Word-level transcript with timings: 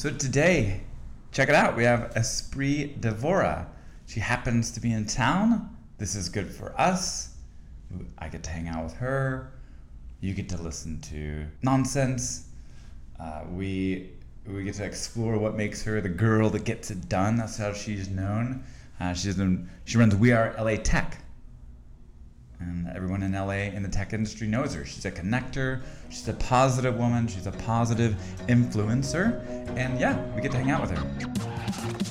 So 0.00 0.08
today, 0.08 0.80
check 1.30 1.50
it 1.50 1.54
out. 1.54 1.76
We 1.76 1.84
have 1.84 2.14
Espree 2.14 2.98
Devora. 3.00 3.66
She 4.06 4.18
happens 4.18 4.70
to 4.70 4.80
be 4.80 4.94
in 4.94 5.04
town. 5.04 5.76
This 5.98 6.14
is 6.14 6.30
good 6.30 6.50
for 6.50 6.72
us. 6.80 7.36
I 8.16 8.30
get 8.30 8.42
to 8.44 8.50
hang 8.50 8.66
out 8.66 8.82
with 8.82 8.94
her. 8.94 9.52
You 10.22 10.32
get 10.32 10.48
to 10.48 10.56
listen 10.56 11.02
to 11.02 11.44
nonsense. 11.60 12.48
Uh, 13.20 13.42
we 13.52 14.12
we 14.46 14.64
get 14.64 14.76
to 14.76 14.86
explore 14.86 15.36
what 15.36 15.54
makes 15.54 15.82
her 15.82 16.00
the 16.00 16.08
girl 16.08 16.48
that 16.48 16.64
gets 16.64 16.90
it 16.90 17.10
done. 17.10 17.36
That's 17.36 17.58
how 17.58 17.74
she's 17.74 18.08
known. 18.08 18.64
Uh, 18.98 19.12
she's 19.12 19.38
she 19.84 19.98
runs 19.98 20.16
We 20.16 20.32
Are 20.32 20.54
LA 20.58 20.76
Tech, 20.76 21.22
and 22.60 22.86
everyone 22.94 23.22
in 23.22 23.32
LA 23.32 23.70
in 23.74 23.82
the 23.82 23.88
tech 23.88 24.12
industry 24.12 24.46
knows 24.46 24.74
her. 24.74 24.84
She's 24.84 25.04
a 25.04 25.10
connector. 25.10 25.80
She's 26.08 26.28
a 26.28 26.34
positive 26.34 26.96
woman. 26.96 27.26
She's 27.26 27.46
a 27.46 27.52
positive 27.52 28.16
influencer, 28.48 29.44
and 29.76 29.98
yeah, 29.98 30.18
we 30.34 30.42
get 30.42 30.52
to 30.52 30.58
hang 30.58 30.70
out 30.70 30.80
with 30.82 30.90
her. 30.90 32.10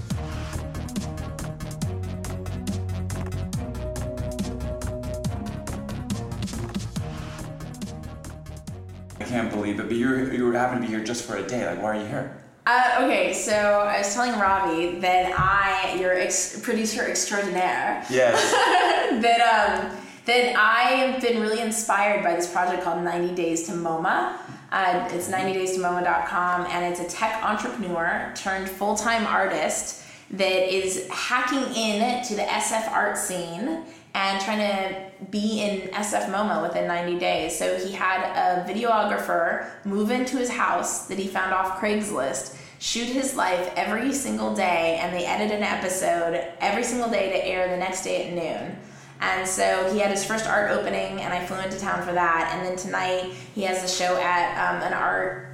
I 9.19 9.23
can't 9.25 9.49
believe 9.51 9.79
it, 9.79 9.87
but 9.87 9.95
you 9.97 10.31
you 10.31 10.51
happen 10.51 10.81
to 10.81 10.87
be 10.87 10.87
here 10.87 11.03
just 11.03 11.25
for 11.25 11.35
a 11.37 11.45
day. 11.45 11.65
Like, 11.67 11.81
why 11.81 11.97
are 11.97 12.01
you 12.01 12.07
here? 12.07 12.35
Uh, 12.65 13.01
okay, 13.03 13.33
so 13.33 13.51
I 13.53 13.97
was 13.99 14.13
telling 14.13 14.39
Robbie 14.39 14.99
that 14.99 15.33
I, 15.37 15.95
your 15.99 16.13
ex- 16.13 16.59
producer 16.59 17.03
extraordinaire, 17.07 18.05
Yes. 18.11 18.51
that 19.23 19.41
um, 19.41 19.97
that 20.25 20.55
I 20.55 20.91
have 20.91 21.21
been 21.21 21.41
really 21.41 21.61
inspired 21.61 22.23
by 22.23 22.35
this 22.35 22.51
project 22.51 22.83
called 22.83 23.03
90 23.03 23.35
Days 23.35 23.63
to 23.67 23.73
MoMA. 23.73 24.37
Uh, 24.71 25.09
it's 25.11 25.29
90days2moma.com, 25.29 26.67
and 26.69 26.85
it's 26.85 26.99
a 26.99 27.15
tech 27.15 27.43
entrepreneur 27.43 28.31
turned 28.35 28.69
full 28.69 28.95
time 28.95 29.25
artist 29.25 30.03
that 30.31 30.73
is 30.73 31.07
hacking 31.09 31.73
in 31.75 32.23
to 32.23 32.35
the 32.35 32.43
SF 32.43 32.91
art 32.91 33.17
scene 33.17 33.83
and 34.13 34.41
trying 34.41 34.59
to 34.59 35.25
be 35.31 35.61
in 35.61 35.89
SF 35.89 36.31
MoMA 36.31 36.61
within 36.61 36.87
90 36.87 37.19
days. 37.19 37.57
So 37.57 37.77
he 37.77 37.91
had 37.93 38.21
a 38.35 38.71
videographer 38.71 39.69
move 39.85 40.11
into 40.11 40.37
his 40.37 40.49
house 40.49 41.07
that 41.07 41.17
he 41.17 41.27
found 41.27 41.53
off 41.53 41.79
Craigslist, 41.79 42.57
shoot 42.79 43.07
his 43.07 43.35
life 43.35 43.71
every 43.75 44.13
single 44.13 44.55
day, 44.55 44.99
and 45.01 45.15
they 45.15 45.25
edit 45.25 45.51
an 45.51 45.63
episode 45.63 46.53
every 46.59 46.83
single 46.83 47.09
day 47.09 47.31
to 47.31 47.47
air 47.47 47.69
the 47.69 47.77
next 47.77 48.03
day 48.03 48.27
at 48.27 48.33
noon. 48.33 48.77
And 49.21 49.47
so 49.47 49.91
he 49.91 49.99
had 49.99 50.11
his 50.11 50.23
first 50.23 50.47
art 50.47 50.71
opening, 50.71 51.21
and 51.21 51.33
I 51.33 51.45
flew 51.45 51.57
into 51.57 51.77
town 51.79 52.05
for 52.05 52.13
that. 52.13 52.53
And 52.53 52.65
then 52.65 52.77
tonight 52.77 53.33
he 53.53 53.63
has 53.63 53.83
a 53.83 53.87
show 53.87 54.15
at 54.17 54.51
um, 54.57 54.81
an 54.81 54.93
art 54.93 55.47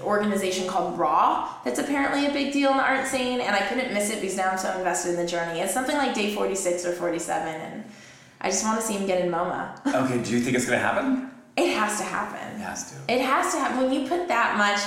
organization 0.00 0.66
called 0.68 0.98
Raw 0.98 1.48
that's 1.64 1.78
apparently 1.78 2.26
a 2.26 2.30
big 2.32 2.52
deal 2.52 2.70
in 2.70 2.76
the 2.76 2.82
art 2.82 3.06
scene, 3.06 3.40
and 3.40 3.54
I 3.54 3.60
couldn't 3.60 3.94
miss 3.94 4.10
it 4.10 4.20
because 4.20 4.36
now 4.36 4.50
I'm 4.50 4.58
so 4.58 4.76
invested 4.76 5.10
in 5.10 5.16
the 5.16 5.26
journey. 5.26 5.60
It's 5.60 5.72
something 5.72 5.96
like 5.96 6.14
day 6.14 6.34
46 6.34 6.84
or 6.84 6.92
47, 6.92 7.48
and 7.48 7.84
I 8.40 8.50
just 8.50 8.64
want 8.64 8.80
to 8.80 8.86
see 8.86 8.94
him 8.94 9.06
get 9.06 9.24
in 9.24 9.30
MoMA. 9.30 9.78
okay, 9.86 10.22
do 10.22 10.32
you 10.32 10.40
think 10.40 10.56
it's 10.56 10.66
gonna 10.66 10.78
happen? 10.78 11.30
it 11.56 11.76
has 11.76 11.98
to 11.98 12.04
happen. 12.04 12.60
It 12.60 12.64
has 12.64 12.90
to. 12.90 13.12
It 13.12 13.20
has 13.20 13.52
to 13.52 13.60
happen. 13.60 13.78
When 13.78 13.92
you 13.92 14.08
put 14.08 14.28
that 14.28 14.58
much, 14.58 14.80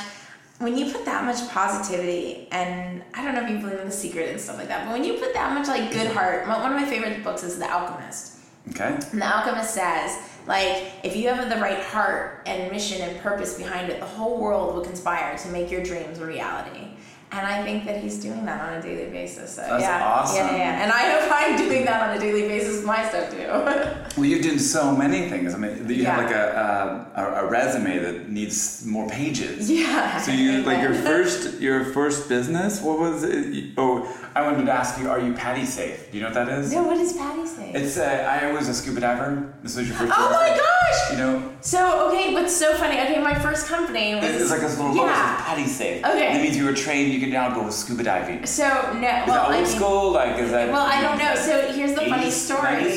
when 0.59 0.77
you 0.77 0.91
put 0.91 1.05
that 1.05 1.23
much 1.23 1.47
positivity, 1.49 2.47
and 2.51 3.03
I 3.13 3.23
don't 3.23 3.35
know 3.35 3.43
if 3.43 3.49
you 3.49 3.59
believe 3.59 3.79
in 3.79 3.85
the 3.85 3.91
secret 3.91 4.29
and 4.29 4.39
stuff 4.39 4.57
like 4.57 4.67
that, 4.69 4.85
but 4.85 4.93
when 4.93 5.03
you 5.03 5.13
put 5.13 5.33
that 5.33 5.53
much 5.53 5.67
like 5.67 5.91
good 5.91 6.11
heart, 6.11 6.47
one 6.47 6.71
of 6.71 6.79
my 6.79 6.85
favorite 6.85 7.23
books 7.23 7.43
is 7.43 7.59
The 7.59 7.71
Alchemist. 7.71 8.39
Okay. 8.71 8.97
And 9.11 9.21
the 9.21 9.25
alchemist 9.25 9.73
says, 9.73 10.19
like, 10.45 10.91
if 11.03 11.15
you 11.15 11.29
have 11.29 11.49
the 11.49 11.61
right 11.61 11.81
heart 11.83 12.43
and 12.45 12.71
mission 12.71 13.01
and 13.01 13.19
purpose 13.21 13.57
behind 13.57 13.89
it, 13.89 13.99
the 13.99 14.05
whole 14.05 14.39
world 14.39 14.75
will 14.75 14.83
conspire 14.83 15.37
to 15.37 15.47
make 15.49 15.71
your 15.71 15.83
dreams 15.83 16.19
a 16.19 16.25
reality. 16.25 16.87
And 17.29 17.45
I 17.45 17.61
think 17.63 17.83
that 17.85 18.01
he's 18.01 18.21
doing 18.21 18.45
that 18.45 18.61
on 18.61 18.73
a 18.75 18.81
daily 18.81 19.11
basis. 19.11 19.55
So, 19.55 19.61
That's 19.61 19.83
yeah, 19.83 20.05
awesome. 20.05 20.37
Yeah, 20.47 20.55
yeah. 20.55 20.83
And 20.83 20.91
I 20.91 21.03
hope 21.11 21.29
I'm 21.29 21.57
doing 21.57 21.83
that 21.83 22.09
on 22.09 22.15
a 22.15 22.19
daily 22.19 22.47
basis 22.47 22.77
with 22.77 22.85
my 22.85 23.07
stuff 23.07 23.29
too. 23.31 23.93
Well, 24.17 24.25
you've 24.25 24.43
done 24.43 24.57
so 24.57 24.95
many 24.95 25.29
things. 25.29 25.53
I 25.53 25.59
mean, 25.59 25.87
you 25.87 26.05
have 26.05 26.23
like 26.23 26.33
a, 26.33 27.07
a 27.15 27.45
a 27.45 27.49
resume 27.49 27.99
that 27.99 28.29
needs 28.29 28.83
more 28.83 29.07
pages. 29.07 29.69
yeah. 29.79 30.19
So 30.19 30.31
you 30.31 30.63
like 30.63 30.81
your 30.81 30.93
first 31.09 31.59
your 31.61 31.85
first 31.85 32.27
business? 32.27 32.81
What 32.81 32.97
was 32.97 33.23
it? 33.23 33.73
Oh, 33.77 34.09
I 34.33 34.41
wanted 34.41 34.65
to 34.65 34.71
ask 34.71 34.99
you. 34.99 35.07
Are 35.07 35.19
you 35.19 35.33
PADI 35.33 35.65
safe? 35.65 36.09
Do 36.11 36.17
you 36.17 36.23
know 36.23 36.29
what 36.29 36.45
that 36.45 36.49
is? 36.49 36.73
No, 36.73 36.81
What 36.83 36.97
is 36.97 37.13
PADI 37.13 37.45
safe? 37.45 37.75
It's 37.75 37.97
uh, 37.99 38.39
I 38.41 38.51
was 38.51 38.67
a 38.69 38.73
scuba 38.73 39.01
diver. 39.01 39.53
This 39.61 39.75
was 39.77 39.87
your 39.87 39.97
first. 39.97 40.13
oh 40.17 40.31
my 40.31 40.49
gosh! 40.49 41.11
You 41.11 41.17
know, 41.17 41.53
So 41.61 42.09
okay, 42.09 42.33
what's 42.33 42.55
so 42.55 42.73
funny? 42.75 42.99
Okay, 42.99 43.21
my 43.21 43.35
first 43.37 43.67
company 43.67 44.15
was 44.15 44.23
it's 44.23 44.49
like 44.49 44.61
this 44.61 44.79
little 44.79 44.95
yeah. 44.95 45.43
PADI 45.45 45.67
safe. 45.67 46.03
Okay. 46.03 46.33
That 46.33 46.41
means 46.41 46.57
you 46.57 46.65
were 46.65 46.73
trained. 46.73 47.13
You 47.17 47.23
can 47.23 47.31
now 47.31 47.49
go 47.49 47.67
scuba 47.71 48.03
diving. 48.03 48.45
So 48.45 48.63
no, 48.93 49.01
that 49.01 49.27
well, 49.27 49.45
old 49.47 49.55
I 49.55 49.57
mean, 49.61 49.65
school? 49.65 50.11
Like 50.11 50.37
is 50.37 50.51
that? 50.51 50.69
well, 50.71 50.85
I 50.85 51.01
don't 51.01 51.17
know. 51.17 51.33
So 51.33 51.71
here's 51.73 51.95
the 51.95 52.01
funny 52.05 52.29
story. 52.29 52.93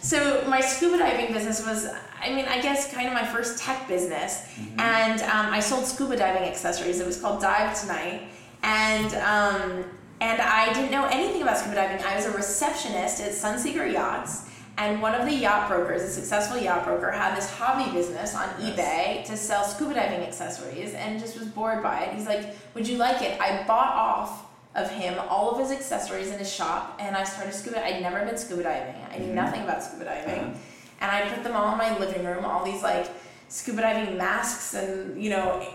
So 0.00 0.44
my 0.46 0.60
scuba 0.60 0.96
diving 0.98 1.32
business 1.34 1.66
was, 1.66 1.88
I 2.22 2.30
mean, 2.32 2.44
I 2.44 2.60
guess 2.62 2.92
kind 2.94 3.08
of 3.08 3.14
my 3.14 3.26
first 3.26 3.58
tech 3.58 3.88
business, 3.88 4.46
Mm-hmm. 4.58 4.78
and 4.78 5.20
um, 5.22 5.52
I 5.52 5.58
sold 5.58 5.86
scuba 5.86 6.16
diving 6.16 6.44
accessories. 6.48 7.00
It 7.00 7.06
was 7.06 7.20
called 7.20 7.40
Dive 7.42 7.80
Tonight, 7.80 8.28
and 8.62 9.12
um, 9.14 9.84
and 10.20 10.40
I 10.40 10.72
didn't 10.72 10.92
know 10.92 11.06
anything 11.06 11.42
about 11.42 11.58
scuba 11.58 11.74
diving. 11.74 12.04
I 12.06 12.14
was 12.14 12.26
a 12.26 12.30
receptionist 12.30 13.20
at 13.20 13.32
Sunseeker 13.32 13.92
Yachts. 13.92 14.47
And 14.78 15.02
one 15.02 15.12
of 15.12 15.26
the 15.26 15.34
yacht 15.34 15.68
brokers, 15.68 16.02
a 16.02 16.08
successful 16.08 16.56
yacht 16.56 16.84
broker, 16.84 17.10
had 17.10 17.36
this 17.36 17.50
hobby 17.50 17.90
business 17.90 18.36
on 18.36 18.48
eBay 18.60 19.24
to 19.24 19.36
sell 19.36 19.64
scuba 19.64 19.94
diving 19.94 20.20
accessories 20.20 20.94
and 20.94 21.18
just 21.18 21.36
was 21.36 21.48
bored 21.48 21.82
by 21.82 22.04
it. 22.04 22.14
He's 22.14 22.26
like, 22.26 22.54
Would 22.74 22.86
you 22.86 22.96
like 22.96 23.20
it? 23.20 23.40
I 23.40 23.64
bought 23.66 23.94
off 23.94 24.46
of 24.76 24.88
him 24.88 25.18
all 25.28 25.50
of 25.50 25.58
his 25.58 25.72
accessories 25.76 26.30
in 26.30 26.38
his 26.38 26.52
shop 26.52 26.96
and 27.00 27.16
I 27.16 27.24
started 27.24 27.54
scuba 27.54 27.84
I'd 27.84 28.00
never 28.00 28.24
been 28.24 28.38
scuba 28.38 28.62
diving. 28.62 28.94
I 29.10 29.18
knew 29.18 29.26
mm-hmm. 29.26 29.34
nothing 29.34 29.62
about 29.62 29.82
scuba 29.82 30.04
diving. 30.04 30.44
Uh-huh. 30.44 30.58
And 31.00 31.10
I 31.10 31.28
put 31.34 31.42
them 31.42 31.56
all 31.56 31.72
in 31.72 31.78
my 31.78 31.98
living 31.98 32.24
room, 32.24 32.44
all 32.44 32.64
these 32.64 32.82
like 32.82 33.10
scuba 33.48 33.80
diving 33.80 34.16
masks 34.16 34.74
and 34.74 35.20
you 35.20 35.30
know 35.30 35.66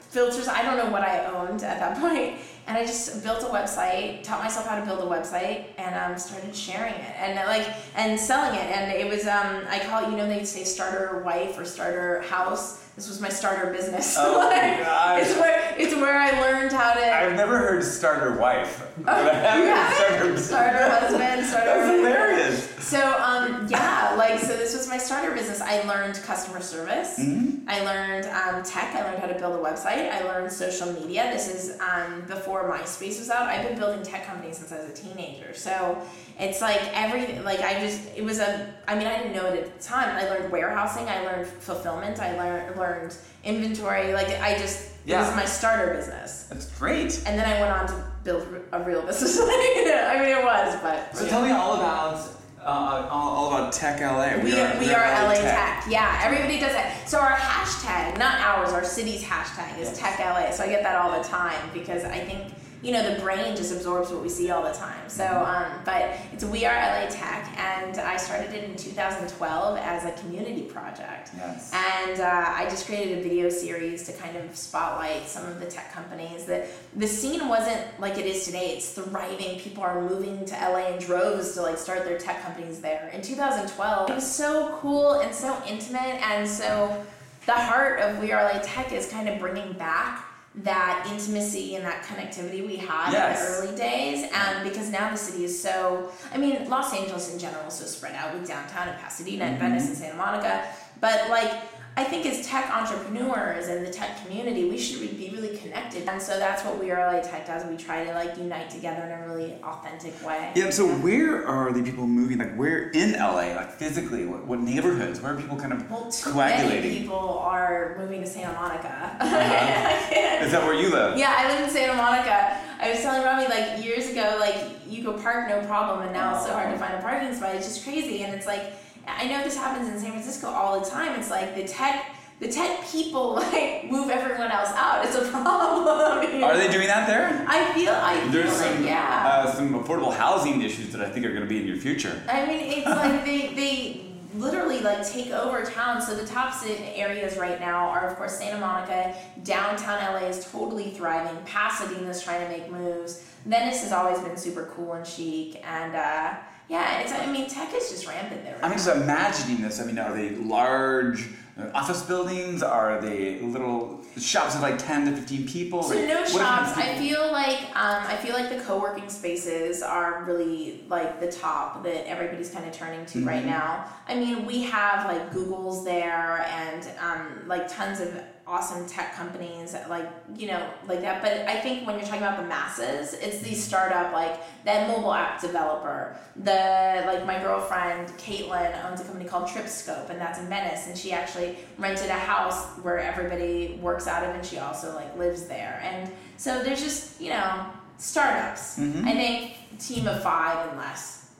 filters. 0.00 0.48
I 0.48 0.62
don't 0.62 0.78
know 0.78 0.90
what 0.90 1.02
I 1.02 1.26
owned 1.26 1.62
at 1.62 1.78
that 1.80 1.98
point. 2.00 2.38
And 2.66 2.76
I 2.76 2.84
just 2.84 3.22
built 3.22 3.42
a 3.42 3.46
website, 3.46 4.24
taught 4.24 4.42
myself 4.42 4.66
how 4.66 4.78
to 4.78 4.84
build 4.84 5.00
a 5.00 5.06
website, 5.06 5.66
and 5.78 5.94
um, 5.94 6.18
started 6.18 6.54
sharing 6.54 6.94
it 6.94 7.14
and 7.16 7.36
like 7.46 7.66
and 7.94 8.18
selling 8.18 8.58
it. 8.58 8.64
And 8.64 8.92
it 8.92 9.08
was 9.08 9.26
um, 9.26 9.64
I 9.68 9.78
call 9.80 10.04
it 10.04 10.10
you 10.10 10.16
know 10.16 10.26
they 10.26 10.44
say 10.44 10.64
starter 10.64 11.22
wife 11.24 11.58
or 11.58 11.64
starter 11.64 12.22
house. 12.22 12.82
This 12.96 13.10
was 13.10 13.20
my 13.20 13.28
starter 13.28 13.70
business. 13.70 14.16
Oh 14.18 14.38
my 14.50 14.82
gosh. 14.82 15.22
It's 15.22 15.36
where 15.36 15.74
it's 15.78 15.94
where 15.94 16.18
I 16.18 16.40
learned 16.40 16.72
how 16.72 16.94
to 16.94 17.00
I've 17.00 17.36
never 17.36 17.58
heard 17.58 17.84
starter 17.84 18.38
wife. 18.38 18.82
You 18.98 19.04
have 19.04 19.92
starter 19.94 20.36
starter 20.38 20.90
husband, 20.90 21.46
starter. 21.46 21.66
That's 21.66 21.90
hilarious. 21.90 22.70
So 22.82 23.16
um 23.22 23.66
yeah, 23.68 24.14
like 24.16 24.40
so 24.40 24.56
this 24.56 24.74
was 24.74 24.88
my 24.88 24.96
starter 24.96 25.34
business. 25.34 25.60
I 25.60 25.82
learned 25.82 26.14
customer 26.24 26.62
service. 26.62 27.18
Mm-hmm. 27.18 27.68
I 27.68 27.82
learned 27.82 28.26
um, 28.26 28.62
tech. 28.62 28.94
I 28.94 29.02
learned 29.02 29.18
how 29.18 29.26
to 29.26 29.38
build 29.38 29.56
a 29.56 29.62
website. 29.62 30.10
I 30.10 30.22
learned 30.22 30.50
social 30.50 30.92
media. 30.92 31.30
This 31.32 31.48
is 31.48 31.80
um, 31.80 32.22
before 32.26 32.70
MySpace 32.70 33.18
was 33.18 33.28
out. 33.28 33.48
I've 33.48 33.66
been 33.68 33.76
building 33.76 34.02
tech 34.04 34.24
companies 34.24 34.56
since 34.58 34.72
I 34.72 34.78
was 34.78 34.88
a 34.88 34.94
teenager. 34.94 35.52
So 35.52 36.00
it's 36.38 36.60
like 36.60 36.80
everything. 36.94 37.42
Like 37.44 37.60
I 37.60 37.78
just 37.80 38.08
it 38.16 38.24
was 38.24 38.38
a. 38.38 38.72
I 38.88 38.94
mean 38.94 39.06
I 39.06 39.18
didn't 39.18 39.34
know 39.34 39.46
it 39.46 39.64
at 39.64 39.76
the 39.78 39.84
time. 39.84 40.16
I 40.16 40.28
learned 40.30 40.50
warehousing. 40.50 41.08
I 41.08 41.24
learned 41.24 41.46
fulfillment. 41.46 42.20
I 42.20 42.36
learned 42.38 42.76
learned 42.86 43.16
inventory. 43.44 44.12
Like 44.12 44.28
I 44.40 44.58
just 44.58 44.90
Yeah. 45.04 45.26
was 45.26 45.34
my 45.36 45.44
starter 45.44 45.94
business. 45.94 46.46
That's 46.50 46.66
great. 46.78 47.22
And 47.26 47.38
then 47.38 47.46
I 47.48 47.60
went 47.60 47.72
on 47.72 47.86
to 47.88 48.04
build 48.24 48.46
a 48.72 48.80
real 48.82 49.02
business. 49.02 49.38
I 49.40 50.18
mean 50.20 50.28
it 50.38 50.44
was, 50.44 50.76
but 50.82 51.16
So 51.16 51.26
tell 51.28 51.42
me 51.42 51.50
all 51.50 51.74
about 51.76 52.32
uh, 52.60 53.08
all, 53.10 53.28
all 53.36 53.54
about 53.54 53.72
Tech 53.72 54.00
LA. 54.00 54.38
We, 54.42 54.50
we 54.52 54.92
are, 54.92 55.06
LA 55.28 55.34
Tech. 55.34 55.84
Yeah, 55.88 56.20
everybody 56.24 56.58
does 56.58 56.72
that. 56.72 57.08
So 57.08 57.20
our 57.20 57.36
hashtag, 57.36 58.18
not 58.18 58.40
ours, 58.40 58.72
our 58.72 58.82
city's 58.84 59.22
hashtag 59.22 59.78
is 59.78 59.88
Yes. 59.90 59.98
Tech 60.00 60.18
LA. 60.18 60.50
So 60.50 60.64
I 60.64 60.66
get 60.68 60.82
that 60.82 60.96
all 60.96 61.16
the 61.16 61.26
time 61.28 61.70
because 61.72 62.02
I 62.04 62.18
think 62.18 62.52
you 62.86 62.92
know 62.92 63.12
the 63.12 63.20
brain 63.20 63.56
just 63.56 63.72
absorbs 63.72 64.10
what 64.10 64.22
we 64.22 64.28
see 64.28 64.50
all 64.50 64.62
the 64.62 64.72
time. 64.72 65.08
So, 65.08 65.24
Mm-hmm. 65.24 65.72
um, 65.74 65.80
but 65.84 66.16
it's 66.32 66.44
We 66.44 66.64
Are 66.64 66.74
LA 66.74 67.08
Tech, 67.10 67.48
and 67.58 67.98
I 67.98 68.16
started 68.16 68.54
it 68.54 68.62
in 68.62 68.76
2012 68.76 69.78
as 69.78 70.04
a 70.04 70.12
community 70.22 70.62
project. 70.62 71.30
Yes. 71.36 71.72
And 71.74 72.20
uh, 72.20 72.44
I 72.46 72.64
just 72.70 72.86
created 72.86 73.18
a 73.18 73.22
video 73.22 73.48
series 73.48 74.04
to 74.04 74.12
kind 74.12 74.36
of 74.36 74.54
spotlight 74.56 75.26
some 75.26 75.44
of 75.46 75.58
the 75.58 75.66
tech 75.66 75.92
companies. 75.92 76.44
That 76.44 76.68
the 76.94 77.08
scene 77.08 77.48
wasn't 77.48 77.82
like 77.98 78.18
it 78.18 78.26
is 78.26 78.44
today. 78.44 78.74
It's 78.76 78.88
thriving. 78.92 79.58
People 79.58 79.82
are 79.82 80.00
moving 80.00 80.44
to 80.44 80.54
LA 80.54 80.94
in 80.94 80.98
droves 81.00 81.54
to 81.54 81.62
like 81.62 81.78
start 81.78 82.04
their 82.04 82.18
tech 82.18 82.42
companies 82.44 82.80
there. 82.80 83.10
In 83.12 83.20
2012, 83.20 84.10
it 84.10 84.14
was 84.14 84.30
so 84.30 84.78
cool 84.80 85.14
and 85.20 85.34
so 85.34 85.60
intimate, 85.66 86.22
and 86.30 86.48
so 86.48 87.04
the 87.46 87.52
heart 87.52 88.00
of 88.00 88.18
We 88.20 88.30
Are 88.32 88.44
LA 88.44 88.60
Tech 88.62 88.92
is 88.92 89.08
kind 89.08 89.28
of 89.28 89.40
bringing 89.40 89.72
back 89.72 90.24
that 90.58 91.06
intimacy 91.12 91.74
and 91.74 91.84
that 91.84 92.02
connectivity 92.02 92.66
we 92.66 92.76
had 92.76 93.12
Yes. 93.12 93.38
in 93.38 93.44
the 93.44 93.68
early 93.68 93.76
days 93.76 94.30
and 94.32 94.64
because 94.64 94.90
now 94.90 95.10
the 95.10 95.16
city 95.16 95.44
is 95.44 95.60
so 95.60 96.10
i 96.32 96.38
mean 96.38 96.66
los 96.70 96.94
angeles 96.94 97.30
in 97.30 97.38
general 97.38 97.66
is 97.66 97.74
so 97.74 97.84
spread 97.84 98.14
out 98.14 98.32
with 98.32 98.48
downtown 98.48 98.88
and 98.88 98.98
pasadena 98.98 99.44
and 99.44 99.58
mm-hmm. 99.58 99.68
venice 99.68 99.88
and 99.88 99.96
santa 99.98 100.16
monica 100.16 100.64
but 101.00 101.28
like 101.28 101.52
I 101.98 102.04
think 102.04 102.26
as 102.26 102.46
tech 102.46 102.70
entrepreneurs 102.70 103.68
and 103.68 103.84
the 103.84 103.90
tech 103.90 104.22
community, 104.22 104.68
we 104.68 104.76
should 104.76 105.00
be 105.00 105.30
really 105.34 105.56
connected. 105.56 106.06
And 106.06 106.20
so 106.20 106.38
that's 106.38 106.62
what 106.62 106.78
We 106.78 106.90
Are 106.90 107.10
LA 107.10 107.20
Tech 107.20 107.46
does. 107.46 107.64
We 107.64 107.78
try 107.78 108.04
to 108.04 108.12
like 108.12 108.36
unite 108.36 108.68
together 108.68 109.02
in 109.02 109.12
a 109.12 109.26
really 109.26 109.54
authentic 109.62 110.12
way. 110.22 110.52
Yeah. 110.54 110.68
So 110.68 110.86
where 110.86 111.46
are 111.46 111.72
the 111.72 111.82
people 111.82 112.06
moving? 112.06 112.36
Like 112.36 112.54
where 112.54 112.90
in 112.90 113.12
LA? 113.14 113.54
Like 113.56 113.70
physically, 113.72 114.26
what, 114.26 114.46
what 114.46 114.60
neighborhoods? 114.60 115.22
Where 115.22 115.32
are 115.32 115.40
people 115.40 115.56
kind 115.56 115.72
of 115.72 115.90
Well, 115.90 116.10
too 116.10 116.32
coagulating? 116.32 116.82
many 116.82 116.98
people 117.00 117.38
are 117.38 117.96
moving 117.98 118.20
to 118.20 118.26
Santa 118.26 118.52
Monica. 118.52 119.16
Uh-huh. 119.18 120.44
Is 120.44 120.52
that 120.52 120.62
where 120.64 120.74
you 120.74 120.90
live? 120.90 121.16
Yeah, 121.18 121.34
I 121.34 121.48
live 121.48 121.64
in 121.64 121.70
Santa 121.70 121.94
Monica. 121.94 122.58
I 122.78 122.90
was 122.90 123.00
telling 123.00 123.22
Robbie 123.24 123.48
like 123.48 123.82
years 123.82 124.10
ago, 124.10 124.36
like 124.38 124.56
you 124.86 125.02
could 125.02 125.18
park 125.22 125.48
no 125.48 125.62
problem, 125.66 126.02
and 126.02 126.12
now 126.12 126.36
it's 126.36 126.44
so 126.44 126.52
hard 126.52 126.70
to 126.70 126.78
find 126.78 126.92
a 126.94 127.00
parking 127.00 127.34
spot. 127.34 127.54
It's 127.54 127.66
just 127.66 127.84
crazy, 127.84 128.22
and 128.22 128.34
it's 128.34 128.46
like 128.46 128.74
I 129.06 129.26
know 129.28 129.42
this 129.42 129.56
happens 129.56 129.88
in 129.88 129.98
San 129.98 130.12
Francisco 130.12 130.48
all 130.48 130.80
the 130.80 130.88
time. 130.88 131.18
It's 131.18 131.30
like 131.30 131.54
the 131.54 131.64
tech, 131.64 132.14
the 132.40 132.48
tech 132.48 132.86
people 132.90 133.34
like 133.52 133.90
move 133.90 134.10
everyone 134.10 134.50
else 134.50 134.70
out. 134.74 135.04
It's 135.04 135.16
a 135.16 135.22
problem. 135.30 136.42
Are 136.44 136.56
they 136.56 136.70
doing 136.70 136.86
that 136.88 137.06
there? 137.06 137.44
I 137.48 137.72
feel, 137.72 137.92
I 137.92 138.20
feel 138.20 138.30
There's 138.30 138.60
like 138.60 138.74
some 138.74 138.84
yeah. 138.84 139.44
uh, 139.46 139.52
some 139.52 139.74
affordable 139.74 140.14
housing 140.14 140.62
issues 140.62 140.92
that 140.92 141.00
I 141.00 141.08
think 141.08 141.24
are 141.26 141.30
going 141.30 141.42
to 141.42 141.48
be 141.48 141.60
in 141.60 141.66
your 141.66 141.76
future. 141.76 142.22
I 142.28 142.46
mean, 142.46 142.60
it's 142.60 142.86
like 142.86 143.24
they 143.24 143.54
they 143.54 144.06
literally 144.36 144.80
like 144.80 145.06
take 145.06 145.30
over 145.30 145.64
town. 145.64 146.00
So 146.00 146.14
the 146.14 146.26
top 146.26 146.54
areas 146.66 147.36
right 147.36 147.60
now 147.60 147.88
are, 147.88 148.08
of 148.08 148.16
course, 148.16 148.38
Santa 148.38 148.58
Monica. 148.58 149.14
Downtown 149.42 149.98
LA 150.14 150.28
is 150.28 150.50
totally 150.50 150.90
thriving. 150.90 151.36
Pasadena's 151.44 152.22
trying 152.22 152.44
to 152.46 152.48
make 152.48 152.70
moves. 152.70 153.24
Venice 153.44 153.82
has 153.82 153.92
always 153.92 154.18
been 154.20 154.36
super 154.36 154.72
cool 154.74 154.94
and 154.94 155.06
chic, 155.06 155.62
and 155.64 155.94
uh, 155.94 156.34
yeah, 156.68 157.00
it's. 157.00 157.12
I 157.12 157.26
mean, 157.26 157.48
tech 157.48 157.72
is 157.74 157.90
just 157.90 158.06
rampant 158.06 158.44
there. 158.44 158.54
Right 158.54 158.64
I'm 158.64 158.72
just 158.72 158.88
imagining 158.88 159.62
this. 159.62 159.80
I 159.80 159.84
mean, 159.84 159.98
are 159.98 160.14
they 160.14 160.30
large 160.30 161.28
uh, 161.58 161.70
office 161.74 162.02
buildings? 162.02 162.62
Are 162.62 163.00
they 163.00 163.40
little 163.40 164.02
shops 164.18 164.54
of 164.54 164.62
like 164.62 164.78
10 164.78 165.06
to 165.06 165.16
15 165.16 165.46
people? 165.48 165.82
So 165.82 165.94
Like, 165.94 166.08
no 166.08 166.24
shops. 166.24 166.76
I 166.76 166.96
feel 166.98 167.30
like 167.32 167.60
um, 167.76 168.02
I 168.06 168.16
feel 168.16 168.32
like 168.34 168.48
the 168.48 168.60
co-working 168.64 169.08
spaces 169.08 169.82
are 169.82 170.24
really 170.24 170.84
like 170.88 171.20
the 171.20 171.30
top 171.30 171.82
that 171.84 172.08
everybody's 172.08 172.50
kind 172.50 172.66
of 172.66 172.72
turning 172.72 173.04
to 173.06 173.24
right 173.24 173.42
Mhm. 173.42 173.46
now. 173.46 173.84
I 174.08 174.14
mean, 174.16 174.44
we 174.46 174.62
have 174.64 175.06
like 175.06 175.32
Google's 175.32 175.84
there 175.84 176.46
and 176.50 176.88
um, 177.00 177.46
like 177.48 177.68
tons 177.68 178.00
of 178.00 178.20
awesome 178.48 178.86
tech 178.86 179.12
companies 179.14 179.74
like 179.88 180.08
you 180.36 180.46
know 180.46 180.70
like 180.86 181.00
that. 181.00 181.20
But 181.22 181.32
I 181.48 181.58
think 181.60 181.86
when 181.86 181.96
you're 181.96 182.04
talking 182.06 182.22
about 182.22 182.40
the 182.40 182.46
masses, 182.46 183.12
it's 183.14 183.38
the 183.40 183.54
startup 183.54 184.12
like 184.12 184.40
that 184.64 184.88
mobile 184.88 185.12
app 185.12 185.40
developer. 185.40 186.16
The 186.36 187.02
like 187.06 187.26
my 187.26 187.38
girlfriend 187.40 188.08
Caitlin 188.18 188.84
owns 188.84 189.00
a 189.00 189.04
company 189.04 189.24
called 189.28 189.48
TripScope, 189.48 190.10
and 190.10 190.20
that's 190.20 190.38
in 190.38 190.46
Venice, 190.48 190.86
and 190.86 190.96
she 190.96 191.12
actually 191.12 191.56
rented 191.78 192.08
a 192.08 192.14
house 192.14 192.66
where 192.82 192.98
everybody 192.98 193.78
works 193.82 194.06
out 194.06 194.22
of, 194.22 194.34
and 194.34 194.44
she 194.46 194.58
also 194.58 194.94
like 194.94 195.16
lives 195.18 195.46
there. 195.46 195.80
And 195.82 196.12
so 196.36 196.62
there's 196.62 196.82
just 196.82 197.20
you 197.20 197.30
know 197.30 197.66
startups. 197.98 198.78
Mhm. 198.78 199.06
I 199.06 199.12
think 199.12 199.78
team 199.80 200.06
of 200.06 200.22
five 200.22 200.68
and 200.68 200.78
less. 200.78 201.30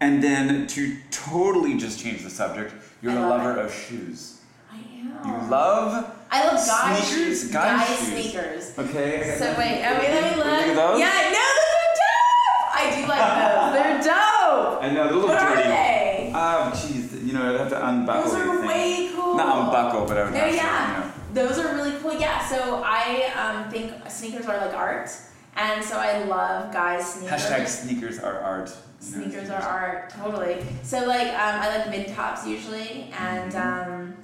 And 0.00 0.22
then 0.22 0.66
to 0.68 0.96
totally 1.10 1.76
just 1.76 1.98
change 2.00 2.22
the 2.22 2.30
subject, 2.30 2.74
you're 3.00 3.12
I 3.12 3.16
a 3.16 3.28
lover 3.28 3.52
it. 3.58 3.64
of 3.64 3.72
shoes. 3.72 4.40
You 5.24 5.32
love 5.48 6.10
I 6.30 6.46
love 6.46 6.66
guy 6.66 6.94
Sneakers? 7.00 7.08
shoes. 7.42 7.50
Guy 7.52 7.76
Guy 7.78 7.84
shoes. 7.86 8.08
sneakers. 8.08 8.78
Okay. 8.78 9.36
So 9.38 9.54
wait, 9.58 9.84
oh 9.86 9.98
wait, 9.98 10.10
let 10.10 10.30
me 10.30 10.36
look. 10.36 10.76
Those? 10.76 10.98
Yeah, 10.98 11.30
no, 11.32 11.44
those 11.58 11.72
are 11.78 11.94
dope. 12.00 12.74
I 12.74 12.92
do 12.96 13.06
like 13.06 13.24
those. 13.38 13.72
They're 13.74 13.98
dope. 14.14 14.82
I 14.82 14.88
know 14.90 14.94
they're 14.94 15.12
a 15.12 15.14
little 15.14 15.28
What 15.28 15.38
are 15.38 15.54
dirty. 15.56 15.68
they? 15.68 16.32
Um, 16.34 16.72
jeez, 16.72 17.24
you 17.24 17.32
know, 17.32 17.54
I'd 17.54 17.60
have 17.60 17.68
to 17.70 17.88
unbuckle 17.88 18.32
Those 18.32 18.40
are 18.40 18.66
way 18.66 19.10
cool. 19.14 19.36
Not 19.36 19.58
unbuckle, 19.66 20.06
but 20.06 20.18
I 20.18 20.24
would 20.24 20.32
No, 20.34 20.38
have 20.40 20.50
to, 20.50 20.56
yeah. 20.56 20.96
you 20.96 21.04
know. 21.04 21.46
Those 21.48 21.58
are 21.58 21.74
really 21.74 21.96
cool. 22.00 22.12
Yeah, 22.14 22.44
so 22.46 22.82
I 22.84 23.30
um, 23.36 23.70
think 23.70 23.92
sneakers 24.10 24.46
are 24.46 24.56
like 24.58 24.74
art, 24.74 25.10
and 25.56 25.84
so 25.84 25.96
I 25.98 26.24
love 26.24 26.72
guys 26.72 27.14
sneakers. 27.14 27.42
Hashtag 27.42 27.66
sneakers 27.68 28.18
are 28.18 28.40
art. 28.40 28.76
Sneakers 28.98 29.50
are 29.50 29.62
art, 29.62 30.10
totally. 30.10 30.64
So 30.82 31.04
like 31.06 31.28
um, 31.28 31.60
I 31.60 31.76
like 31.78 31.90
mid 31.90 32.08
tops 32.14 32.46
usually, 32.46 33.12
and 33.18 33.54
um, 33.54 34.14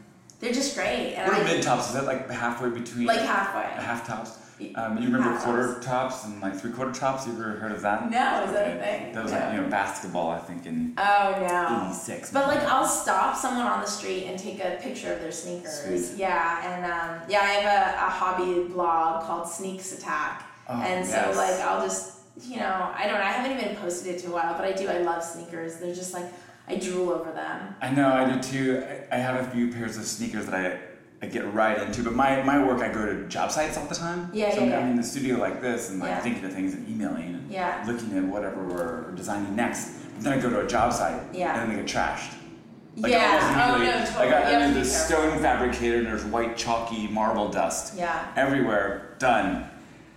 they're 0.40 0.52
just 0.52 0.74
great. 0.74 1.14
And. 1.14 1.30
What 1.30 1.40
are 1.40 1.44
mid 1.44 1.62
tops? 1.62 1.88
Is 1.88 1.94
that 1.94 2.04
like 2.04 2.28
halfway 2.30 2.70
between 2.70 3.06
like 3.06 3.20
halfway. 3.20 3.62
half 3.82 4.06
tops? 4.06 4.38
Um, 4.74 4.98
you 4.98 5.04
remember 5.04 5.30
Half 5.30 5.44
quarter 5.44 5.74
tops. 5.76 5.86
tops 5.86 6.24
and 6.26 6.42
like 6.42 6.54
three 6.54 6.70
quarter 6.70 6.92
tops? 6.92 7.26
You 7.26 7.32
ever 7.32 7.52
heard 7.52 7.72
of 7.72 7.80
that? 7.80 8.10
No, 8.10 8.44
is 8.44 8.52
that 8.52 8.76
a 8.76 8.78
thing? 8.78 9.12
That 9.14 9.22
was 9.22 9.32
No. 9.32 9.38
like 9.38 9.54
you 9.54 9.60
know 9.62 9.68
basketball, 9.70 10.30
I 10.32 10.38
think 10.38 10.66
in 10.66 10.92
Oh 10.98 11.34
no. 11.48 11.86
'86. 11.88 12.30
But 12.30 12.46
like 12.48 12.60
I'll 12.64 12.84
stop 12.86 13.36
someone 13.36 13.66
on 13.66 13.80
the 13.80 13.86
street 13.86 14.24
and 14.26 14.38
take 14.38 14.62
a 14.62 14.78
picture 14.82 15.14
of 15.14 15.20
their 15.22 15.32
sneakers. 15.32 16.10
Sweet. 16.10 16.18
Yeah, 16.18 16.74
and 16.74 16.84
um, 16.84 17.22
yeah, 17.30 17.40
I 17.40 17.44
have 17.52 17.94
a, 17.94 18.06
a 18.06 18.10
hobby 18.10 18.68
blog 18.70 19.24
called 19.24 19.48
Sneaks 19.48 19.96
Attack, 19.98 20.42
Oh, 20.68 20.74
and 20.82 21.06
so 21.06 21.14
yes. 21.16 21.36
like 21.38 21.54
I'll 21.66 21.80
just 21.80 22.18
you 22.42 22.56
know 22.58 22.90
I 22.94 23.06
don't 23.06 23.16
I 23.16 23.32
haven't 23.32 23.58
even 23.58 23.76
posted 23.76 24.14
it 24.14 24.18
to 24.24 24.28
a 24.28 24.32
while, 24.32 24.52
but 24.58 24.66
I 24.66 24.72
do 24.72 24.88
I 24.88 24.98
love 24.98 25.24
sneakers. 25.24 25.76
They're 25.78 25.94
just 25.94 26.12
like 26.12 26.26
I 26.68 26.76
drool 26.76 27.10
over 27.10 27.32
them. 27.32 27.74
I 27.80 27.90
know 27.90 28.12
I 28.12 28.30
do 28.30 28.40
too. 28.42 28.84
I, 29.10 29.16
I 29.16 29.18
have 29.18 29.46
a 29.46 29.50
few 29.50 29.72
pairs 29.72 29.96
of 29.96 30.04
sneakers 30.04 30.46
that 30.46 30.54
I, 30.54 31.26
I 31.26 31.28
get 31.28 31.52
right 31.52 31.80
into, 31.82 32.02
but 32.02 32.14
my, 32.14 32.42
my 32.42 32.64
work 32.64 32.80
I 32.80 32.92
go 32.92 33.04
to 33.06 33.26
job 33.28 33.50
sites 33.50 33.76
all 33.76 33.86
the 33.86 33.94
time. 33.94 34.30
Yeah, 34.32 34.50
so 34.54 34.58
yeah, 34.58 34.62
I'm, 34.64 34.70
yeah. 34.70 34.90
In 34.90 34.96
the 34.96 35.02
studio 35.02 35.36
like 35.38 35.60
this 35.60 35.90
and 35.90 35.98
like 36.00 36.10
Yeah. 36.10 36.20
thinking 36.20 36.44
of 36.44 36.52
things 36.52 36.74
and 36.74 36.88
emailing 36.88 37.34
and 37.34 37.50
Yeah. 37.50 37.82
looking 37.86 38.16
at 38.16 38.24
whatever 38.24 38.62
we're 38.66 39.10
designing 39.12 39.54
next. 39.56 39.98
But 40.14 40.22
then 40.24 40.32
I 40.38 40.40
go 40.40 40.50
to 40.50 40.60
a 40.64 40.66
job 40.66 40.92
site 40.92 41.20
Yeah. 41.34 41.60
and 41.60 41.70
then 41.70 41.76
they 41.76 41.82
get 41.82 41.92
trashed. 41.92 42.34
Like 42.96 43.12
yeah. 43.12 43.72
Oh 43.72 43.78
no, 43.78 43.84
totally. 44.04 44.26
Like 44.26 44.34
I, 44.34 44.50
you 44.50 44.56
I'm 44.56 44.60
have 44.60 44.62
in 44.70 44.74
to 44.74 44.80
this 44.80 45.06
stone 45.06 45.38
fabricator 45.40 45.98
and 45.98 46.06
there's 46.06 46.24
white 46.24 46.56
chalky 46.56 47.06
marble 47.08 47.48
dust 47.48 47.94
Yeah. 47.96 48.26
everywhere. 48.36 49.14
Done. 49.18 49.69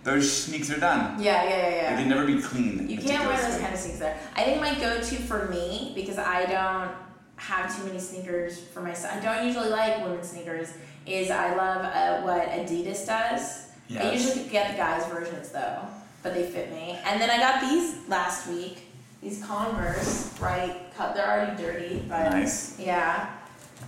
Those 0.04 0.30
sneaks 0.30 0.70
are 0.70 0.78
done. 0.78 1.20
Yeah, 1.20 1.42
yeah, 1.44 1.48
yeah, 1.48 1.70
They 1.70 1.76
yeah. 1.76 1.96
can 1.96 2.08
never 2.10 2.26
be 2.26 2.40
clean. 2.40 2.88
You 2.88 2.98
can't 2.98 3.26
wear 3.26 3.36
those 3.40 3.58
kind 3.58 3.72
of 3.72 3.80
sneakers 3.80 4.00
there. 4.00 4.18
I 4.36 4.44
think 4.44 4.60
my 4.60 4.74
go-to 4.74 5.16
for 5.16 5.48
me, 5.48 5.92
because 5.94 6.18
I 6.18 6.44
don't 6.44 6.92
have 7.36 7.74
too 7.76 7.84
many 7.86 7.98
sneakers 7.98 8.60
for 8.60 8.80
myself. 8.82 9.14
I 9.16 9.20
don't 9.20 9.46
usually 9.46 9.70
like 9.70 10.02
women's 10.04 10.28
sneakers. 10.28 10.72
Is 11.06 11.30
I 11.30 11.54
love 11.54 11.84
uh, 11.84 12.22
what 12.22 12.48
Adidas 12.48 13.06
does. 13.06 13.70
I 13.98 14.12
usually 14.12 14.44
get 14.48 14.70
the 14.72 14.76
guys 14.76 15.06
versions 15.06 15.50
though, 15.50 15.78
but 16.22 16.32
they 16.34 16.44
fit 16.46 16.70
me. 16.72 16.98
And 17.04 17.20
then 17.20 17.28
I 17.30 17.38
got 17.38 17.60
these 17.62 17.96
last 18.08 18.48
week. 18.48 18.86
These 19.22 19.42
Converse, 19.44 20.38
right? 20.38 20.76
Cut. 20.96 21.14
They're 21.14 21.26
already 21.26 21.62
dirty, 21.62 22.04
but 22.08 22.30
Nice. 22.30 22.78
yeah. 22.78 23.30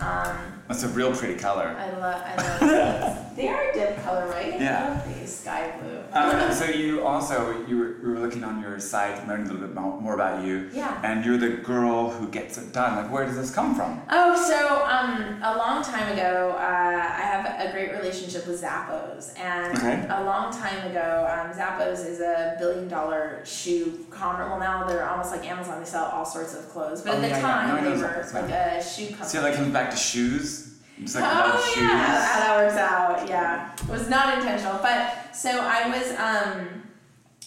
Um, 0.01 0.56
That's 0.67 0.83
a 0.83 0.89
real 0.89 1.15
pretty 1.15 1.35
color. 1.39 1.75
I 1.79 1.89
love. 1.97 2.21
I 2.25 2.35
love 2.35 3.15
these. 3.15 3.23
They 3.37 3.49
are 3.49 3.69
a 3.69 3.71
dip 3.71 4.03
color, 4.03 4.25
right? 4.29 4.59
Yeah. 4.59 4.83
I 4.83 4.89
love 4.95 5.19
these 5.19 5.31
sky 5.41 5.71
blue. 5.79 5.99
Um, 6.11 6.51
so 6.51 6.65
you 6.65 7.05
also 7.05 7.63
you 7.67 7.77
were, 7.77 7.89
you 8.01 8.07
were 8.13 8.19
looking 8.19 8.43
on 8.43 8.59
your 8.59 8.79
site, 8.79 9.27
learning 9.27 9.45
a 9.47 9.53
little 9.53 9.67
bit 9.67 9.75
more 9.75 10.15
about 10.15 10.43
you, 10.43 10.71
Yeah. 10.73 10.99
and 11.03 11.23
you're 11.23 11.37
the 11.37 11.49
girl 11.57 12.09
who 12.09 12.27
gets 12.29 12.57
it 12.57 12.73
done. 12.73 12.95
Like, 12.95 13.11
where 13.13 13.25
does 13.25 13.35
this 13.35 13.53
come 13.53 13.75
from? 13.75 14.01
Oh, 14.09 14.33
so 14.35 14.83
um, 14.85 15.37
a 15.43 15.55
long 15.55 15.83
time 15.83 16.11
ago, 16.13 16.55
uh, 16.57 16.59
I 16.59 17.21
have 17.21 17.45
a 17.69 17.71
great 17.71 17.91
relationship 17.91 18.47
with 18.47 18.59
Zappos, 18.59 19.37
and 19.39 19.77
Okay. 19.77 20.07
a 20.09 20.23
long 20.23 20.51
time 20.51 20.89
ago, 20.89 21.27
um, 21.29 21.51
Zappos 21.55 22.03
is 22.07 22.19
a 22.21 22.55
billion-dollar 22.57 23.43
shoe 23.45 24.03
commerce. 24.09 24.49
Well, 24.49 24.59
now 24.59 24.87
they're 24.87 25.07
almost 25.07 25.29
like 25.31 25.45
Amazon; 25.47 25.79
they 25.79 25.85
sell 25.85 26.05
all 26.05 26.25
sorts 26.25 26.55
of 26.55 26.67
clothes. 26.69 27.03
But 27.03 27.11
Oh, 27.11 27.15
at 27.17 27.21
the 27.21 27.27
yeah, 27.27 27.35
yeah. 27.37 27.41
time, 27.41 27.83
No, 27.83 27.91
they 27.95 28.01
were 28.01 28.07
Zappos, 28.07 28.33
like 28.33 28.49
a 28.49 28.83
shoe 28.83 29.09
company. 29.09 29.29
See, 29.29 29.37
how 29.37 29.43
that 29.43 29.53
comes 29.53 29.71
back 29.71 29.91
to 29.91 29.97
shoes. 29.97 30.56
Like 30.99 31.15
love 31.15 31.51
oh 31.55 31.71
shoes. 31.73 31.83
yeah, 31.83 32.25
how 32.25 32.39
that 32.39 32.57
works 32.57 32.77
out. 32.77 33.29
Yeah, 33.29 33.71
it 33.73 33.87
was 33.89 34.09
not 34.09 34.37
intentional, 34.37 34.79
but 34.81 35.35
so 35.35 35.49
I 35.51 35.87
was 35.89 36.11
um, 36.17 36.83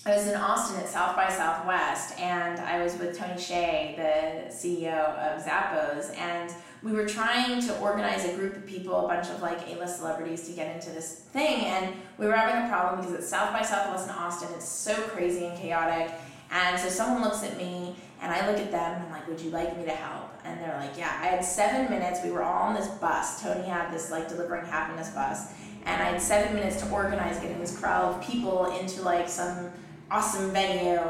I 0.07 0.15
was 0.17 0.29
in 0.29 0.37
Austin 0.37 0.81
at 0.81 0.89
South 0.89 1.17
by 1.17 1.29
Southwest, 1.29 2.19
and 2.19 2.61
I 2.61 2.83
was 2.83 2.97
with 2.97 3.19
Tony 3.19 3.35
Hsieh, 3.35 3.97
the 3.97 4.53
CEO 4.55 5.17
of 5.19 5.45
Zappos, 5.45 6.17
and 6.17 6.55
we 6.83 6.93
were 6.93 7.07
trying 7.07 7.61
to 7.63 7.79
organize 7.81 8.25
a 8.25 8.35
group 8.35 8.57
of 8.57 8.65
people, 8.67 9.07
a 9.07 9.09
bunch 9.09 9.29
of 9.29 9.43
like 9.43 9.59
A-list 9.69 9.99
celebrities, 9.99 10.47
to 10.49 10.53
get 10.53 10.75
into 10.75 10.91
this 10.91 11.17
thing, 11.33 11.65
and 11.65 11.95
we 12.19 12.27
were 12.27 12.37
having 12.37 12.65
a 12.65 12.69
problem 12.69 13.01
because 13.01 13.17
at 13.17 13.25
South 13.25 13.53
by 13.53 13.63
Southwest 13.63 14.09
in 14.09 14.15
Austin, 14.15 14.49
it's 14.55 14.69
so 14.69 14.95
crazy 14.95 15.47
and 15.47 15.59
chaotic, 15.59 16.13
and 16.53 16.79
so 16.79 16.89
someone 16.89 17.23
looks 17.23 17.43
at 17.43 17.57
me, 17.57 17.97
and 18.23 18.33
I 18.33 18.49
look 18.49 18.61
at 18.61 18.71
them, 18.71 18.95
and 18.95 19.05
I'm 19.07 19.11
like, 19.11 19.27
"Would 19.27 19.41
you 19.41 19.51
like 19.51 19.77
me 19.77 19.85
to 19.87 19.91
help?" 19.91 20.20
And 20.45 20.61
they're 20.61 20.77
like, 20.79 20.97
"Yeah." 20.97 21.13
I 21.21 21.27
had 21.27 21.45
seven 21.45 21.91
minutes. 21.91 22.21
We 22.25 22.31
were 22.31 22.43
all 22.43 22.69
on 22.69 22.75
this 22.75 22.89
bus. 22.89 23.43
Tony 23.43 23.67
had 23.67 23.93
this 23.93 24.11
like 24.11 24.29
delivering 24.29 24.67
happiness 24.67 25.11
bus, 25.11 25.53
and 25.85 26.03
I 26.03 26.07
had 26.07 26.21
seven 26.21 26.55
minutes 26.55 26.81
to 26.83 26.91
organize 26.91 27.39
getting 27.39 27.61
this 27.61 27.79
crowd 27.79 28.15
of 28.15 28.23
people 28.23 28.77
into 28.79 29.03
like 29.03 29.29
some 29.29 29.71
awesome 30.11 30.51
venue. 30.51 31.01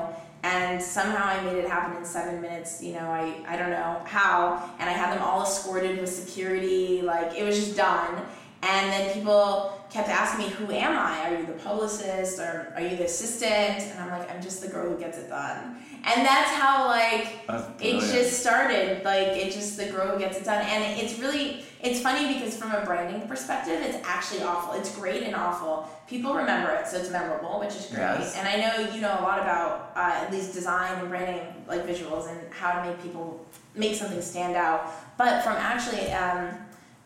And 0.42 0.82
somehow 0.82 1.26
I 1.26 1.42
made 1.42 1.58
it 1.58 1.68
happen 1.68 1.98
in 1.98 2.04
seven 2.04 2.40
minutes. 2.40 2.82
You 2.82 2.94
know, 2.94 3.10
I 3.10 3.42
I 3.46 3.56
don't 3.56 3.70
know 3.70 4.00
how, 4.04 4.70
and 4.78 4.88
I 4.88 4.92
had 4.92 5.14
them 5.14 5.22
all 5.22 5.42
escorted 5.42 6.00
with 6.00 6.08
security. 6.08 7.02
Like 7.02 7.34
it 7.36 7.44
was 7.44 7.56
just 7.58 7.76
done. 7.76 8.22
And 8.62 8.92
then 8.92 9.14
people 9.14 9.79
kept 9.90 10.08
asking 10.08 10.46
me, 10.46 10.50
"Who 10.52 10.72
am 10.72 10.96
I? 10.96 11.28
Are 11.28 11.40
you 11.40 11.46
the 11.46 11.52
publicist 11.52 12.38
or 12.38 12.72
are 12.74 12.80
you 12.80 12.96
the 12.96 13.04
assistant?" 13.04 13.82
And 13.82 14.00
I'm 14.00 14.10
like, 14.10 14.30
"I'm 14.32 14.42
just 14.42 14.62
the 14.62 14.68
girl 14.68 14.88
who 14.90 14.98
gets 14.98 15.18
it 15.18 15.28
done." 15.28 15.76
And 16.02 16.24
that's 16.24 16.50
how 16.52 16.86
like 16.86 17.46
That's 17.46 17.66
it 17.82 18.00
just 18.00 18.40
started. 18.40 19.04
Like 19.04 19.28
it 19.28 19.52
just 19.52 19.76
the 19.76 19.86
girl 19.86 20.08
who 20.08 20.18
gets 20.18 20.38
it 20.38 20.44
done, 20.44 20.64
and 20.64 21.00
it's 21.00 21.18
really 21.18 21.64
it's 21.82 22.00
funny 22.00 22.32
because 22.32 22.56
from 22.56 22.72
a 22.72 22.84
branding 22.84 23.26
perspective, 23.28 23.80
it's 23.82 23.98
actually 24.06 24.42
awful. 24.42 24.74
It's 24.74 24.94
great 24.94 25.24
and 25.24 25.34
awful. 25.34 25.88
People 26.06 26.34
remember 26.34 26.70
it, 26.72 26.86
so 26.86 26.98
it's 26.98 27.10
memorable, 27.10 27.60
which 27.60 27.74
is 27.74 27.86
great. 27.86 28.00
Yes. 28.00 28.36
And 28.36 28.48
I 28.48 28.56
know 28.56 28.92
you 28.94 29.00
know 29.00 29.16
a 29.20 29.22
lot 29.22 29.40
about 29.40 29.92
uh, 29.94 30.24
at 30.24 30.32
least 30.32 30.54
design 30.54 30.98
and 30.98 31.08
branding, 31.08 31.46
like 31.68 31.86
visuals, 31.86 32.30
and 32.30 32.40
how 32.52 32.80
to 32.80 32.88
make 32.88 33.02
people 33.02 33.44
make 33.74 33.94
something 33.94 34.22
stand 34.22 34.56
out. 34.56 34.92
But 35.18 35.42
from 35.42 35.56
actually 35.56 36.10
um, 36.12 36.54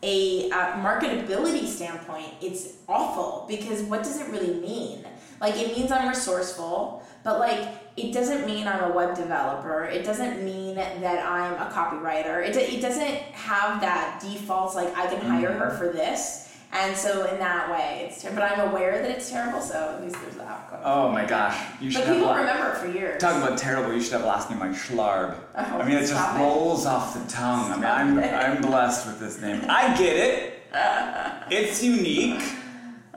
a 0.05 0.51
uh, 0.51 0.73
marketability 0.83 1.65
standpoint, 1.65 2.27
it's 2.39 2.73
awful 2.87 3.45
because 3.47 3.81
what 3.81 4.03
does 4.03 4.21
it 4.21 4.29
really 4.29 4.53
mean? 4.61 5.03
Like 5.41 5.55
it 5.55 5.75
means 5.75 5.91
I'm 5.91 6.07
resourceful, 6.07 7.03
but 7.23 7.39
like 7.39 7.67
it 7.97 8.13
doesn't 8.13 8.45
mean 8.45 8.67
I'm 8.67 8.91
a 8.91 8.93
web 8.93 9.15
developer. 9.15 9.85
It 9.85 10.05
doesn't 10.05 10.45
mean 10.45 10.75
that 10.75 11.25
I'm 11.25 11.53
a 11.53 11.71
copywriter. 11.71 12.47
It, 12.47 12.55
it 12.55 12.81
doesn't 12.81 13.17
have 13.33 13.81
that 13.81 14.21
default 14.21 14.75
like 14.75 14.95
I 14.95 15.07
can 15.07 15.21
hire 15.21 15.51
her 15.51 15.71
for 15.77 15.91
this. 15.91 16.44
And 16.77 16.95
so 16.95 17.23
in 17.31 17.39
that 17.39 17.71
way, 17.71 18.05
it's 18.09 18.21
ter- 18.21 18.31
but 18.33 18.43
I'm 18.43 18.69
aware 18.69 19.01
that 19.01 19.09
it's 19.09 19.29
terrible. 19.29 19.61
So 19.61 19.95
at 19.95 20.03
least 20.03 20.17
there's 20.21 20.35
that. 20.35 20.69
going. 20.69 20.81
Oh 20.83 21.09
my 21.09 21.25
gosh, 21.25 21.57
you 21.79 21.89
should 21.89 22.01
but 22.01 22.07
have. 22.07 22.15
people 22.17 22.29
la- 22.29 22.37
remember 22.37 22.71
it 22.71 22.77
for 22.77 22.87
years. 22.87 23.21
Talking 23.21 23.41
about 23.41 23.57
terrible, 23.57 23.93
you 23.93 24.01
should 24.01 24.11
have 24.13 24.23
a 24.23 24.27
last 24.27 24.49
name 24.49 24.59
like 24.59 24.71
Schlarb. 24.71 25.37
Oh, 25.55 25.61
I 25.61 25.85
mean, 25.87 25.95
it 25.97 26.01
just 26.01 26.13
stop 26.13 26.35
it. 26.35 26.39
rolls 26.39 26.85
off 26.85 27.13
the 27.13 27.31
tongue. 27.31 27.71
I 27.71 27.75
mean, 27.75 27.85
I'm, 27.85 28.19
it. 28.19 28.33
I'm 28.33 28.61
blessed 28.61 29.07
with 29.07 29.19
this 29.19 29.41
name. 29.41 29.61
I 29.69 29.95
get 29.97 30.15
it. 30.17 30.51
It's 31.51 31.81
unique. 31.83 32.41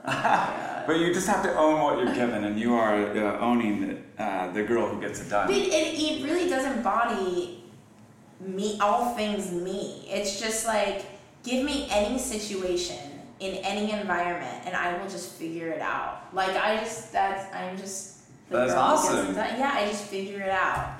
but 0.05 0.99
you 0.99 1.13
just 1.13 1.27
have 1.27 1.43
to 1.43 1.53
own 1.57 1.81
what 1.81 1.97
you're 1.97 2.13
given, 2.13 2.43
and 2.45 2.59
you 2.59 2.75
are 2.75 2.95
uh, 2.95 3.39
owning 3.39 4.03
uh, 4.17 4.51
the 4.53 4.63
girl 4.63 4.87
who 4.87 5.01
gets 5.01 5.19
it 5.19 5.29
done. 5.29 5.47
But 5.47 5.57
it, 5.57 5.67
it 5.73 6.23
really 6.23 6.49
does 6.49 6.65
embody 6.65 7.63
me, 8.39 8.77
all 8.79 9.13
things 9.15 9.51
me. 9.51 10.05
It's 10.07 10.39
just 10.39 10.65
like, 10.65 11.05
give 11.43 11.65
me 11.65 11.87
any 11.89 12.17
situation 12.17 12.97
in 13.39 13.55
any 13.63 13.91
environment 13.91 14.63
and 14.65 14.75
I 14.75 14.97
will 14.97 15.09
just 15.09 15.33
figure 15.33 15.69
it 15.69 15.81
out. 15.81 16.33
Like, 16.33 16.55
I 16.55 16.77
just, 16.77 17.11
that's, 17.11 17.53
I'm 17.53 17.77
just. 17.77 18.17
That's 18.49 18.73
girl 18.73 18.97
who 18.97 19.07
gets 19.07 19.07
awesome. 19.07 19.35
Yeah, 19.35 19.71
I 19.73 19.87
just 19.87 20.05
figure 20.05 20.41
it 20.41 20.49
out. 20.49 20.97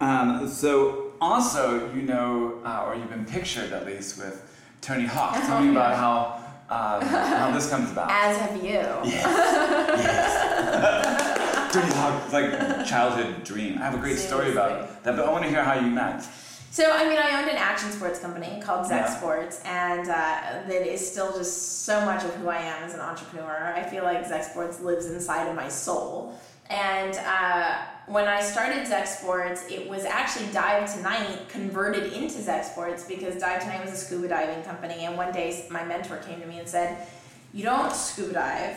Um, 0.00 0.48
so 0.48 1.12
also, 1.20 1.92
you 1.94 2.02
know, 2.02 2.60
uh, 2.64 2.84
or 2.86 2.96
you've 2.96 3.08
been 3.08 3.24
pictured 3.24 3.72
at 3.72 3.86
least 3.86 4.18
with 4.18 4.42
Tony 4.80 5.06
Hawk. 5.06 5.34
Tell 5.46 5.62
me 5.62 5.70
about 5.70 5.96
how 5.96 6.42
uh, 6.68 7.04
how 7.04 7.52
this 7.52 7.70
comes 7.70 7.90
about. 7.92 8.10
As 8.10 8.36
have 8.38 8.56
you. 8.56 8.72
Yes. 8.72 9.24
yes. 9.94 11.72
Tony 11.72 11.92
Hawk, 11.94 12.32
like 12.32 12.86
childhood 12.86 13.44
dream. 13.44 13.78
I 13.78 13.84
have 13.84 13.94
a 13.94 13.98
great 13.98 14.18
story 14.18 14.52
about 14.52 15.04
that, 15.04 15.16
but 15.16 15.26
I 15.26 15.30
want 15.30 15.44
to 15.44 15.50
hear 15.50 15.62
how 15.62 15.74
you 15.74 15.90
met. 15.90 16.26
So, 16.70 16.90
I 16.92 17.08
mean, 17.08 17.16
I 17.18 17.40
owned 17.40 17.50
an 17.50 17.56
action 17.56 17.90
sports 17.90 18.18
company 18.18 18.60
called 18.62 18.86
Zach 18.86 19.06
Yeah. 19.08 19.16
Sports, 19.16 19.62
and 19.64 20.08
uh, 20.08 20.62
that 20.68 20.86
is 20.92 21.10
still 21.10 21.32
just 21.36 21.84
so 21.84 22.04
much 22.04 22.22
of 22.22 22.34
who 22.34 22.48
I 22.48 22.58
am 22.58 22.82
as 22.84 22.92
an 22.92 23.00
entrepreneur. 23.00 23.72
I 23.74 23.82
feel 23.82 24.04
like 24.04 24.26
Zach 24.26 24.44
Sports 24.44 24.80
lives 24.80 25.06
inside 25.06 25.48
of 25.48 25.56
my 25.56 25.68
soul. 25.68 26.38
And 26.68 27.16
uh, 27.24 27.78
when 28.08 28.26
I 28.26 28.42
started 28.42 28.86
Zach 28.86 29.06
Sports, 29.06 29.64
it 29.70 29.88
was 29.88 30.04
actually 30.04 30.46
Dive 30.52 30.92
Tonight 30.94 31.48
converted 31.48 32.12
into 32.12 32.42
Zach 32.42 32.64
Sports 32.64 33.04
because 33.04 33.40
Dive 33.40 33.62
Tonight 33.62 33.84
was 33.84 33.94
a 33.94 33.96
scuba 33.96 34.28
diving 34.28 34.62
company. 34.64 35.04
And 35.06 35.16
one 35.16 35.32
day, 35.32 35.66
my 35.70 35.84
mentor 35.84 36.18
came 36.18 36.40
to 36.40 36.46
me 36.46 36.58
and 36.58 36.68
said, 36.68 37.06
You 37.54 37.62
don't 37.62 37.92
scuba 37.94 38.34
dive 38.34 38.76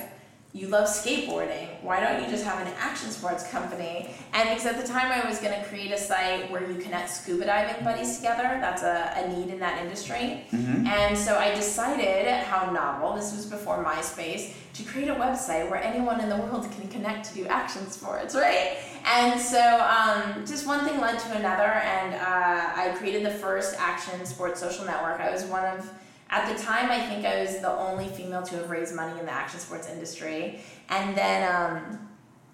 you 0.51 0.67
love 0.67 0.87
skateboarding. 0.87 1.67
Why 1.83 1.99
don't 1.99 2.23
you 2.23 2.29
just 2.29 2.43
have 2.43 2.65
an 2.65 2.73
action 2.79 3.11
sports 3.11 3.47
company? 3.51 4.09
And 4.33 4.49
because 4.49 4.65
at 4.65 4.81
the 4.81 4.87
time 4.87 5.11
I 5.11 5.27
was 5.27 5.39
going 5.39 5.53
to 5.53 5.63
create 5.67 5.91
a 5.91 5.97
site 5.97 6.49
where 6.49 6.67
you 6.67 6.79
connect 6.79 7.11
scuba 7.11 7.45
diving 7.45 7.83
buddies 7.85 8.17
together, 8.17 8.57
that's 8.59 8.81
a, 8.81 9.13
a 9.15 9.27
need 9.29 9.49
in 9.53 9.59
that 9.59 9.79
industry. 9.83 10.45
And 10.87 11.15
so 11.15 11.37
I 11.37 11.53
decided, 11.53 12.27
how 12.45 12.71
novel, 12.71 13.15
this 13.15 13.35
was 13.35 13.45
before 13.45 13.83
MySpace, 13.83 14.53
to 14.73 14.83
create 14.83 15.09
a 15.09 15.15
website 15.15 15.69
where 15.69 15.83
anyone 15.83 16.19
in 16.19 16.29
the 16.29 16.37
world 16.37 16.67
can 16.71 16.87
connect 16.87 17.29
to 17.29 17.35
do 17.35 17.45
action 17.45 17.89
sports, 17.91 18.33
right? 18.33 18.77
And 19.05 19.39
so 19.39 19.59
um, 19.59 20.45
just 20.47 20.65
one 20.65 20.83
thing 20.83 20.99
led 20.99 21.19
to 21.19 21.37
another, 21.37 21.63
and 21.63 22.15
uh, 22.15 22.71
I 22.75 22.95
created 22.97 23.23
the 23.23 23.31
first 23.31 23.75
action 23.77 24.25
sports 24.25 24.59
social 24.59 24.85
network. 24.85 25.19
I 25.19 25.29
was 25.31 25.43
one 25.43 25.65
of 25.65 25.89
at 26.29 26.55
the 26.55 26.63
time, 26.63 26.91
I 26.91 26.99
think 26.99 27.25
I 27.25 27.41
was 27.41 27.59
the 27.59 27.71
only 27.71 28.07
female 28.07 28.43
to 28.43 28.55
have 28.57 28.69
raised 28.69 28.95
money 28.95 29.19
in 29.19 29.25
the 29.25 29.31
action 29.31 29.59
sports 29.59 29.89
industry, 29.89 30.59
and 30.89 31.17
then 31.17 31.41
um, 31.55 32.07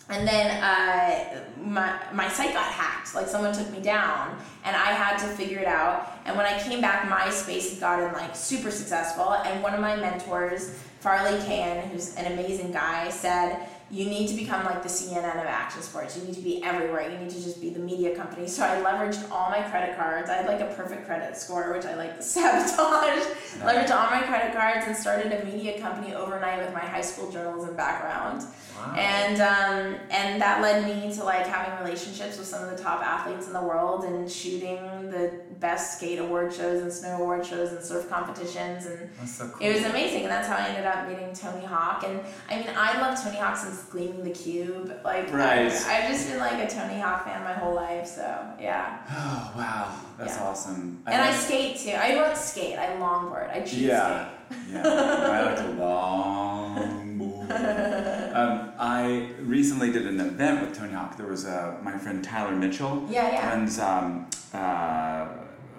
and 0.10 0.28
then 0.28 0.64
uh, 0.64 1.44
my 1.62 2.00
my 2.14 2.30
site 2.30 2.54
got 2.54 2.72
hacked. 2.72 3.14
Like 3.14 3.28
someone 3.28 3.54
took 3.54 3.70
me 3.72 3.82
down, 3.82 4.38
and 4.64 4.76
I 4.76 4.92
had 4.92 5.18
to 5.18 5.26
figure 5.36 5.60
it 5.60 5.68
out. 5.68 6.14
And 6.26 6.38
when 6.38 6.46
I 6.46 6.58
came 6.62 6.80
back, 6.80 7.10
MySpace 7.10 7.72
had 7.72 7.80
gotten 7.80 8.14
like 8.14 8.36
super 8.36 8.72
successful. 8.72 9.34
And 9.34 9.62
one 9.62 9.74
of 9.74 9.82
my 9.82 9.96
mentors, 9.98 10.70
Farley 11.02 11.38
Can, 11.46 11.90
who's 11.90 12.16
an 12.16 12.32
amazing 12.32 12.72
guy, 12.72 13.10
said. 13.10 13.68
You 13.92 14.06
need 14.06 14.28
to 14.30 14.36
become 14.36 14.66
like 14.66 14.82
the 14.82 14.90
CNN 14.90 15.40
of 15.40 15.46
action 15.46 15.82
sports. 15.82 16.18
You 16.18 16.24
need 16.24 16.34
to 16.36 16.42
be 16.42 16.64
everywhere. 16.64 17.10
You 17.10 17.18
need 17.18 17.30
to 17.30 17.42
just 17.42 17.62
be 17.62 17.70
the 17.70 17.80
media 17.80 18.16
company. 18.16 18.48
So 18.48 18.64
I 18.64 18.82
leveraged 18.82 19.30
all 19.32 19.50
my 19.50 19.62
credit 19.62 19.96
cards. 19.96 20.30
I 20.30 20.38
had 20.38 20.48
like 20.48 20.62
a 20.62 20.74
perfect 20.74 21.06
credit 21.06 21.38
score, 21.38 21.72
which 21.74 21.86
I 21.86 21.96
like 21.96 22.16
to 22.18 22.24
sabotage. 22.24 23.26
Leveraged 23.60 23.92
all 23.92 24.10
my 24.10 24.24
credit 24.24 24.54
cards 24.56 24.88
and 24.88 24.96
started 24.96 25.32
a 25.32 25.46
media 25.46 25.80
company 25.80 26.16
overnight 26.16 26.60
with 26.60 26.74
my 26.74 26.80
high 26.80 27.02
school 27.02 27.32
journalism 27.32 27.76
background. 27.76 28.44
Wow. 28.76 28.94
And 28.96 29.42
um, 29.42 30.00
and 30.10 30.42
that 30.42 30.62
led 30.62 30.84
me 30.86 31.14
to 31.16 31.24
like 31.24 31.48
having 31.48 31.86
relationships 31.86 32.38
with 32.38 32.48
some 32.48 32.64
of 32.64 32.76
the 32.76 32.82
top 32.82 33.02
athletes 33.02 33.48
in 33.48 33.54
the 33.54 33.62
world 33.62 34.04
and 34.04 34.30
shooting 34.30 35.10
the 35.10 35.40
best 35.60 35.98
skate 35.98 36.20
award 36.20 36.54
shows 36.54 36.82
and 36.82 36.92
snow 36.92 37.18
award 37.22 37.46
shows 37.46 37.72
and 37.72 37.84
surf 37.84 38.10
competitions 38.10 38.86
and 38.86 39.10
so 39.28 39.48
cool. 39.48 39.66
it 39.66 39.74
was 39.74 39.86
amazing 39.86 40.24
and 40.24 40.32
that's 40.32 40.48
how 40.48 40.58
I 40.58 40.68
ended 40.68 40.86
up 40.86 41.08
meeting 41.08 41.34
Tony 41.34 41.66
Hawk 41.66 42.04
and 42.06 42.20
I 42.50 42.58
mean 42.58 42.68
I 42.76 43.00
love 43.00 43.22
Tony 43.24 43.38
Hawk 43.38 43.56
since 43.56 43.75
Gleaming 43.84 44.24
the 44.24 44.32
Cube 44.32 44.92
like 45.04 45.32
Right. 45.34 45.72
I, 45.72 45.94
have 45.94 46.12
just 46.12 46.28
been 46.30 46.40
like 46.40 46.54
a 46.64 46.68
Tony 46.74 47.00
Hawk 47.00 47.26
fan 47.26 47.44
my 47.44 47.54
whole 47.54 47.74
life 47.76 48.08
so 48.08 48.46
yeah 48.60 49.00
Oh 49.12 49.54
wow, 49.58 49.96
that's 50.18 50.36
Yeah. 50.38 50.44
awesome. 50.44 51.02
and 51.08 51.22
I 51.22 51.32
skate 51.34 51.78
too 51.78 51.92
I 51.98 52.12
don't 52.12 52.36
skate 52.38 52.78
I 52.78 52.96
longboard 52.98 53.50
I 53.52 53.62
cheat 53.62 53.80
Yeah, 53.80 54.30
skate 54.50 54.60
yeah. 54.74 54.88
I 54.88 55.42
like 55.54 55.60
a 55.60 55.72
long 55.82 57.18
board. 57.18 57.52
Um, 57.52 58.72
I 58.78 59.30
recently 59.42 59.92
did 59.92 60.06
an 60.08 60.20
event 60.20 60.62
with 60.62 60.78
Tony 60.78 60.92
Hawk. 60.94 61.16
There 61.16 61.28
was 61.28 61.46
uh, 61.46 61.78
my 61.82 61.98
friend 61.98 62.22
Tyler 62.24 62.52
Mitchell. 62.54 63.08
Yeah, 63.10 63.32
yeah. 63.32 63.50
Runs 63.50 63.80
um, 63.80 64.28
uh, 64.54 65.28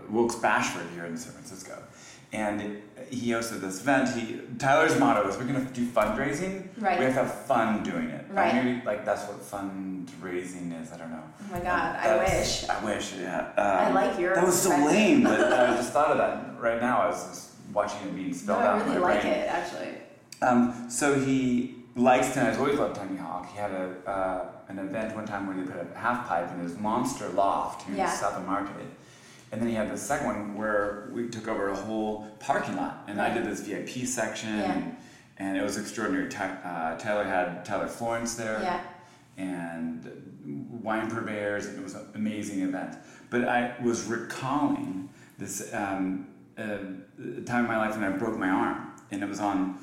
Wilkes 0.09 0.37
Bashford 0.37 0.91
here 0.95 1.05
in 1.05 1.17
San 1.19 1.33
Francisco, 1.33 1.77
and 2.33 2.83
he 3.11 3.31
hosted 3.31 3.61
this 3.61 3.81
event. 3.81 4.09
He 4.17 4.41
Tyler's 4.59 4.99
motto 4.99 5.29
is 5.29 5.37
we're 5.37 5.45
gonna 5.45 5.65
do 5.73 5.87
fundraising. 5.87 6.69
Right. 6.81 6.99
We 6.99 7.05
have 7.05 7.15
to 7.15 7.23
have 7.25 7.35
fun 7.47 7.83
doing 7.83 8.09
it. 8.11 8.27
Right. 8.31 8.55
Maybe 8.55 8.85
like 8.85 9.05
that's 9.05 9.25
what 9.29 9.41
fundraising 9.41 10.81
is. 10.81 10.93
I 10.93 10.97
don't 10.99 11.11
know. 11.11 11.23
oh 11.41 11.53
my 11.53 11.61
god 11.61 11.97
I 11.97 12.17
wish 12.19 12.69
I 12.69 12.85
wish, 12.85 13.15
yeah. 13.19 13.53
I 13.57 13.87
Um, 13.87 13.95
like 13.95 14.19
your 14.19 14.35
That 14.35 14.45
was 14.45 14.61
so 14.61 14.71
lame, 14.71 15.23
but 15.25 15.41
I 15.53 15.77
just 15.77 15.93
thought 15.93 16.11
of 16.11 16.19
that 16.19 16.61
right 16.61 16.81
now. 16.81 16.99
I 17.03 17.07
was 17.09 17.27
just 17.29 17.51
watching 17.73 18.01
it 18.09 18.15
being 18.15 18.29
no 18.31 18.35
spelled 18.37 18.63
I 18.63 18.67
out 18.67 18.83
in 18.83 18.89
really 18.89 19.01
like 19.01 19.23
brain. 19.23 19.33
it 19.35 19.49
actually 19.49 19.89
Um, 20.43 20.87
so 20.91 21.19
he 21.19 21.77
likes 21.95 22.35
Tony. 22.35 22.49
I've 22.49 22.59
always 22.61 22.79
loved 22.79 22.97
Tony 22.97 23.17
Hawk. 23.17 23.51
He 23.51 23.57
had 23.59 23.71
a 23.71 23.95
uh, 24.11 24.45
an 24.69 24.79
event 24.81 25.15
one 25.15 25.27
time 25.27 25.47
where 25.47 25.57
they 25.57 25.63
put 25.71 25.81
a 25.81 25.97
half 25.99 26.27
pipe 26.29 26.51
in 26.53 26.59
his 26.61 26.77
monster 26.79 27.29
loft 27.31 27.89
in 27.89 27.97
Yeah. 27.97 28.11
South 28.11 28.45
Market. 28.47 28.85
And 29.53 29.61
then 29.61 29.69
he 29.69 29.75
had 29.75 29.91
the 29.91 29.97
second 29.97 30.27
one 30.27 30.55
where 30.57 31.09
we 31.13 31.29
took 31.29 31.47
over 31.49 31.69
a 31.69 31.77
whole 31.77 32.27
parking 32.41 32.77
lot, 32.77 33.05
and 33.09 33.21
I 33.21 33.33
did 33.33 33.45
this 33.45 33.61
VIP 33.61 34.07
section, 34.07 34.59
Yeah. 34.59 34.73
and, 34.73 34.97
and 35.39 35.57
it 35.57 35.63
was 35.63 35.79
extraordinary. 35.79 36.29
Ty- 36.29 36.59
uh, 36.65 36.99
Tyler 36.99 37.25
had 37.25 37.65
Tyler 37.65 37.87
Florence 37.89 38.35
there 38.35 38.61
yeah 38.63 38.81
and 39.39 40.81
wine 40.83 41.11
purveyors. 41.11 41.67
It 41.67 41.83
was 41.83 41.95
an 41.95 42.07
amazing 42.15 42.61
event. 42.63 42.97
But 43.31 43.47
I 43.49 43.75
was 43.83 44.05
recalling 44.05 45.09
this 45.39 45.73
um, 45.75 46.29
uh, 46.57 46.63
time 47.45 47.65
in 47.65 47.67
my 47.67 47.77
life 47.77 47.95
when 47.97 48.05
I 48.05 48.17
broke 48.17 48.39
my 48.39 48.49
arm, 48.49 48.93
and 49.11 49.23
it 49.23 49.29
was 49.29 49.41
on 49.41 49.79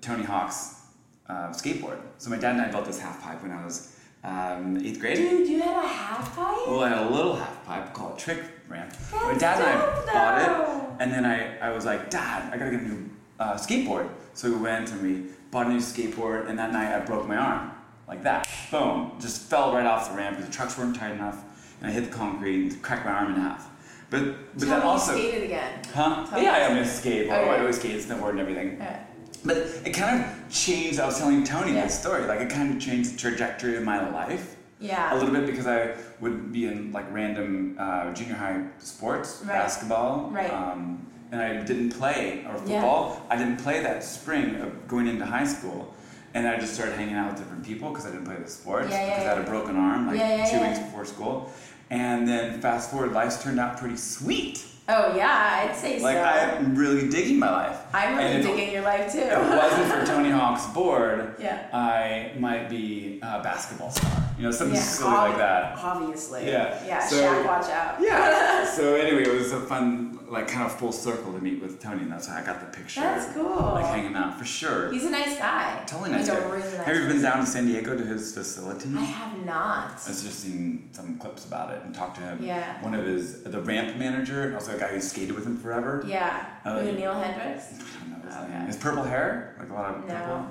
Tony 0.00 0.22
Hawk's 0.24 0.80
uh, 1.28 1.48
skateboard. 1.48 1.98
So 2.18 2.30
my 2.30 2.36
dad 2.38 2.52
and 2.52 2.62
I 2.62 2.70
built 2.70 2.86
this 2.86 2.98
half 2.98 3.22
pipe 3.22 3.42
when 3.42 3.52
I 3.52 3.64
was 3.64 3.96
um, 4.22 4.78
eighth 4.82 5.00
grade. 5.00 5.16
dude 5.16 5.48
you 5.48 5.60
had 5.60 5.84
a 5.84 5.86
half 5.86 6.34
pipe 6.34 6.56
Well, 6.66 6.80
I 6.82 6.88
had 6.88 7.06
a 7.06 7.10
little 7.10 7.36
half 7.36 7.64
pipe 7.66 7.92
called 7.92 8.18
Trick 8.18 8.42
Ramp. 8.68 8.94
my 9.12 9.34
That's 9.34 9.40
dad 9.40 9.60
and 9.60 10.10
I 10.10 10.12
bought 10.12 10.42
it, 10.42 11.02
and 11.02 11.12
then 11.12 11.24
I, 11.24 11.58
I 11.58 11.70
was 11.70 11.84
like, 11.84 12.10
Dad, 12.10 12.52
I 12.52 12.56
gotta 12.56 12.70
get 12.70 12.80
a 12.80 12.84
new 12.84 13.10
uh, 13.38 13.54
skateboard. 13.54 14.08
So 14.34 14.50
we 14.50 14.56
went 14.56 14.90
and 14.90 15.02
we 15.02 15.30
bought 15.50 15.66
a 15.66 15.68
new 15.70 15.78
skateboard, 15.78 16.48
and 16.48 16.58
that 16.58 16.72
night 16.72 16.94
I 16.94 17.00
broke 17.04 17.26
my 17.26 17.36
arm. 17.36 17.70
Like 18.06 18.22
that. 18.24 18.46
Boom. 18.70 19.12
Just 19.18 19.42
fell 19.48 19.72
right 19.72 19.86
off 19.86 20.10
the 20.10 20.16
ramp 20.16 20.36
because 20.36 20.50
the 20.50 20.54
trucks 20.56 20.76
weren't 20.76 20.94
tight 20.96 21.12
enough, 21.12 21.42
and 21.80 21.90
I 21.90 21.92
hit 21.94 22.04
the 22.04 22.10
concrete 22.14 22.72
and 22.72 22.82
cracked 22.82 23.06
my 23.06 23.12
arm 23.12 23.34
in 23.34 23.40
half. 23.40 23.70
But 24.10 24.52
but 24.52 24.60
Tell 24.66 24.68
that 24.68 24.82
also. 24.84 25.14
you 25.14 25.22
skated 25.22 25.44
again 25.44 25.80
Huh? 25.94 26.26
Tell 26.28 26.42
yeah. 26.42 26.68
I 26.70 26.74
miss 26.74 26.98
skate. 27.00 27.26
Okay. 27.26 27.34
I 27.50 27.58
always 27.60 27.78
skate, 27.80 28.00
snowboard, 28.02 28.30
and 28.30 28.40
everything. 28.40 28.76
Yeah. 28.78 29.02
but 29.44 29.56
it 29.84 29.92
kind 29.94 30.22
of 30.24 30.52
changed. 30.52 31.00
I 31.00 31.06
was 31.06 31.18
telling 31.18 31.42
Tony 31.44 31.72
Yeah. 31.72 31.84
this 31.84 31.98
story. 31.98 32.26
Like 32.26 32.40
it 32.40 32.50
kind 32.50 32.74
of 32.74 32.80
changed 32.80 33.14
the 33.14 33.18
trajectory 33.18 33.76
of 33.76 33.82
my 33.84 34.08
life 34.10 34.53
Yeah. 34.84 35.12
a 35.12 35.16
little 35.16 35.32
bit 35.32 35.46
because 35.46 35.66
I 35.66 35.94
would 36.20 36.52
be 36.52 36.66
in 36.66 36.92
like 36.92 37.06
random 37.12 37.76
uh, 37.78 38.12
junior 38.12 38.34
high 38.34 38.62
sports, 38.78 39.42
Right. 39.44 39.54
basketball, 39.54 40.30
Right. 40.30 40.52
um, 40.52 41.06
and 41.32 41.40
I 41.40 41.62
didn't 41.62 41.90
play 41.90 42.44
or 42.46 42.52
Yeah. 42.54 42.80
football. 42.80 43.22
I 43.30 43.36
didn't 43.36 43.56
play 43.56 43.80
that 43.82 44.04
spring 44.04 44.56
of 44.60 44.86
going 44.88 45.06
into 45.06 45.24
high 45.24 45.46
school. 45.46 45.92
And 46.34 46.48
I 46.48 46.56
just 46.58 46.74
started 46.74 46.96
hanging 46.96 47.14
out 47.14 47.30
with 47.30 47.38
different 47.38 47.64
people 47.64 47.90
because 47.90 48.06
I 48.06 48.10
didn't 48.10 48.24
play 48.26 48.36
the 48.36 48.50
sports 48.50 48.88
Yeah, 48.90 49.00
yeah, 49.00 49.10
because 49.10 49.24
I 49.26 49.28
had 49.36 49.38
a 49.38 49.50
broken 49.50 49.76
arm 49.76 50.06
like 50.08 50.18
Yeah, 50.18 50.36
yeah, 50.36 50.44
two 50.50 50.56
yeah. 50.56 50.66
weeks 50.68 50.78
before 50.80 51.04
school. 51.04 51.50
And 51.90 52.26
then 52.26 52.60
fast 52.60 52.90
forward, 52.90 53.12
life's 53.12 53.42
turned 53.42 53.60
out 53.60 53.78
pretty 53.78 53.96
sweet. 53.96 54.64
Oh 54.88 55.14
yeah, 55.16 55.62
I'd 55.70 55.74
say 55.76 55.98
Like 56.00 56.16
so. 56.16 56.22
Like 56.22 56.58
I'm 56.58 56.74
really 56.74 57.08
digging 57.08 57.38
my 57.38 57.50
life. 57.50 57.76
I'm 57.94 58.16
really 58.18 58.42
digging 58.42 58.70
your 58.72 58.82
life 58.82 59.10
too. 59.12 59.20
If 59.20 59.32
it 59.32 59.56
wasn't 59.56 59.86
for 59.92 60.04
Tony 60.04 60.30
Hawk's 60.30 60.66
board, 60.74 61.36
Yeah. 61.38 61.58
I 61.72 62.32
might 62.38 62.68
be 62.68 63.18
a 63.22 63.40
basketball 63.42 63.90
star. 63.92 64.10
You 64.36 64.42
know, 64.44 64.50
something 64.50 64.74
yeah, 64.74 64.82
silly 64.82 65.10
ob- 65.14 65.28
like 65.30 65.38
that. 65.38 65.78
Obviously. 65.78 66.46
Yeah, 66.46 66.84
Yeah. 66.84 67.06
so- 67.06 67.16
Shaq, 67.22 67.46
watch 67.46 67.70
out. 67.70 68.00
Yeah. 68.00 68.64
so 68.76 68.94
anyway, 68.96 69.22
it 69.22 69.32
was 69.32 69.52
a 69.52 69.60
fun, 69.60 70.18
like, 70.28 70.48
kind 70.48 70.66
of 70.66 70.76
full 70.76 70.90
circle 70.90 71.32
to 71.32 71.38
meet 71.38 71.62
with 71.62 71.80
Tony, 71.80 72.02
and 72.02 72.10
that's 72.10 72.26
how 72.26 72.38
I 72.38 72.42
got 72.44 72.58
the 72.58 72.76
picture. 72.76 73.00
That's 73.00 73.32
cool. 73.32 73.54
Like 73.74 73.86
hanging 73.86 74.16
out 74.16 74.36
for 74.36 74.44
sure. 74.44 74.90
He's 74.90 75.04
a 75.04 75.10
nice 75.10 75.38
guy. 75.38 75.84
totally 75.86 76.10
nice. 76.10 76.26
Guy. 76.28 76.34
a 76.34 76.48
really 76.48 76.62
nice 76.62 76.74
Have 76.84 76.96
you 76.96 77.06
been 77.06 77.22
down 77.22 77.38
to 77.40 77.46
San 77.46 77.66
Diego 77.66 77.96
to 77.96 78.04
his 78.04 78.34
facility? 78.34 78.88
I 78.96 79.04
have 79.04 79.44
not. 79.46 79.90
I 80.04 80.08
was 80.08 80.22
just 80.24 80.40
seeing 80.40 80.88
some 80.90 81.16
clips 81.18 81.44
about 81.44 81.72
it 81.72 81.82
and 81.84 81.94
talked 81.94 82.16
to 82.16 82.22
him. 82.22 82.38
Yeah. 82.42 82.82
One 82.82 82.94
of 82.94 83.06
his, 83.06 83.44
the 83.44 83.60
ramp 83.60 83.96
manager, 83.98 84.42
and 84.46 84.54
also 84.54 84.74
a 84.74 84.80
guy 84.80 84.88
who 84.88 85.00
skated 85.00 85.36
with 85.36 85.46
him 85.46 85.58
forever. 85.58 86.02
Yeah. 86.08 86.44
Oh, 86.64 86.80
Who. 86.80 86.90
Neil 86.92 87.14
Hendrix? 87.14 87.66
I 87.74 88.00
don't 88.00 88.10
know 88.20 88.26
his 88.26 88.34
Okay. 88.36 88.52
name. 88.58 88.66
His 88.66 88.76
purple 88.78 89.04
hair, 89.04 89.54
like 89.60 89.70
a 89.70 89.74
lot 89.74 89.94
of 89.94 90.08
No. 90.08 90.14
purple. 90.14 90.46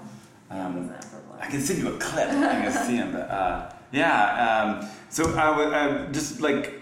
Um, 0.52 0.76
wasn't 0.76 0.92
that 1.02 1.12
purple? 1.12 1.36
I 1.42 1.48
can 1.48 1.60
send 1.62 1.80
you 1.80 1.94
a 1.94 1.98
clip. 1.98 2.30
You 2.30 2.36
can 2.38 2.72
see 2.72 2.96
him, 2.96 3.12
but 3.12 3.30
uh, 3.30 3.73
yeah. 3.94 4.80
Um, 4.82 4.90
so 5.10 5.34
I 5.36 5.56
was 5.56 5.72
I'm 5.72 6.12
just 6.12 6.42
like 6.42 6.82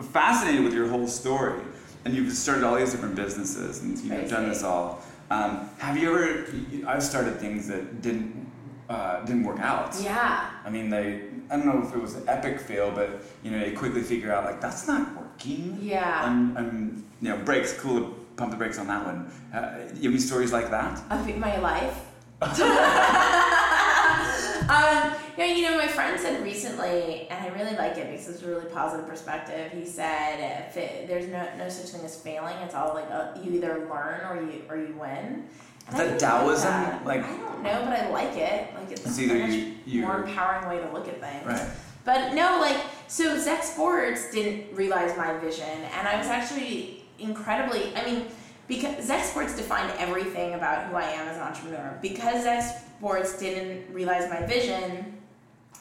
fascinated 0.00 0.64
with 0.64 0.72
your 0.72 0.88
whole 0.88 1.06
story, 1.06 1.60
and 2.04 2.14
you've 2.14 2.32
started 2.32 2.64
all 2.64 2.76
these 2.76 2.92
different 2.92 3.14
businesses, 3.14 3.82
and 3.82 3.98
you've 3.98 4.08
Crazy. 4.08 4.30
done 4.30 4.48
this 4.48 4.62
all. 4.62 5.02
Um, 5.30 5.68
have 5.78 5.98
you 5.98 6.14
ever? 6.14 6.46
I've 6.86 7.02
started 7.02 7.38
things 7.38 7.68
that 7.68 8.00
didn't 8.00 8.50
uh, 8.88 9.24
didn't 9.24 9.44
work 9.44 9.60
out. 9.60 9.94
Yeah. 10.02 10.50
I 10.64 10.70
mean, 10.70 10.90
they. 10.90 11.22
I 11.50 11.56
don't 11.56 11.66
know 11.66 11.86
if 11.86 11.94
it 11.94 12.00
was 12.00 12.14
an 12.14 12.28
epic 12.28 12.60
fail, 12.60 12.90
but 12.90 13.22
you 13.42 13.50
know, 13.50 13.64
you 13.64 13.76
quickly 13.76 14.02
figure 14.02 14.32
out 14.32 14.44
like 14.44 14.60
that's 14.60 14.86
not 14.86 15.14
working. 15.16 15.78
Yeah. 15.80 16.30
And, 16.30 16.56
and 16.56 17.04
you 17.20 17.30
know, 17.30 17.38
brakes. 17.38 17.78
Cool. 17.78 18.14
Pump 18.36 18.50
the 18.50 18.56
brakes 18.56 18.78
on 18.78 18.86
that 18.86 19.04
one. 19.04 19.30
Uh, 19.52 19.78
you 19.94 20.04
have 20.04 20.12
any 20.12 20.18
stories 20.18 20.52
like 20.52 20.70
that? 20.70 21.02
Of 21.10 21.36
my 21.36 21.58
life. 21.58 22.06
um, 24.68 25.21
yeah, 25.36 25.46
you 25.46 25.62
know, 25.62 25.76
my 25.78 25.86
friend 25.88 26.18
said 26.20 26.42
recently, 26.42 27.26
and 27.30 27.44
I 27.44 27.48
really 27.48 27.76
like 27.76 27.96
it 27.96 28.10
because 28.10 28.28
it's 28.28 28.42
a 28.42 28.46
really 28.46 28.66
positive 28.66 29.06
perspective. 29.08 29.72
He 29.72 29.84
said, 29.86 30.66
if 30.68 30.76
it, 30.76 31.06
"There's 31.08 31.26
no 31.28 31.46
no 31.58 31.68
such 31.68 31.90
thing 31.90 32.04
as 32.04 32.16
failing. 32.16 32.56
It's 32.58 32.74
all 32.74 32.94
like 32.94 33.08
a, 33.10 33.38
you 33.42 33.52
either 33.52 33.88
learn 33.90 34.20
or 34.28 34.40
you 34.42 34.62
or 34.68 34.76
you 34.76 34.94
win." 34.98 35.44
And 35.88 35.88
Is 35.88 35.94
that 35.98 36.18
Taoism? 36.20 36.70
that. 36.70 37.04
Like- 37.04 37.24
I 37.24 37.36
don't 37.36 37.62
know, 37.62 37.84
but 37.84 37.98
I 37.98 38.08
like 38.10 38.36
it. 38.36 38.72
Like 38.74 38.90
it's, 38.92 39.04
It's 39.04 39.18
a 39.18 39.22
either 39.22 39.38
much 39.38 39.50
you- 39.50 39.74
you- 39.86 40.02
more 40.02 40.22
empowering 40.22 40.68
way 40.68 40.84
to 40.84 40.92
look 40.92 41.08
at 41.08 41.20
things. 41.20 41.44
Right. 41.46 41.68
But 42.04 42.34
no, 42.34 42.58
like 42.60 42.76
so 43.08 43.38
Zech 43.38 43.62
Sports 43.62 44.30
didn't 44.30 44.74
realize 44.74 45.16
my 45.16 45.34
vision, 45.38 45.68
and 45.98 46.06
I 46.08 46.16
was 46.18 46.26
actually 46.28 47.04
incredibly. 47.18 47.94
I 47.96 48.04
mean, 48.04 48.26
because 48.68 49.04
Zech 49.04 49.24
Sports 49.24 49.56
defined 49.56 49.92
everything 49.98 50.54
about 50.54 50.86
who 50.86 50.96
I 50.96 51.04
am 51.04 51.28
as 51.28 51.36
an 51.36 51.42
entrepreneur. 51.42 51.98
Because 52.00 52.44
Zech 52.44 52.64
Sports 52.98 53.38
didn't 53.38 53.92
realize 53.92 54.30
my 54.30 54.44
vision, 54.46 55.18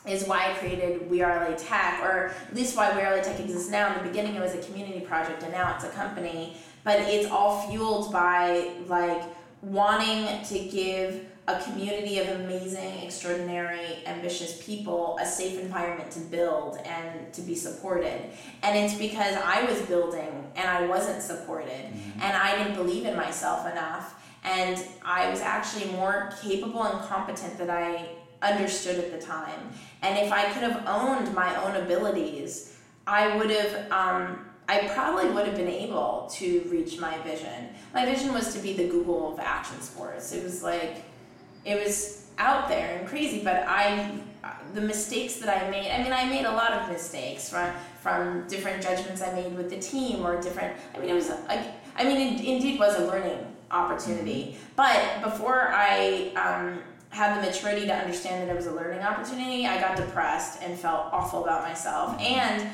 is 0.07 0.27
why 0.27 0.51
I 0.51 0.53
created 0.55 1.09
We 1.09 1.21
Are 1.21 1.49
LA 1.49 1.55
Tech, 1.55 2.01
or 2.01 2.33
at 2.47 2.55
least 2.55 2.75
why 2.75 2.95
We 2.95 3.01
Are 3.01 3.15
LA 3.15 3.21
Tech 3.21 3.39
exists 3.39 3.69
now. 3.69 3.93
In 3.93 4.03
the 4.03 4.09
beginning, 4.09 4.35
it 4.35 4.41
was 4.41 4.55
a 4.55 4.61
community 4.61 5.01
project, 5.01 5.43
and 5.43 5.51
now 5.51 5.75
it's 5.75 5.83
a 5.83 5.89
company. 5.89 6.57
But 6.83 6.99
it's 7.01 7.29
all 7.29 7.67
fueled 7.69 8.11
by 8.11 8.71
like 8.87 9.23
wanting 9.61 10.43
to 10.45 10.59
give 10.69 11.25
a 11.47 11.61
community 11.61 12.19
of 12.19 12.27
amazing, 12.39 12.99
extraordinary, 13.03 14.03
ambitious 14.05 14.63
people 14.63 15.17
a 15.21 15.25
safe 15.25 15.59
environment 15.59 16.11
to 16.11 16.19
build 16.19 16.77
and 16.85 17.33
to 17.33 17.41
be 17.41 17.55
supported. 17.55 18.21
And 18.63 18.77
it's 18.77 18.95
because 18.95 19.35
I 19.35 19.63
was 19.63 19.81
building 19.83 20.51
and 20.55 20.67
I 20.67 20.85
wasn't 20.87 21.21
supported, 21.21 21.71
mm-hmm. 21.71 22.21
and 22.21 22.35
I 22.35 22.57
didn't 22.57 22.75
believe 22.75 23.05
in 23.05 23.15
myself 23.15 23.69
enough. 23.71 24.15
And 24.43 24.83
I 25.05 25.29
was 25.29 25.41
actually 25.41 25.91
more 25.91 26.33
capable 26.41 26.83
and 26.83 27.07
competent 27.07 27.59
than 27.59 27.69
I 27.69 28.09
understood 28.41 28.97
at 28.99 29.11
the 29.11 29.25
time. 29.25 29.71
And 30.01 30.17
if 30.17 30.31
I 30.31 30.51
could 30.51 30.63
have 30.63 30.83
owned 30.87 31.33
my 31.33 31.55
own 31.63 31.75
abilities, 31.75 32.77
I 33.07 33.35
would 33.37 33.49
have, 33.49 33.91
um, 33.91 34.45
I 34.67 34.87
probably 34.93 35.29
would 35.29 35.45
have 35.47 35.55
been 35.55 35.67
able 35.67 36.29
to 36.33 36.61
reach 36.71 36.99
my 36.99 37.17
vision. 37.19 37.69
My 37.93 38.05
vision 38.05 38.33
was 38.33 38.53
to 38.55 38.59
be 38.59 38.73
the 38.73 38.87
Google 38.87 39.33
of 39.33 39.39
action 39.39 39.79
sports. 39.81 40.31
It 40.33 40.43
was 40.43 40.63
like, 40.63 41.03
it 41.65 41.83
was 41.83 42.29
out 42.37 42.67
there 42.67 42.97
and 42.97 43.07
crazy, 43.07 43.43
but 43.43 43.65
I, 43.67 44.11
the 44.73 44.81
mistakes 44.81 45.35
that 45.35 45.49
I 45.49 45.69
made, 45.69 45.91
I 45.91 46.01
mean, 46.01 46.13
I 46.13 46.25
made 46.25 46.45
a 46.45 46.51
lot 46.51 46.71
of 46.71 46.89
mistakes 46.89 47.49
from, 47.49 47.71
from 48.01 48.47
different 48.47 48.81
judgments 48.81 49.21
I 49.21 49.33
made 49.33 49.55
with 49.55 49.69
the 49.69 49.79
team 49.79 50.25
or 50.25 50.41
different, 50.41 50.75
I 50.95 50.99
mean, 50.99 51.09
it 51.09 51.13
was, 51.13 51.29
I 51.29 52.03
mean, 52.03 52.39
it 52.39 52.43
indeed 52.43 52.79
was 52.79 52.97
a 52.97 53.05
learning 53.05 53.45
opportunity. 53.69 54.57
But 54.75 55.21
before 55.21 55.69
I, 55.71 56.31
um, 56.35 56.81
had 57.11 57.37
the 57.37 57.45
maturity 57.45 57.85
to 57.85 57.93
understand 57.93 58.41
that 58.41 58.51
it 58.51 58.55
was 58.55 58.67
a 58.67 58.71
learning 58.71 59.01
opportunity, 59.01 59.67
I 59.67 59.79
got 59.79 59.97
depressed 59.97 60.61
and 60.63 60.77
felt 60.79 61.07
awful 61.11 61.43
about 61.43 61.61
myself. 61.61 62.17
Mm-hmm. 62.17 62.23
And 62.23 62.69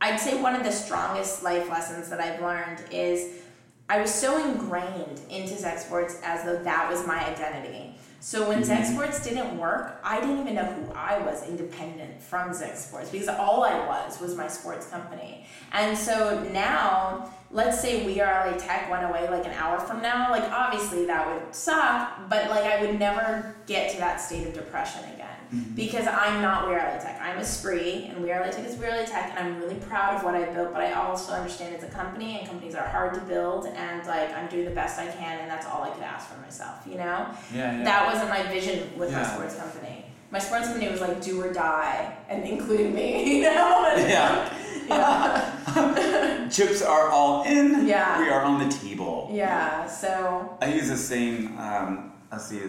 I'd 0.00 0.18
say 0.18 0.40
one 0.40 0.54
of 0.54 0.64
the 0.64 0.72
strongest 0.72 1.42
life 1.42 1.68
lessons 1.68 2.08
that 2.08 2.20
I've 2.20 2.40
learned 2.40 2.82
is 2.90 3.42
I 3.88 4.00
was 4.00 4.12
so 4.12 4.42
ingrained 4.42 5.20
into 5.28 5.56
Zech 5.56 5.78
Sports 5.78 6.20
as 6.24 6.44
though 6.44 6.62
that 6.62 6.90
was 6.90 7.06
my 7.06 7.24
identity. 7.28 7.94
So 8.20 8.48
when 8.48 8.58
mm-hmm. 8.58 8.66
Zech 8.66 8.86
Sports 8.86 9.24
didn't 9.24 9.58
work, 9.58 10.00
I 10.04 10.20
didn't 10.20 10.38
even 10.38 10.54
know 10.54 10.64
who 10.64 10.92
I 10.92 11.18
was 11.18 11.46
independent 11.48 12.22
from 12.22 12.54
Zech 12.54 12.76
Sports 12.76 13.10
because 13.10 13.28
all 13.28 13.64
I 13.64 13.84
was 13.86 14.20
was 14.20 14.36
my 14.36 14.46
sports 14.46 14.86
company. 14.86 15.44
And 15.72 15.98
so 15.98 16.42
now, 16.52 17.34
let's 17.52 17.80
say 17.80 18.06
We 18.06 18.20
Are 18.20 18.50
LA 18.50 18.56
Tech 18.56 18.90
went 18.90 19.04
oh 19.04 19.08
away 19.08 19.28
like 19.28 19.44
an 19.44 19.52
hour 19.52 19.78
from 19.78 20.00
now, 20.00 20.30
like 20.30 20.44
obviously 20.44 21.06
that 21.06 21.26
would 21.26 21.54
suck, 21.54 22.28
but 22.28 22.48
like 22.48 22.64
I 22.64 22.80
would 22.80 22.98
never 22.98 23.54
get 23.66 23.90
to 23.92 23.98
that 23.98 24.20
state 24.20 24.46
of 24.46 24.54
depression 24.54 25.04
again 25.12 25.36
mm-hmm. 25.54 25.74
because 25.74 26.06
I'm 26.06 26.40
not 26.40 26.66
We 26.66 26.74
Are 26.74 26.78
LA 26.78 26.98
Tech. 26.98 27.20
I'm 27.22 27.38
Espree 27.38 28.10
and 28.10 28.22
We 28.22 28.32
Are 28.32 28.40
LA 28.40 28.50
Tech 28.50 28.64
is 28.64 28.78
We 28.78 28.86
Are 28.86 28.96
LA 28.96 29.04
Tech, 29.04 29.34
and 29.36 29.46
I'm 29.46 29.60
really 29.60 29.74
proud 29.76 30.16
of 30.16 30.24
what 30.24 30.34
I 30.34 30.50
built. 30.52 30.72
But 30.72 30.82
I 30.82 30.92
also 30.92 31.32
understand 31.32 31.74
it's 31.74 31.84
a 31.84 31.88
company, 31.88 32.38
and 32.38 32.48
companies 32.48 32.74
are 32.74 32.88
hard 32.88 33.14
to 33.14 33.20
build, 33.20 33.66
and 33.66 34.06
like 34.06 34.34
I'm 34.34 34.48
doing 34.48 34.64
the 34.64 34.70
best 34.70 34.98
I 34.98 35.06
can, 35.06 35.40
and 35.40 35.50
that's 35.50 35.66
all 35.66 35.82
I 35.82 35.90
could 35.90 36.02
ask 36.02 36.28
for 36.28 36.40
myself. 36.40 36.86
You 36.86 36.94
know, 36.94 37.28
Yeah, 37.54 37.76
yeah. 37.78 37.84
that 37.84 38.12
wasn't 38.12 38.30
my 38.30 38.42
vision 38.44 38.98
with 38.98 39.12
my 39.12 39.24
sports 39.24 39.56
company. 39.56 40.06
My 40.30 40.38
sports 40.38 40.68
company 40.68 40.88
was 40.90 41.02
like 41.02 41.20
do 41.20 41.42
or 41.42 41.52
die, 41.52 42.16
and 42.30 42.44
including 42.44 42.94
me. 42.94 43.12
You 43.42 43.42
know? 43.42 43.92
And, 43.94 44.08
Yeah. 44.08 44.58
yeah. 44.94 46.48
Chips 46.50 46.82
are 46.82 47.08
all 47.08 47.44
in. 47.44 47.86
Yeah. 47.86 48.20
We 48.20 48.28
are 48.28 48.42
on 48.42 48.66
the 48.66 48.74
table. 48.74 49.30
Yeah. 49.32 49.86
So 49.86 50.56
I 50.60 50.72
use 50.72 50.88
the 50.88 50.96
same. 50.96 51.58
Um, 51.58 52.12
let's 52.30 52.46
see. 52.46 52.60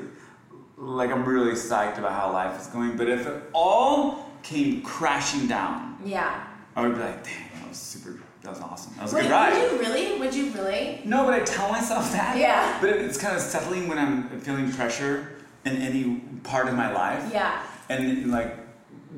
Like 0.77 1.12
I'm 1.12 1.25
really 1.25 1.53
psyched 1.53 1.97
about 1.97 2.13
how 2.13 2.31
life 2.31 2.59
is 2.59 2.67
going, 2.67 2.97
but 2.97 3.09
if 3.09 3.27
it 3.27 3.43
all 3.53 4.29
came 4.41 4.81
crashing 4.81 5.47
down, 5.47 5.97
yeah. 6.05 6.47
I 6.75 6.81
would 6.81 6.95
be 6.95 7.01
like, 7.01 7.23
"Damn, 7.23 7.62
that 7.62 7.69
was 7.69 7.77
super. 7.77 8.19
That 8.41 8.49
was 8.49 8.59
awesome. 8.59 8.93
That 8.95 9.03
was 9.03 9.13
a 9.13 9.15
Wait, 9.17 9.21
good 9.23 9.31
ride." 9.31 9.53
would 9.53 9.71
you 9.71 9.77
really? 9.79 10.19
Would 10.19 10.33
you 10.33 10.51
really? 10.51 11.01
No, 11.05 11.23
but 11.25 11.33
I 11.33 11.39
tell 11.41 11.71
myself 11.71 12.12
that. 12.12 12.38
Yeah. 12.38 12.77
But 12.81 12.89
it's 12.89 13.17
kind 13.17 13.36
of 13.36 13.41
settling 13.41 13.88
when 13.88 13.99
I'm 13.99 14.39
feeling 14.41 14.71
pressure 14.71 15.33
in 15.65 15.77
any 15.77 16.21
part 16.43 16.67
of 16.67 16.73
my 16.75 16.91
life. 16.91 17.29
Yeah. 17.31 17.63
And 17.89 18.31
like 18.31 18.57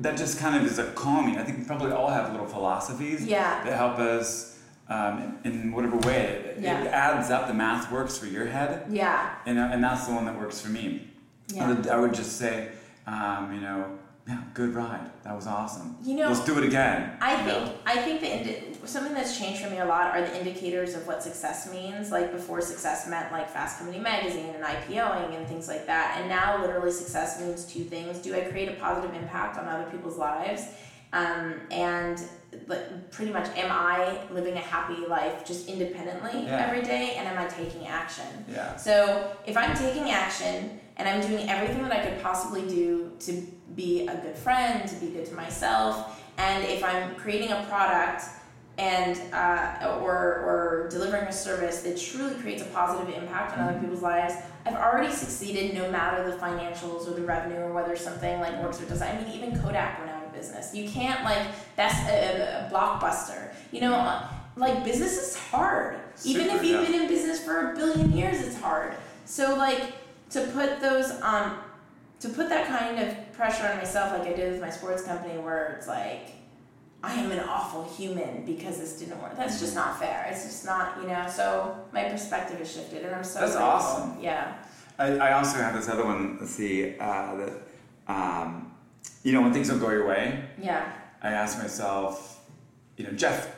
that 0.00 0.16
just 0.16 0.38
kind 0.38 0.56
of 0.56 0.64
is 0.70 0.78
a 0.78 0.84
calming. 0.92 1.38
I 1.38 1.44
think 1.44 1.58
we 1.58 1.64
probably 1.64 1.92
all 1.92 2.08
have 2.10 2.30
little 2.32 2.46
philosophies 2.46 3.24
Yeah. 3.24 3.62
that 3.64 3.76
help 3.76 3.98
us 3.98 4.52
um, 4.88 5.38
in, 5.42 5.72
whatever 5.72 5.96
way. 5.98 6.54
It, 6.56 6.58
Yeah. 6.60 6.80
it 6.84 6.86
adds 6.86 7.28
up. 7.30 7.48
The 7.48 7.54
math 7.54 7.90
works 7.90 8.16
for 8.16 8.26
your 8.26 8.46
head, 8.46 8.84
Yeah. 8.88 9.30
and, 9.44 9.58
uh, 9.58 9.70
and 9.72 9.82
that's 9.82 10.06
the 10.06 10.14
one 10.14 10.24
that 10.26 10.38
works 10.38 10.60
for 10.60 10.68
me. 10.68 11.10
I, 11.50 11.54
Yeah. 11.56 11.68
would, 11.68 11.88
I 11.88 11.98
would 11.98 12.14
just 12.14 12.36
say, 12.38 12.68
um, 13.06 13.52
you 13.52 13.60
know, 13.60 13.84
yeah, 14.28 14.38
good 14.54 14.74
ride. 14.76 15.10
That 15.24 15.34
was 15.34 15.48
awesome. 15.48 15.96
You 16.04 16.14
know, 16.16 16.28
let's 16.28 16.44
do 16.44 16.56
it 16.58 16.64
again. 16.64 17.16
I 17.20 17.34
think 17.36 17.48
know? 17.48 17.72
I 17.84 17.96
think 17.96 18.20
the 18.20 18.75
something 18.86 19.14
that's 19.14 19.38
changed 19.38 19.62
for 19.62 19.70
me 19.70 19.78
a 19.78 19.84
lot 19.84 20.14
are 20.16 20.20
the 20.20 20.38
indicators 20.38 20.94
of 20.94 21.06
what 21.06 21.22
success 21.22 21.70
means. 21.70 22.10
Like 22.10 22.32
before, 22.32 22.60
success 22.60 23.08
meant 23.08 23.32
like 23.32 23.50
Fast 23.50 23.78
Company 23.78 23.98
magazine 23.98 24.54
and 24.54 24.64
IPOing 24.64 25.36
and 25.36 25.46
things 25.46 25.68
like 25.68 25.86
that. 25.86 26.16
And 26.18 26.28
now, 26.28 26.60
literally, 26.60 26.90
success 26.90 27.40
means 27.40 27.64
two 27.64 27.84
things: 27.84 28.18
Do 28.18 28.34
I 28.34 28.40
create 28.40 28.68
a 28.68 28.74
positive 28.74 29.14
impact 29.14 29.58
on 29.58 29.66
other 29.66 29.90
people's 29.90 30.16
lives? 30.18 30.66
Um, 31.12 31.60
and 31.70 32.20
like, 32.66 33.10
pretty 33.10 33.32
much, 33.32 33.46
am 33.56 33.70
I 33.70 34.18
living 34.32 34.54
a 34.54 34.60
happy 34.60 35.06
life 35.06 35.44
just 35.46 35.68
independently 35.68 36.44
Yeah. 36.44 36.66
every 36.66 36.82
day? 36.82 37.14
And 37.16 37.28
am 37.28 37.38
I 37.38 37.46
taking 37.48 37.86
action? 37.86 38.44
Yeah. 38.48 38.76
So 38.76 39.32
if 39.46 39.56
I'm 39.56 39.74
taking 39.76 40.10
action 40.10 40.80
and 40.96 41.08
I'm 41.08 41.20
doing 41.20 41.48
everything 41.48 41.82
that 41.82 41.92
I 41.92 42.04
could 42.04 42.20
possibly 42.22 42.62
do 42.68 43.12
to 43.20 43.32
be 43.74 44.06
a 44.08 44.16
good 44.16 44.36
friend, 44.36 44.88
to 44.88 44.94
be 44.96 45.08
good 45.08 45.26
to 45.26 45.34
myself, 45.34 46.20
and 46.38 46.64
if 46.64 46.82
I'm 46.84 47.14
creating 47.16 47.52
a 47.52 47.64
product 47.68 48.24
and 48.78 49.18
uh, 49.32 49.98
or 50.02 50.12
or 50.12 50.88
delivering 50.90 51.24
a 51.24 51.32
service 51.32 51.82
that 51.82 51.98
truly 51.98 52.34
creates 52.34 52.62
a 52.62 52.66
positive 52.66 53.14
impact 53.14 53.56
on 53.56 53.68
other 53.68 53.78
people's 53.80 54.02
lives, 54.02 54.34
I've 54.66 54.74
already 54.74 55.12
succeeded 55.12 55.74
no 55.74 55.90
matter 55.90 56.30
the 56.30 56.36
financials 56.36 57.08
or 57.08 57.14
the 57.14 57.22
revenue 57.22 57.58
or 57.60 57.72
whether 57.72 57.96
something 57.96 58.38
like 58.40 58.62
works 58.62 58.80
or 58.80 58.84
doesn't. 58.84 59.06
I 59.06 59.20
mean, 59.20 59.32
even 59.34 59.58
Kodak 59.62 59.98
went 59.98 60.10
out 60.10 60.24
of 60.24 60.32
business. 60.34 60.74
You 60.74 60.88
can't 60.88 61.24
like 61.24 61.46
that's 61.76 61.98
a, 62.10 62.66
a 62.66 62.74
blockbuster. 62.74 63.54
You 63.72 63.80
know, 63.80 63.94
uh, 63.94 64.28
like 64.56 64.84
business 64.84 65.16
is 65.16 65.36
hard. 65.36 65.98
even 66.24 66.48
if 66.48 66.62
you've 66.62 66.82
yeah. 66.82 66.90
been 66.90 67.02
in 67.02 67.08
business 67.08 67.42
for 67.42 67.72
a 67.72 67.76
billion 67.76 68.12
years, 68.12 68.40
it's 68.46 68.56
hard. 68.56 68.94
So 69.24 69.56
like 69.56 69.94
to 70.30 70.46
put 70.48 70.80
those 70.80 71.10
um 71.22 71.58
to 72.20 72.28
put 72.28 72.48
that 72.48 72.66
kind 72.66 72.98
of 72.98 73.32
pressure 73.32 73.66
on 73.66 73.76
myself 73.78 74.18
like 74.18 74.28
I 74.28 74.32
did 74.32 74.52
with 74.52 74.60
my 74.60 74.70
sports 74.70 75.02
company 75.02 75.38
where 75.38 75.76
it's 75.76 75.86
like 75.86 76.32
I 77.06 77.14
am 77.14 77.30
an 77.30 77.40
awful 77.40 77.84
human 77.96 78.44
because 78.44 78.78
this 78.78 78.98
didn't 78.98 79.20
work. 79.22 79.36
That's 79.36 79.60
just 79.60 79.74
not 79.74 79.98
fair. 80.00 80.26
It's 80.30 80.44
just 80.44 80.64
not, 80.64 81.00
you 81.00 81.08
know. 81.08 81.26
So 81.28 81.76
my 81.92 82.04
perspective 82.08 82.58
has 82.58 82.72
shifted, 82.72 83.04
and 83.04 83.14
I'm 83.14 83.24
so. 83.24 83.40
That's 83.40 83.52
grateful. 83.52 83.68
awesome. 83.70 84.18
Yeah. 84.20 84.54
I, 84.98 85.18
I 85.18 85.32
also 85.34 85.58
have 85.58 85.74
this 85.74 85.88
other 85.88 86.04
one. 86.04 86.38
Let's 86.40 86.52
see. 86.52 86.98
Uh, 86.98 87.36
that 87.36 87.52
um, 88.08 88.72
you 89.22 89.32
know, 89.32 89.42
when 89.42 89.52
things 89.52 89.68
don't 89.68 89.78
go 89.78 89.90
your 89.90 90.06
way, 90.06 90.44
Yeah. 90.60 90.92
I 91.22 91.30
ask 91.30 91.58
myself, 91.58 92.40
you 92.96 93.04
know, 93.04 93.12
Jeff, 93.12 93.48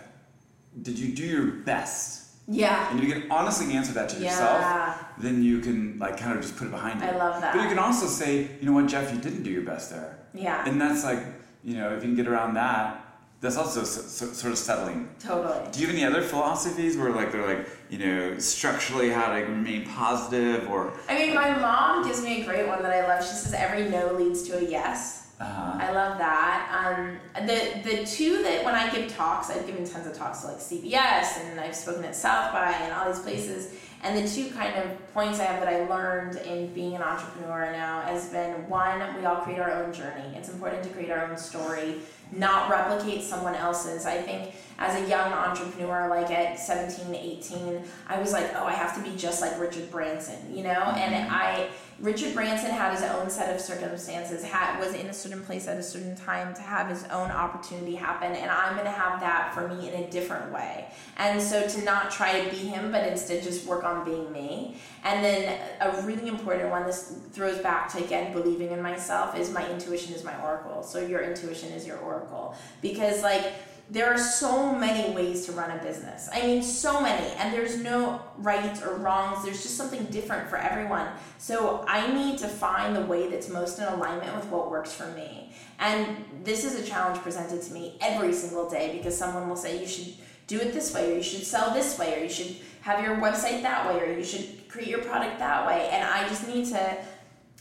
did 0.83 0.99
you 0.99 1.15
do 1.15 1.25
your 1.25 1.45
best? 1.45 2.27
Yeah. 2.49 2.91
And 2.91 3.03
you 3.03 3.13
can 3.13 3.31
honestly 3.31 3.75
answer 3.75 3.93
that 3.93 4.09
to 4.11 4.21
yourself. 4.21 4.97
Then 5.19 5.43
you 5.43 5.61
can 5.61 5.99
like 5.99 6.17
kind 6.17 6.35
of 6.37 6.43
just 6.43 6.57
put 6.57 6.69
it 6.69 6.71
behind 6.71 7.01
you. 7.01 7.07
I 7.07 7.17
love 7.17 7.41
that. 7.43 7.55
But 7.55 7.63
you 7.63 7.69
can 7.69 7.79
also 7.79 8.07
say, 8.07 8.49
you 8.61 8.67
know 8.67 8.73
what, 8.73 8.87
Jeff, 8.87 9.13
you 9.13 9.21
didn't 9.21 9.43
do 9.43 9.51
your 9.51 9.63
best 9.63 9.91
there. 9.91 10.19
Yeah. 10.33 10.67
And 10.67 10.81
that's 10.81 11.05
like, 11.05 11.19
you 11.63 11.77
know, 11.77 11.91
if 11.95 12.03
you 12.03 12.09
can 12.09 12.17
get 12.17 12.27
around 12.29 12.55
that, 12.55 13.05
that's 13.41 13.57
also 13.57 13.85
so, 13.85 14.01
so, 14.03 14.33
sort 14.33 14.53
of 14.53 14.59
settling. 14.59 15.09
Totally. 15.21 15.71
Do 15.71 15.81
you 15.81 15.87
have 15.87 15.95
any 15.95 16.05
other 16.05 16.23
philosophies 16.23 16.97
where 16.97 17.11
like 17.11 17.31
they're 17.31 17.47
like, 17.47 17.69
you 17.89 17.99
know, 17.99 18.39
structurally 18.39 19.11
how 19.11 19.33
to 19.33 19.43
remain 19.43 19.87
positive 19.87 20.69
or? 20.69 20.93
I 21.09 21.19
mean, 21.19 21.35
my 21.35 21.57
mom 21.57 22.05
gives 22.05 22.23
me 22.23 22.43
a 22.43 22.45
great 22.45 22.67
one 22.67 22.83
that 22.83 22.93
I 22.93 23.07
love. 23.07 23.23
She 23.23 23.35
says 23.35 23.55
every 23.55 23.89
no 23.89 24.13
leads 24.13 24.43
to 24.45 24.59
a 24.59 24.63
yes. 24.63 25.18
Uh-huh. 25.41 25.79
I 25.79 25.93
love 25.93 26.19
that. 26.19 26.97
Um, 26.99 27.19
the 27.47 27.81
the 27.85 28.05
two 28.05 28.43
that 28.43 28.65
when 28.65 28.75
I 28.75 28.91
give 28.91 29.09
talks, 29.09 29.51
I've 29.51 29.67
given 29.67 29.85
tons 29.85 30.07
of 30.07 30.15
talks 30.15 30.41
to 30.41 30.49
like 30.49 30.59
CBS 30.59 31.41
and 31.41 31.61
I've 31.61 31.77
spoken 31.77 32.05
at 32.05 32.17
South 32.17 32.53
by 32.53 32.73
and 32.73 32.93
all 32.93 33.13
these 33.13 33.23
places. 33.23 33.73
And 34.03 34.17
the 34.17 34.29
two 34.29 34.51
kind 34.51 34.77
of 34.77 35.13
points 35.13 35.41
I 35.41 35.45
have 35.45 35.61
that 35.61 35.69
I 35.69 35.85
learned 35.87 36.37
in 36.37 36.73
being 36.73 36.95
an 36.95 37.03
entrepreneur 37.03 37.73
now 37.73 38.03
has 38.03 38.29
been 38.29 38.69
one, 38.69 39.03
we 39.19 39.25
all 39.25 39.37
create 39.37 39.59
our 39.59 39.73
own 39.73 39.93
journey. 39.93 40.37
It's 40.37 40.49
important 40.49 40.85
to 40.85 40.91
create 40.91 41.11
our 41.11 41.29
own 41.29 41.37
story, 41.37 41.97
not 42.31 42.71
replicate 42.71 43.25
someone 43.25 43.57
else's. 43.57 44.07
I 44.07 44.19
think 44.19 44.55
as 44.79 45.03
a 45.03 45.09
young 45.09 45.33
entrepreneur, 45.33 46.09
like 46.09 46.31
at 46.31 46.61
17, 46.61 47.13
18, 47.13 47.83
I 48.07 48.21
was 48.21 48.33
like, 48.33 48.55
oh, 48.55 48.67
I 48.67 48.73
have 48.73 48.95
to 48.97 49.11
be 49.11 49.17
just 49.17 49.41
like 49.41 49.59
Richard 49.59 49.91
Branson, 49.91 50.57
you 50.57 50.63
know? 50.63 50.71
And 50.71 51.29
I, 51.33 51.69
Richard 52.01 52.33
Branson 52.33 52.71
had 52.71 52.93
his 52.93 53.03
own 53.03 53.29
set 53.29 53.53
of 53.53 53.61
circumstances, 53.61 54.45
had, 54.45 54.79
was 54.79 54.95
in 54.95 55.07
a 55.07 55.13
certain 55.13 55.43
place 55.43 55.67
at 55.67 55.77
a 55.79 55.83
certain 55.83 56.15
time 56.15 56.55
to 56.55 56.61
have 56.63 56.89
his 56.89 57.03
own 57.05 57.29
opportunity 57.31 57.97
happen, 57.97 58.33
and 58.33 58.49
I'm 58.49 58.77
gonna 58.77 58.91
have 58.91 59.19
that 59.19 59.53
for 59.53 59.67
me 59.67 59.89
in 59.89 60.05
a 60.05 60.11
different 60.11 60.53
way. 60.53 60.87
And 61.17 61.43
so 61.43 61.67
to 61.67 61.83
not 61.83 62.13
try 62.13 62.45
to 62.45 62.51
be 62.51 62.57
him, 62.57 62.93
but 62.93 63.09
instead 63.09 63.43
just 63.43 63.67
work 63.67 63.83
on 63.83 64.05
being 64.05 64.31
me. 64.31 64.77
And 65.03 65.25
then 65.25 65.61
a 65.81 66.01
really 66.03 66.29
important 66.29 66.71
one, 66.71 66.85
this 66.85 67.19
throws 67.33 67.59
back 67.59 67.89
to 67.95 68.05
again 68.05 68.33
believing 68.33 68.71
in 68.71 68.81
myself, 68.81 69.37
is 69.37 69.51
my 69.51 69.69
intuition 69.69 70.15
is 70.15 70.23
my 70.23 70.41
oracle. 70.41 70.85
So 70.85 71.05
your 71.05 71.23
intuition 71.23 71.73
is 71.73 71.85
your 71.85 71.99
oracle. 71.99 72.55
Because, 72.81 73.25
like, 73.25 73.53
there 73.91 74.13
are 74.13 74.19
so 74.19 74.75
many 74.75 75.15
ways 75.15 75.47
to 75.47 75.53
run 75.53 75.71
a 75.71 75.83
business. 75.83 76.29
I 76.33 76.43
mean, 76.43 76.63
so 76.63 77.01
many, 77.01 77.27
and 77.37 77.55
there's 77.55 77.79
no 77.79 78.21
rights 78.37 78.83
or 78.83 78.97
wrongs. 78.97 79.43
There's 79.43 79.63
just 79.63 79.77
something 79.77 80.05
different 80.07 80.49
for 80.51 80.57
everyone. 80.57 81.09
So 81.39 81.85
I 81.89 82.13
need 82.13 82.39
to 82.39 82.49
find 82.49 82.95
the 82.95 83.01
way 83.03 83.31
that's 83.31 83.49
most 83.49 83.79
in 83.79 83.85
alignment 83.85 84.37
with 84.37 84.47
what 84.47 84.71
works 84.71 84.93
for 84.93 85.07
me. 85.13 85.53
And 85.79 86.25
this 86.45 86.65
is 86.65 86.75
a 86.75 86.85
challenge 86.85 87.23
presented 87.23 87.63
to 87.63 87.73
me 87.73 87.97
every 88.03 88.35
single 88.35 88.69
day 88.69 88.97
because 88.99 89.17
someone 89.17 89.49
will 89.49 89.57
say, 89.57 89.81
you 89.81 89.87
should 89.87 90.13
do 90.47 90.59
it 90.59 90.75
this 90.75 90.93
way, 90.93 91.13
or 91.13 91.17
you 91.17 91.23
should 91.23 91.45
sell 91.45 91.73
this 91.73 91.99
way, 91.99 92.21
or 92.21 92.23
you 92.23 92.31
should 92.31 92.57
have 92.83 93.03
your 93.03 93.17
website 93.17 93.63
that 93.63 93.89
way, 93.89 94.03
or 94.03 94.13
you 94.13 94.25
should 94.25 94.69
create 94.69 94.89
your 94.89 95.03
product 95.03 95.39
that 95.39 95.67
way. 95.67 95.89
And 95.91 96.05
I 96.05 96.29
just 96.29 96.47
need 96.47 96.67
to 96.67 96.99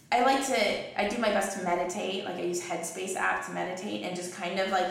I 0.09 0.21
like 0.23 0.45
to 0.47 1.01
I 1.01 1.09
do 1.09 1.17
my 1.17 1.29
best 1.29 1.57
to 1.57 1.63
meditate. 1.65 2.23
Like 2.25 2.35
I 2.35 2.43
use 2.43 2.61
Headspace 2.61 3.15
app 3.15 3.45
to 3.45 3.51
meditate 3.51 4.03
and 4.03 4.15
just 4.15 4.33
kind 4.33 4.59
of 4.59 4.71
like 4.71 4.87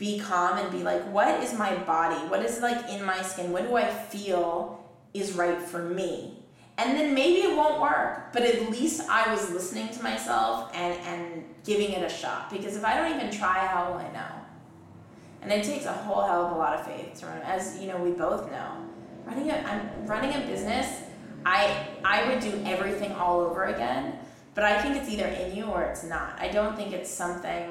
be 0.00 0.18
calm 0.18 0.56
and 0.56 0.72
be 0.72 0.82
like, 0.82 1.02
what 1.12 1.44
is 1.44 1.52
my 1.52 1.76
body? 1.76 2.16
What 2.28 2.42
is 2.42 2.60
like 2.62 2.88
in 2.88 3.04
my 3.04 3.20
skin? 3.20 3.52
What 3.52 3.68
do 3.68 3.76
I 3.76 3.86
feel 3.86 4.82
is 5.12 5.32
right 5.32 5.60
for 5.60 5.82
me? 5.82 6.42
And 6.78 6.98
then 6.98 7.14
maybe 7.14 7.42
it 7.42 7.54
won't 7.54 7.82
work, 7.82 8.32
but 8.32 8.42
at 8.42 8.70
least 8.70 9.02
I 9.10 9.30
was 9.30 9.50
listening 9.50 9.90
to 9.90 10.02
myself 10.02 10.70
and, 10.74 10.98
and 11.00 11.44
giving 11.64 11.92
it 11.92 12.02
a 12.02 12.08
shot. 12.08 12.48
Because 12.50 12.76
if 12.76 12.84
I 12.84 12.96
don't 12.96 13.14
even 13.14 13.30
try, 13.30 13.66
how 13.66 13.92
will 13.92 13.98
I 13.98 14.10
know? 14.10 14.40
And 15.42 15.52
it 15.52 15.64
takes 15.64 15.84
a 15.84 15.92
whole 15.92 16.22
hell 16.22 16.46
of 16.46 16.52
a 16.52 16.54
lot 16.56 16.78
of 16.78 16.86
faith 16.86 17.20
to 17.20 17.26
run, 17.26 17.42
as 17.42 17.78
you 17.78 17.86
know, 17.86 17.98
we 17.98 18.12
both 18.12 18.50
know. 18.50 18.86
Running 19.26 19.50
a, 19.50 19.56
I'm 19.56 20.06
running 20.06 20.34
a 20.34 20.46
business. 20.46 21.02
I 21.44 21.86
I 22.04 22.26
would 22.28 22.40
do 22.40 22.62
everything 22.64 23.12
all 23.12 23.40
over 23.40 23.64
again, 23.64 24.18
but 24.54 24.64
I 24.64 24.80
think 24.80 24.96
it's 24.96 25.10
either 25.10 25.26
in 25.26 25.54
you 25.54 25.64
or 25.64 25.82
it's 25.82 26.04
not. 26.04 26.38
I 26.38 26.48
don't 26.48 26.76
think 26.76 26.92
it's 26.92 27.10
something. 27.10 27.70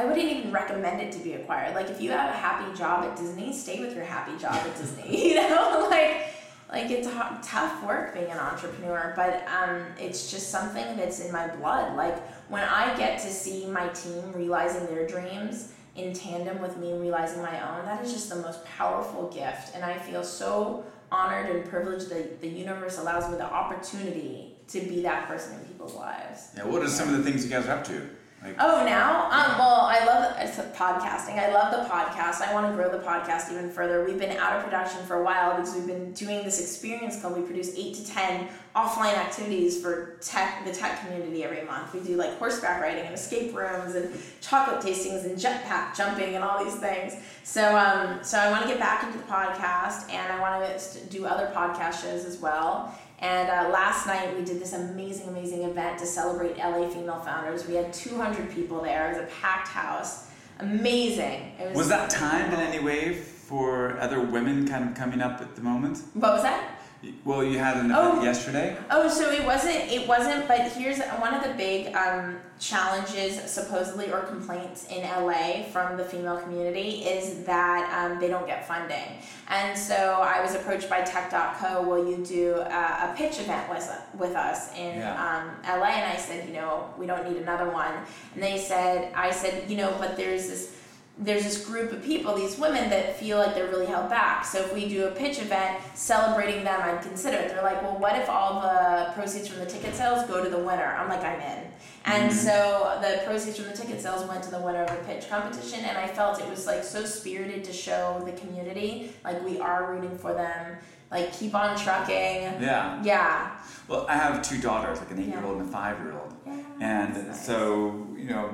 I 0.00 0.06
wouldn't 0.06 0.32
even 0.32 0.50
recommend 0.50 1.02
it 1.02 1.12
to 1.12 1.18
be 1.18 1.34
acquired. 1.34 1.74
Like 1.74 1.90
if 1.90 2.00
you 2.00 2.10
have 2.10 2.30
a 2.30 2.36
happy 2.36 2.74
job 2.76 3.04
at 3.04 3.16
Disney, 3.16 3.52
stay 3.52 3.80
with 3.80 3.94
your 3.94 4.04
happy 4.04 4.36
job 4.38 4.54
at 4.54 4.76
Disney. 4.76 5.10
You 5.30 5.34
know, 5.34 5.86
like 5.90 6.28
like 6.72 6.90
it's 6.90 7.06
ho- 7.06 7.36
tough 7.42 7.84
work 7.84 8.14
being 8.14 8.30
an 8.30 8.38
entrepreneur, 8.38 9.12
but 9.14 9.46
um, 9.46 9.84
it's 9.98 10.30
just 10.30 10.50
something 10.50 10.96
that's 10.96 11.20
in 11.20 11.30
my 11.30 11.48
blood. 11.56 11.96
Like 11.96 12.16
when 12.48 12.62
I 12.62 12.96
get 12.96 13.20
to 13.20 13.28
see 13.28 13.66
my 13.66 13.88
team 13.88 14.32
realizing 14.32 14.86
their 14.86 15.06
dreams 15.06 15.72
in 15.96 16.14
tandem 16.14 16.62
with 16.62 16.78
me 16.78 16.94
realizing 16.94 17.42
my 17.42 17.60
own, 17.60 17.84
that 17.84 18.02
is 18.02 18.12
just 18.12 18.30
the 18.30 18.36
most 18.36 18.64
powerful 18.64 19.28
gift, 19.28 19.74
and 19.74 19.84
I 19.84 19.98
feel 19.98 20.24
so 20.24 20.84
honored 21.12 21.54
and 21.54 21.68
privileged 21.68 22.08
that 22.08 22.40
the 22.40 22.48
universe 22.48 22.98
allows 22.98 23.30
me 23.30 23.36
the 23.36 23.52
opportunity 23.52 24.54
to 24.68 24.80
be 24.80 25.02
that 25.02 25.28
person 25.28 25.58
in 25.58 25.66
people's 25.66 25.94
lives. 25.94 26.52
Yeah, 26.56 26.64
what 26.64 26.82
are 26.82 26.88
some 26.88 27.12
of 27.12 27.18
the 27.18 27.30
things 27.30 27.44
you 27.44 27.50
guys 27.50 27.66
are 27.66 27.72
up 27.72 27.84
to? 27.84 28.08
Like, 28.42 28.56
Oh, 28.58 28.84
now? 28.86 29.24
Um, 29.24 29.58
well, 29.58 29.82
I 29.82 30.04
love 30.06 30.34
it's 30.38 30.56
podcasting. 30.56 31.38
I 31.38 31.52
love 31.52 31.72
the 31.72 31.92
podcast. 31.92 32.40
I 32.40 32.54
want 32.54 32.66
to 32.66 32.72
grow 32.74 32.90
the 32.90 33.04
podcast 33.04 33.52
even 33.52 33.70
further. 33.70 34.02
We've 34.04 34.18
been 34.18 34.36
out 34.38 34.56
of 34.56 34.64
production 34.64 35.04
for 35.04 35.16
a 35.16 35.22
while 35.22 35.56
because 35.56 35.74
we've 35.74 35.86
been 35.86 36.12
doing 36.12 36.42
this 36.42 36.58
experience 36.58 37.20
club. 37.20 37.36
We 37.36 37.42
produce 37.42 37.76
eight 37.76 37.96
to 37.96 38.06
ten 38.06 38.48
offline 38.74 39.14
activities 39.16 39.82
for 39.82 40.16
tech, 40.22 40.64
the 40.64 40.72
tech 40.72 41.04
community 41.04 41.44
every 41.44 41.62
month. 41.66 41.92
We 41.92 42.00
do 42.00 42.16
like 42.16 42.38
horseback 42.38 42.80
riding 42.80 43.04
and 43.04 43.14
escape 43.14 43.54
rooms 43.54 43.94
and 43.94 44.10
chocolate 44.40 44.80
tastings 44.80 45.24
and 45.24 45.36
jetpack 45.36 45.94
jumping 45.94 46.34
and 46.34 46.42
all 46.42 46.64
these 46.64 46.76
things. 46.76 47.16
So, 47.42 47.76
um, 47.76 48.22
so 48.22 48.38
I 48.38 48.50
want 48.50 48.62
to 48.62 48.68
get 48.68 48.78
back 48.78 49.04
into 49.04 49.18
the 49.18 49.24
podcast 49.24 50.10
and 50.10 50.32
I 50.32 50.40
want 50.40 50.78
to 50.78 51.00
do 51.06 51.26
other 51.26 51.52
podcast 51.54 52.02
shows 52.02 52.24
as 52.24 52.38
well. 52.38 52.98
And 53.20 53.50
uh, 53.50 53.68
last 53.70 54.06
night 54.06 54.36
we 54.36 54.44
did 54.44 54.60
this 54.60 54.72
amazing, 54.72 55.28
amazing 55.28 55.64
event 55.64 55.98
to 55.98 56.06
celebrate 56.06 56.56
LA 56.56 56.88
female 56.88 57.20
founders. 57.20 57.66
We 57.66 57.74
had 57.74 57.92
200 57.92 58.50
people 58.50 58.82
there. 58.82 59.12
It 59.12 59.18
was 59.18 59.28
a 59.28 59.34
packed 59.40 59.68
house. 59.68 60.28
Amazing. 60.58 61.52
It 61.58 61.68
was, 61.68 61.76
was 61.76 61.88
that 61.88 62.08
timed 62.10 62.52
in 62.54 62.60
any 62.60 62.82
way 62.82 63.14
for 63.14 63.98
other 63.98 64.20
women 64.20 64.66
kind 64.66 64.88
of 64.88 64.94
coming 64.94 65.20
up 65.20 65.40
at 65.40 65.54
the 65.54 65.60
moment? 65.60 65.98
What 66.14 66.32
was 66.32 66.42
that? 66.42 66.79
Well, 67.24 67.42
you 67.42 67.58
had 67.58 67.78
an 67.78 67.92
Oh. 67.92 68.10
event 68.10 68.24
yesterday. 68.24 68.76
Oh, 68.90 69.08
so 69.08 69.30
it 69.30 69.42
wasn't. 69.44 69.90
It 69.90 70.06
wasn't. 70.06 70.46
But 70.46 70.60
here's 70.72 71.00
one 71.18 71.32
of 71.32 71.42
the 71.42 71.54
big 71.54 71.94
um, 71.96 72.36
challenges, 72.58 73.40
supposedly, 73.50 74.12
or 74.12 74.20
complaints 74.20 74.86
in 74.88 75.02
LA 75.04 75.62
from 75.72 75.96
the 75.96 76.04
female 76.04 76.36
community 76.36 77.04
is 77.04 77.44
that 77.44 77.90
um, 77.98 78.20
they 78.20 78.28
don't 78.28 78.46
get 78.46 78.68
funding. 78.68 79.18
And 79.48 79.78
so 79.78 79.94
I 80.20 80.42
was 80.42 80.54
approached 80.54 80.90
by 80.90 81.00
Tech.co. 81.00 81.82
Will 81.82 82.06
you 82.06 82.18
do 82.24 82.56
a, 82.56 83.10
a 83.10 83.14
pitch 83.16 83.40
event 83.40 83.70
with 83.70 83.90
with 84.18 84.34
us 84.36 84.74
in 84.76 84.98
Yeah. 84.98 85.14
um, 85.14 85.80
LA? 85.80 85.86
And 85.86 86.12
I 86.12 86.16
said, 86.16 86.46
you 86.46 86.54
know, 86.54 86.92
we 86.98 87.06
don't 87.06 87.26
need 87.30 87.40
another 87.40 87.70
one. 87.70 87.94
And 88.34 88.42
they 88.42 88.58
said, 88.58 89.12
I 89.14 89.30
said, 89.30 89.70
you 89.70 89.76
know, 89.78 89.94
but 89.98 90.16
there's 90.18 90.48
this 90.48 90.76
there's 91.22 91.44
this 91.44 91.64
group 91.66 91.92
of 91.92 92.02
people, 92.02 92.34
these 92.34 92.58
women 92.58 92.88
that 92.88 93.16
feel 93.16 93.36
like 93.38 93.54
they're 93.54 93.68
really 93.68 93.86
held 93.86 94.08
back. 94.08 94.44
So 94.44 94.58
if 94.60 94.72
we 94.72 94.88
do 94.88 95.06
a 95.06 95.10
pitch 95.10 95.38
event 95.38 95.78
celebrating 95.94 96.64
them, 96.64 96.80
I'd 96.82 97.02
consider 97.02 97.36
it. 97.36 97.48
They're 97.50 97.62
like, 97.62 97.82
well, 97.82 97.98
what 97.98 98.16
if 98.16 98.28
all 98.30 98.62
the 98.62 99.12
proceeds 99.14 99.46
from 99.48 99.58
the 99.58 99.66
ticket 99.66 99.94
sales 99.94 100.26
go 100.26 100.42
to 100.42 100.48
the 100.48 100.58
winner? 100.58 100.96
I'm 100.98 101.08
like, 101.10 101.22
I'm 101.22 101.40
in. 101.40 101.64
And 102.06 102.30
Mhm. 102.30 102.34
so 102.34 102.98
the 103.02 103.22
proceeds 103.26 103.58
from 103.58 103.66
the 103.66 103.76
ticket 103.76 104.00
sales 104.00 104.24
went 104.26 104.42
to 104.44 104.50
the 104.50 104.58
winner 104.60 104.82
of 104.82 104.88
the 104.88 105.04
pitch 105.04 105.28
competition, 105.28 105.80
and 105.84 105.98
I 105.98 106.08
felt 106.08 106.40
it 106.40 106.48
was 106.48 106.66
like 106.66 106.82
so 106.82 107.04
spirited 107.04 107.64
to 107.64 107.72
show 107.74 108.22
the 108.24 108.32
community, 108.32 109.12
like 109.22 109.44
we 109.44 109.60
are 109.60 109.92
rooting 109.92 110.16
for 110.16 110.32
them, 110.32 110.78
like 111.10 111.30
keep 111.34 111.54
on 111.54 111.76
trucking. 111.76 112.14
Yeah. 112.62 113.02
Yeah. 113.04 113.50
Well, 113.88 114.06
I 114.08 114.14
have 114.16 114.40
two 114.40 114.58
daughters, 114.58 114.98
like 115.00 115.10
an 115.10 115.18
eight-year-old 115.20 115.58
and 115.60 115.68
a 115.68 115.70
five-year-old, 115.72 116.32
Yeah, 116.46 116.52
and 116.80 117.26
nice. 117.28 117.44
so 117.46 118.06
you 118.16 118.24
know, 118.30 118.48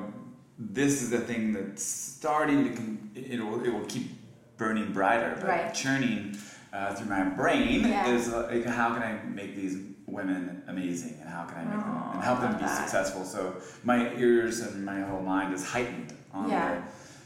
this 0.59 1.01
is 1.01 1.09
the 1.09 1.19
thing 1.19 1.53
that's 1.53 1.83
starting 1.83 2.63
to. 2.63 2.69
Con- 2.75 3.11
it 3.15 3.39
will 3.39 3.63
it 3.63 3.69
will 3.71 3.85
keep 3.85 4.11
burning 4.57 4.91
brighter, 4.91 5.35
but 5.39 5.47
Right. 5.49 5.73
churning 5.73 6.37
uh, 6.73 6.93
through 6.95 7.07
my 7.09 7.23
brain 7.23 7.81
Yeah. 7.87 8.07
is 8.07 8.29
uh, 8.29 8.47
like, 8.51 8.65
how 8.65 8.93
can 8.93 9.03
I 9.03 9.19
make 9.27 9.55
these 9.55 9.77
women 10.07 10.63
amazing, 10.67 11.17
and 11.21 11.29
how 11.29 11.43
can 11.45 11.59
I 11.59 11.63
make 11.63 11.79
them 11.83 12.01
and 12.13 12.23
help 12.23 12.41
them 12.41 12.53
be 12.53 12.61
that. 12.63 12.77
successful? 12.81 13.23
So 13.23 13.55
my 13.83 14.13
ears 14.15 14.61
and 14.61 14.83
my 14.85 15.01
whole 15.01 15.21
mind 15.21 15.53
is 15.53 15.63
heightened 15.65 16.13
on 16.33 16.49
Yeah. 16.49 16.75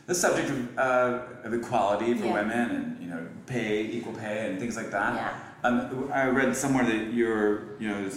the, 0.07 0.13
the 0.13 0.15
subject 0.15 0.49
of, 0.49 0.77
uh, 0.77 1.19
of 1.43 1.53
equality 1.53 2.13
for 2.15 2.25
Yeah. 2.25 2.33
women 2.33 2.71
and 2.71 3.01
you 3.01 3.09
know 3.09 3.25
pay, 3.45 3.85
equal 3.85 4.13
pay, 4.13 4.49
and 4.49 4.59
things 4.59 4.75
like 4.75 4.91
that. 4.91 5.15
Yeah. 5.15 5.33
Um, 5.63 6.09
I 6.11 6.27
read 6.27 6.55
somewhere 6.55 6.83
that 6.85 7.13
you're, 7.13 7.77
you 7.79 7.87
know, 7.89 8.09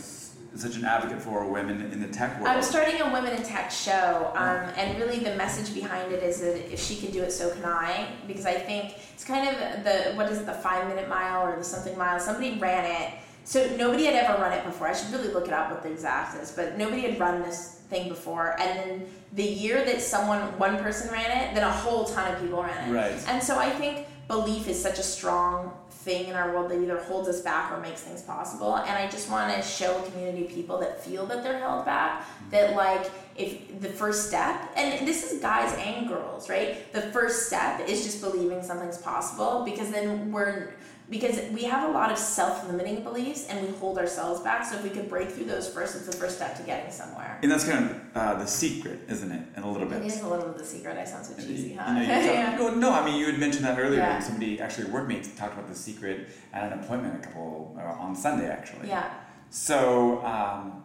such 0.55 0.77
an 0.77 0.85
advocate 0.85 1.21
for 1.21 1.47
women 1.49 1.91
in 1.93 2.01
the 2.01 2.09
tech 2.09 2.41
world. 2.41 2.49
I'm 2.49 2.63
starting 2.63 3.01
a 3.01 3.13
women 3.13 3.33
in 3.33 3.43
tech 3.43 3.71
show, 3.71 4.33
um, 4.35 4.71
and 4.77 4.99
really 4.99 5.19
the 5.19 5.35
message 5.35 5.75
behind 5.75 6.13
it 6.13 6.23
is 6.23 6.41
that 6.41 6.73
if 6.73 6.81
she 6.81 6.97
can 6.97 7.11
do 7.11 7.23
it, 7.23 7.33
so 7.33 7.51
can 7.51 7.65
I. 7.65 8.09
Because 8.27 8.47
I 8.47 8.55
think 8.55 8.95
it's 9.13 9.25
kind 9.25 9.49
of 9.49 9.85
the 9.85 10.13
what 10.15 10.31
is 10.31 10.39
it, 10.39 10.47
the 10.47 10.53
five 10.53 10.87
minute 10.89 11.09
mile 11.09 11.47
or 11.47 11.57
the 11.57 11.65
something 11.65 11.97
mile. 11.99 12.21
Somebody 12.21 12.59
ran 12.59 12.85
it, 12.85 13.19
so 13.45 13.69
nobody 13.77 14.05
had 14.05 14.15
ever 14.15 14.41
run 14.41 14.53
it 14.53 14.65
before. 14.65 14.89
I 14.89 14.95
should 14.95 15.13
really 15.13 15.33
look 15.33 15.47
it 15.49 15.53
up 15.53 15.71
what 15.71 15.83
the 15.83 15.91
exact 15.91 16.41
is, 16.41 16.53
but 16.53 16.79
nobody 16.79 17.03
had 17.03 17.19
run 17.19 17.43
this 17.43 17.83
thing 17.91 18.09
before. 18.09 18.59
And 18.61 18.79
then 18.79 19.07
the 19.33 19.45
year 19.45 19.85
that 19.85 20.01
someone, 20.01 20.41
one 20.59 20.79
person 20.79 21.13
ran 21.13 21.31
it, 21.31 21.55
then 21.55 21.65
a 21.65 21.71
whole 21.71 22.05
ton 22.05 22.33
of 22.33 22.41
people 22.41 22.63
ran 22.63 22.89
it. 22.89 22.95
Right. 22.95 23.29
And 23.29 23.43
so 23.43 23.59
I 23.59 23.71
think 23.71 24.07
belief 24.29 24.69
is 24.69 24.81
such 24.81 24.99
a 24.99 25.03
strong 25.03 25.73
thing 26.05 26.29
in 26.29 26.35
our 26.35 26.53
world 26.53 26.71
that 26.71 26.81
either 26.81 26.99
holds 26.99 27.29
us 27.29 27.41
back 27.41 27.73
or 27.73 27.81
makes 27.81 28.03
things 28.03 28.23
possible. 28.23 28.77
And 28.77 28.91
I 28.91 29.09
just 29.11 29.31
want 29.31 29.55
to 29.55 29.63
show 29.63 30.01
community 30.03 30.45
people 30.45 30.79
that 30.79 31.03
feel 31.03 31.27
that 31.27 31.43
they're 31.43 31.59
held 31.59 31.85
back 31.85 32.27
that 32.51 32.77
like 32.77 33.11
if 33.37 33.81
the 33.81 33.89
first 33.89 34.29
step 34.29 34.71
and 34.77 35.07
this 35.09 35.33
is 35.33 35.41
guys 35.41 35.75
and 35.79 36.07
girls, 36.07 36.49
right? 36.49 36.93
The 36.93 37.03
first 37.03 37.47
step 37.47 37.89
is 37.89 38.05
just 38.05 38.21
believing 38.21 38.63
something's 38.63 38.99
possible 38.99 39.65
because 39.65 39.91
then 39.91 40.31
we're 40.31 40.75
because 41.11 41.39
we 41.53 41.65
have 41.65 41.89
a 41.89 41.93
lot 41.93 42.11
of 42.11 42.17
self-limiting 42.19 43.03
beliefs 43.03 43.47
and 43.49 43.67
we 43.67 43.73
hold 43.77 43.99
ourselves 43.99 44.41
back. 44.41 44.65
So 44.65 44.77
if 44.77 44.83
we 44.83 44.91
could 44.91 45.09
break 45.09 45.31
through 45.31 45.45
those 45.45 45.69
first, 45.69 45.95
it's 45.97 46.07
the 46.07 46.13
first 46.13 46.37
step 46.37 46.57
to 46.57 46.63
getting 46.63 46.91
somewhere. 46.91 47.39
and 47.43 47.51
that's 47.53 47.65
kind 47.69 47.91
of 47.91 47.97
uh, 48.15 48.35
the 48.39 48.47
secret, 48.47 49.01
isn't 49.09 49.31
it? 49.31 49.43
In 49.57 49.63
a 49.63 49.71
little 49.71 49.87
bit. 49.87 50.03
It 50.03 50.07
is 50.07 50.23
a 50.23 50.29
little 50.29 50.49
bit 50.49 50.59
the 50.59 50.65
secret. 50.65 50.97
I 50.97 51.05
sound 51.05 51.27
so 51.27 51.35
cheesy, 51.37 51.69
You 51.71 51.79
huh? 51.79 51.93
know, 51.93 52.01
talk- 52.01 52.09
yeah. 52.25 52.57
no, 52.59 52.75
no, 52.75 52.91
I 52.93 53.05
mean 53.05 53.17
you 53.21 53.27
had 53.27 53.39
mentioned 53.39 53.65
that 53.67 53.79
earlier. 53.79 54.01
Yeah. 54.01 54.19
Somebody 54.19 54.61
actually, 54.61 54.91
workmates 54.91 55.35
talked 55.37 55.53
about 55.55 55.69
the 55.69 55.75
secret 55.75 56.29
at 56.53 56.73
an 56.73 56.79
appointment 56.81 57.23
a 57.23 57.27
couple 57.27 57.77
uh, 57.79 57.83
on 58.03 58.17
Sunday 58.17 58.49
actually. 58.49 58.89
Yeah. 58.89 59.13
So 59.51 60.25
um, 60.25 60.83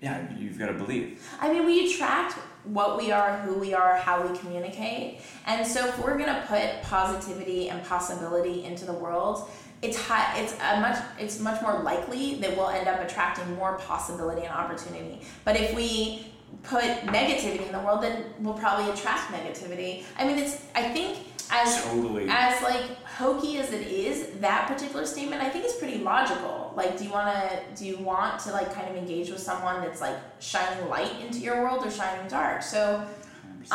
yeah, 0.00 0.26
you've 0.38 0.58
got 0.58 0.66
to 0.68 0.72
believe. 0.74 1.22
I 1.40 1.52
mean, 1.52 1.66
we 1.66 1.92
attract 1.92 2.38
what 2.64 2.98
we 2.98 3.10
are, 3.10 3.38
who 3.38 3.54
we 3.54 3.74
are, 3.74 3.96
how 3.96 4.26
we 4.26 4.36
communicate. 4.38 5.20
And 5.46 5.66
so, 5.66 5.86
if 5.86 5.98
we're 5.98 6.18
gonna 6.18 6.44
put 6.46 6.82
positivity 6.82 7.68
and 7.68 7.82
possibility 7.84 8.64
into 8.64 8.84
the 8.84 8.92
world, 8.92 9.48
it's 9.82 9.96
high, 9.96 10.38
it's 10.38 10.52
a 10.54 10.80
much 10.80 10.98
it's 11.18 11.40
much 11.40 11.62
more 11.62 11.80
likely 11.80 12.34
that 12.36 12.56
we'll 12.56 12.68
end 12.68 12.86
up 12.86 13.00
attracting 13.00 13.54
more 13.56 13.78
possibility 13.78 14.42
and 14.42 14.52
opportunity. 14.52 15.22
But 15.44 15.56
if 15.56 15.74
we 15.74 16.26
put 16.62 16.82
negativity 17.06 17.66
in 17.66 17.72
the 17.72 17.78
world, 17.80 18.02
then 18.02 18.24
we'll 18.40 18.54
probably 18.54 18.90
attract 18.92 19.32
negativity. 19.32 20.04
I 20.18 20.26
mean, 20.26 20.38
it's 20.38 20.62
I 20.74 20.82
think 20.90 21.18
as 21.50 21.82
Totally. 21.84 22.26
as 22.28 22.62
like 22.62 22.84
hokey 23.20 23.58
as 23.58 23.70
it 23.72 23.86
is, 23.86 24.16
that 24.40 24.66
particular 24.66 25.04
statement 25.06 25.42
I 25.42 25.48
think 25.50 25.64
is 25.64 25.74
pretty 25.74 25.98
logical. 25.98 26.72
Like, 26.80 26.96
do 26.98 27.04
you 27.04 27.10
want 27.18 27.28
to 27.50 27.60
do 27.78 27.84
you 27.90 27.98
want 27.98 28.40
to 28.44 28.52
like 28.52 28.72
kind 28.74 28.88
of 28.90 28.96
engage 28.96 29.28
with 29.30 29.40
someone 29.50 29.76
that's 29.82 30.00
like 30.00 30.16
shining 30.40 30.88
light 30.88 31.12
into 31.24 31.38
your 31.38 31.56
world 31.62 31.84
or 31.86 31.90
shining 31.90 32.26
dark? 32.28 32.62
So, 32.62 32.80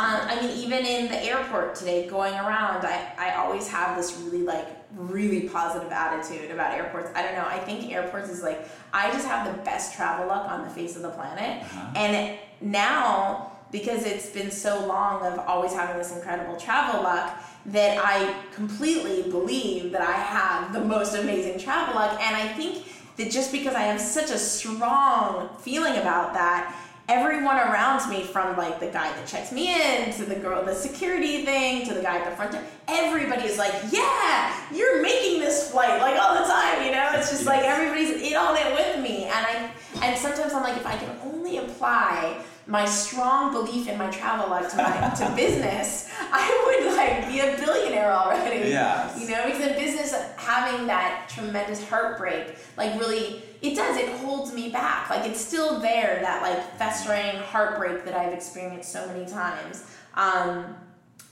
um, 0.02 0.20
I 0.30 0.40
mean, 0.40 0.50
even 0.64 0.84
in 0.84 1.08
the 1.08 1.20
airport 1.30 1.76
today, 1.76 2.08
going 2.08 2.34
around, 2.34 2.84
I 2.84 3.12
I 3.18 3.28
always 3.36 3.66
have 3.68 3.96
this 3.96 4.08
really 4.18 4.42
like 4.54 4.66
really 4.94 5.48
positive 5.48 5.92
attitude 5.92 6.50
about 6.50 6.72
airports. 6.74 7.10
I 7.14 7.22
don't 7.22 7.34
know. 7.34 7.46
I 7.46 7.58
think 7.58 7.92
airports 7.92 8.28
is 8.30 8.42
like 8.42 8.60
I 8.92 9.10
just 9.12 9.26
have 9.28 9.42
the 9.50 9.62
best 9.62 9.94
travel 9.96 10.26
luck 10.26 10.50
on 10.50 10.64
the 10.64 10.70
face 10.70 10.96
of 10.96 11.02
the 11.02 11.10
planet, 11.10 11.62
Uh-huh. 11.64 11.92
and 12.02 12.38
now 12.60 13.52
because 13.72 14.04
it's 14.06 14.28
been 14.30 14.50
so 14.50 14.86
long 14.86 15.22
of 15.26 15.38
always 15.40 15.72
having 15.72 15.98
this 15.98 16.12
incredible 16.16 16.56
travel 16.56 17.02
luck 17.02 17.28
that 17.66 17.98
I 18.04 18.34
completely 18.54 19.30
believe 19.30 19.92
that 19.92 20.02
I 20.02 20.12
have 20.12 20.72
the 20.72 20.80
most 20.80 21.14
amazing 21.14 21.58
travel 21.58 21.94
luck. 21.94 22.20
And 22.20 22.36
I 22.36 22.48
think 22.54 22.84
that 23.16 23.30
just 23.30 23.50
because 23.50 23.74
I 23.74 23.82
have 23.82 24.00
such 24.00 24.30
a 24.30 24.38
strong 24.38 25.48
feeling 25.58 25.96
about 25.96 26.32
that, 26.34 26.74
everyone 27.08 27.56
around 27.56 28.08
me, 28.10 28.22
from 28.22 28.56
like 28.56 28.80
the 28.80 28.86
guy 28.86 29.12
that 29.12 29.26
checks 29.26 29.52
me 29.52 29.74
in 29.74 30.12
to 30.12 30.24
the 30.24 30.34
girl, 30.34 30.64
the 30.64 30.74
security 30.74 31.44
thing, 31.44 31.86
to 31.86 31.94
the 31.94 32.02
guy 32.02 32.18
at 32.18 32.28
the 32.28 32.36
front 32.36 32.52
desk, 32.52 32.64
everybody 32.88 33.44
is 33.44 33.58
like, 33.58 33.74
yeah, 33.90 34.56
you're 34.74 35.02
making 35.02 35.40
this 35.40 35.70
flight 35.70 36.00
like 36.00 36.20
all 36.20 36.34
the 36.34 36.44
time, 36.44 36.84
you 36.84 36.92
know? 36.92 37.10
It's 37.14 37.30
just 37.30 37.46
like 37.46 37.62
everybody's 37.62 38.10
in 38.22 38.36
on 38.36 38.56
it 38.56 38.72
with 38.74 39.02
me. 39.02 39.24
And 39.24 39.46
I 39.46 39.70
and 40.02 40.18
sometimes 40.18 40.52
I'm 40.52 40.62
like, 40.62 40.76
if 40.76 40.86
I 40.86 40.96
can 40.96 41.16
only 41.24 41.58
apply 41.58 42.42
my 42.66 42.84
strong 42.84 43.52
belief 43.52 43.86
in 43.88 43.96
my 43.96 44.10
travel 44.10 44.50
luck 44.50 44.68
to 44.70 44.76
my 44.76 45.08
to 45.16 45.36
business, 45.36 46.10
I 46.18 46.82
would 46.84 46.96
like 46.96 47.28
be 47.28 47.40
a 47.40 47.56
billionaire 47.64 48.12
already. 48.12 48.70
Yes. 48.70 49.20
You 49.20 49.30
know, 49.30 49.44
because 49.44 49.60
in 49.60 49.74
business 49.74 50.14
having 50.36 50.86
that 50.86 51.28
tremendous 51.28 51.88
heartbreak, 51.88 52.56
like 52.76 52.98
really 52.98 53.42
it 53.62 53.74
does, 53.74 53.96
it 53.96 54.08
holds 54.18 54.52
me 54.52 54.70
back. 54.70 55.08
Like 55.10 55.28
it's 55.28 55.40
still 55.40 55.78
there, 55.80 56.18
that 56.22 56.42
like 56.42 56.76
festering 56.76 57.40
heartbreak 57.44 58.04
that 58.04 58.14
I've 58.14 58.32
experienced 58.32 58.92
so 58.92 59.06
many 59.06 59.26
times. 59.26 59.86
Um 60.14 60.76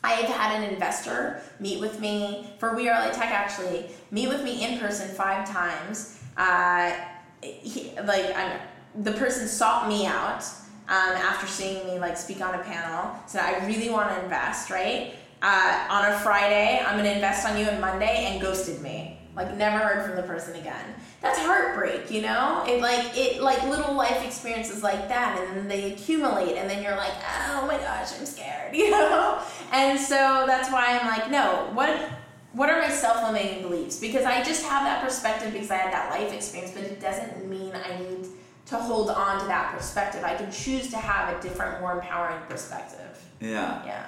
I 0.04 0.12
have 0.12 0.36
had 0.36 0.62
an 0.62 0.70
investor 0.70 1.40
meet 1.58 1.80
with 1.80 1.98
me 1.98 2.50
for 2.58 2.76
We 2.76 2.90
Are 2.90 3.06
LA 3.06 3.10
Tech 3.12 3.30
actually 3.30 3.86
meet 4.10 4.28
with 4.28 4.44
me 4.44 4.62
in 4.62 4.78
person 4.78 5.08
five 5.08 5.48
times. 5.48 6.20
Uh, 6.36 6.92
he, 7.40 7.90
like 8.04 8.36
I'm, 8.36 8.60
the 9.02 9.12
person 9.12 9.48
sought 9.48 9.88
me 9.88 10.04
out 10.04 10.44
um, 10.88 11.16
after 11.16 11.46
seeing 11.46 11.86
me 11.86 11.98
like 11.98 12.16
speak 12.16 12.40
on 12.40 12.54
a 12.54 12.62
panel. 12.62 13.16
Said 13.26 13.42
I 13.42 13.66
really 13.66 13.90
want 13.90 14.10
to 14.10 14.22
invest. 14.22 14.70
Right 14.70 15.14
uh, 15.44 15.86
on 15.90 16.10
a 16.10 16.18
Friday, 16.20 16.82
I'm 16.84 16.96
gonna 16.96 17.10
invest 17.10 17.46
on 17.46 17.58
you 17.58 17.66
on 17.66 17.80
Monday, 17.80 18.26
and 18.26 18.40
ghosted 18.40 18.80
me. 18.80 19.18
Like 19.36 19.54
never 19.56 19.78
heard 19.78 20.06
from 20.06 20.16
the 20.16 20.22
person 20.22 20.54
again. 20.56 20.94
That's 21.20 21.38
heartbreak, 21.38 22.10
you 22.10 22.22
know. 22.22 22.64
It 22.66 22.80
like 22.80 23.16
it 23.16 23.42
like 23.42 23.62
little 23.64 23.94
life 23.94 24.24
experiences 24.24 24.82
like 24.82 25.08
that, 25.08 25.38
and 25.38 25.56
then 25.56 25.68
they 25.68 25.92
accumulate, 25.92 26.56
and 26.56 26.70
then 26.70 26.82
you're 26.82 26.96
like, 26.96 27.12
oh 27.50 27.66
my 27.66 27.76
gosh, 27.76 28.18
I'm 28.18 28.24
scared, 28.24 28.74
you 28.76 28.90
know. 28.90 29.42
And 29.70 30.00
so 30.00 30.44
that's 30.46 30.72
why 30.72 30.98
I'm 30.98 31.06
like, 31.06 31.30
no, 31.30 31.68
what 31.74 32.08
what 32.52 32.70
are 32.70 32.80
my 32.80 32.88
self-limiting 32.88 33.62
beliefs? 33.62 33.98
Because 33.98 34.24
I 34.24 34.42
just 34.42 34.64
have 34.64 34.84
that 34.84 35.04
perspective 35.04 35.52
because 35.52 35.70
I 35.70 35.76
had 35.76 35.92
that 35.92 36.10
life 36.10 36.32
experience, 36.32 36.72
but 36.72 36.84
it 36.84 37.00
doesn't 37.00 37.46
mean 37.46 37.72
I 37.74 37.98
need 37.98 38.28
to 38.66 38.76
hold 38.76 39.10
on 39.10 39.40
to 39.40 39.46
that 39.46 39.76
perspective. 39.76 40.24
I 40.24 40.34
can 40.34 40.50
choose 40.50 40.90
to 40.90 40.96
have 40.96 41.36
a 41.36 41.42
different, 41.42 41.80
more 41.80 41.92
empowering 41.92 42.40
perspective. 42.48 43.22
Yeah. 43.40 43.84
Yeah. 43.84 44.06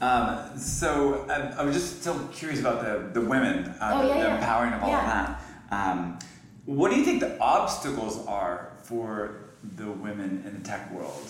Um, 0.00 0.58
so 0.58 1.26
um, 1.30 1.54
I 1.58 1.64
was 1.64 1.74
just 1.76 2.00
still 2.00 2.18
curious 2.32 2.60
about 2.60 2.82
the, 2.82 3.20
the 3.20 3.26
women, 3.26 3.68
uh, 3.80 3.90
Oh, 3.94 4.02
the, 4.02 4.08
yeah, 4.08 4.14
the 4.14 4.20
yeah. 4.28 4.38
empowering 4.38 4.72
of 4.72 4.82
all 4.82 4.90
Yeah. 4.90 5.00
of 5.00 5.06
that. 5.06 5.42
Um, 5.70 6.18
what 6.64 6.90
do 6.90 6.96
you 6.98 7.04
think 7.04 7.20
the 7.20 7.38
obstacles 7.38 8.26
are 8.26 8.72
for 8.82 9.36
the 9.76 9.86
women 9.90 10.42
in 10.46 10.54
the 10.60 10.68
tech 10.68 10.92
world? 10.92 11.28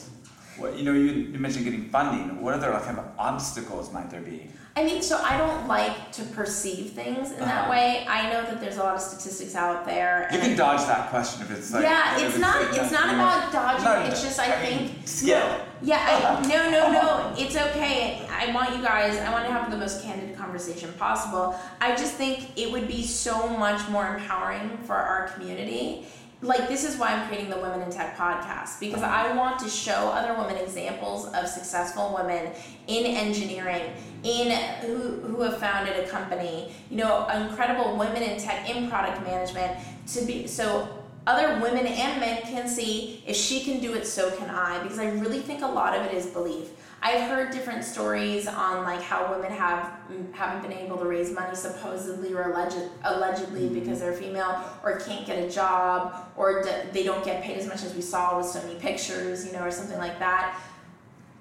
What, 0.56 0.76
you 0.76 0.84
know, 0.84 0.92
you, 0.92 1.10
you 1.32 1.38
mentioned 1.38 1.64
getting 1.64 1.88
funding. 1.88 2.40
What 2.42 2.54
other 2.54 2.70
kind 2.84 2.98
of 2.98 3.06
obstacles 3.18 3.92
might 3.92 4.10
there 4.10 4.20
be? 4.20 4.48
I 4.74 4.84
mean, 4.84 5.02
so 5.02 5.18
I 5.22 5.36
don't 5.36 5.68
like 5.68 6.12
to 6.12 6.22
perceive 6.24 6.92
things 6.92 7.30
in 7.32 7.40
that 7.40 7.62
Uh-huh. 7.64 7.70
way. 7.70 8.06
I 8.08 8.30
know 8.30 8.42
that 8.42 8.58
there's 8.60 8.78
a 8.78 8.82
lot 8.82 8.94
of 8.94 9.02
statistics 9.02 9.54
out 9.54 9.84
there. 9.84 10.28
You 10.32 10.38
can 10.38 10.56
dodge 10.56 10.80
that 10.86 11.10
question 11.10 11.42
if 11.42 11.50
it's 11.50 11.72
like. 11.72 11.82
yeah, 11.82 12.16
if 12.18 12.28
it's 12.30 12.38
not. 12.38 12.62
like 12.72 12.80
It's 12.80 12.90
not 12.92 13.12
about 13.14 13.52
dodging. 13.52 14.10
it's 14.10 14.22
just 14.22 14.38
I, 14.38 14.50
think 14.64 15.06
skill. 15.06 15.60
Yeah, 15.82 15.98
I, 16.42 16.46
no, 16.48 16.70
no, 16.70 16.92
no. 16.92 17.34
It's 17.36 17.54
okay. 17.56 18.26
I 18.30 18.50
want 18.54 18.74
you 18.76 18.82
guys. 18.82 19.18
I 19.18 19.30
want 19.30 19.44
to 19.46 19.52
have 19.52 19.70
the 19.70 19.76
most 19.76 20.02
candid 20.02 20.36
conversation 20.38 20.90
possible. 20.94 21.54
I 21.80 21.90
just 21.94 22.14
think 22.14 22.56
it 22.56 22.70
would 22.72 22.88
be 22.88 23.02
so 23.02 23.48
much 23.48 23.86
more 23.90 24.14
empowering 24.14 24.78
for 24.86 24.94
our 24.94 25.28
community 25.34 26.06
like 26.42 26.68
this 26.68 26.84
is 26.84 26.96
why 26.96 27.12
I'm 27.12 27.28
creating 27.28 27.50
the 27.50 27.56
Women 27.56 27.82
in 27.82 27.90
Tech 27.90 28.16
podcast 28.16 28.80
because 28.80 29.02
I 29.02 29.34
want 29.36 29.60
to 29.60 29.68
show 29.68 29.92
other 29.92 30.34
women 30.34 30.56
examples 30.56 31.26
of 31.32 31.46
successful 31.46 32.12
women 32.18 32.50
in 32.88 33.06
engineering, 33.06 33.92
in 34.24 34.50
who, 34.80 35.20
who 35.20 35.40
have 35.42 35.58
founded 35.58 35.96
a 35.96 36.08
company, 36.08 36.74
you 36.90 36.96
know, 36.96 37.28
incredible 37.28 37.96
women 37.96 38.22
in 38.22 38.40
tech, 38.40 38.68
in 38.68 38.90
product 38.90 39.22
management, 39.22 39.78
to 40.08 40.24
be 40.24 40.48
so 40.48 40.88
other 41.28 41.60
women 41.60 41.86
and 41.86 42.20
men 42.20 42.42
can 42.42 42.68
see 42.68 43.22
if 43.24 43.36
she 43.36 43.62
can 43.62 43.80
do 43.80 43.94
it, 43.94 44.04
so 44.04 44.30
can 44.36 44.50
I. 44.50 44.82
Because 44.82 44.98
I 44.98 45.10
really 45.12 45.38
think 45.38 45.62
a 45.62 45.66
lot 45.66 45.96
of 45.96 46.04
it 46.04 46.12
is 46.12 46.26
belief. 46.26 46.70
I've 47.04 47.28
heard 47.28 47.50
different 47.50 47.82
stories 47.84 48.46
on 48.46 48.84
like 48.84 49.02
how 49.02 49.32
women 49.34 49.50
have 49.50 49.90
haven't 50.32 50.62
been 50.62 50.76
able 50.78 50.98
to 50.98 51.04
raise 51.04 51.32
money 51.32 51.54
supposedly 51.56 52.32
or 52.32 52.52
alleged, 52.52 52.76
allegedly 53.02 53.62
Mm-hmm. 53.62 53.74
because 53.80 53.98
they're 54.00 54.12
female 54.12 54.62
or 54.84 54.98
can't 55.00 55.26
get 55.26 55.38
a 55.42 55.50
job 55.50 56.14
or 56.36 56.62
d- 56.62 56.70
they 56.92 57.02
don't 57.02 57.24
get 57.24 57.42
paid 57.42 57.56
as 57.58 57.66
much 57.66 57.82
as 57.82 57.92
we 57.94 58.02
saw 58.02 58.36
with 58.38 58.46
so 58.46 58.62
many 58.62 58.78
pictures, 58.78 59.44
you 59.44 59.52
know, 59.52 59.62
or 59.64 59.70
something 59.70 59.98
like 59.98 60.18
that. 60.20 60.60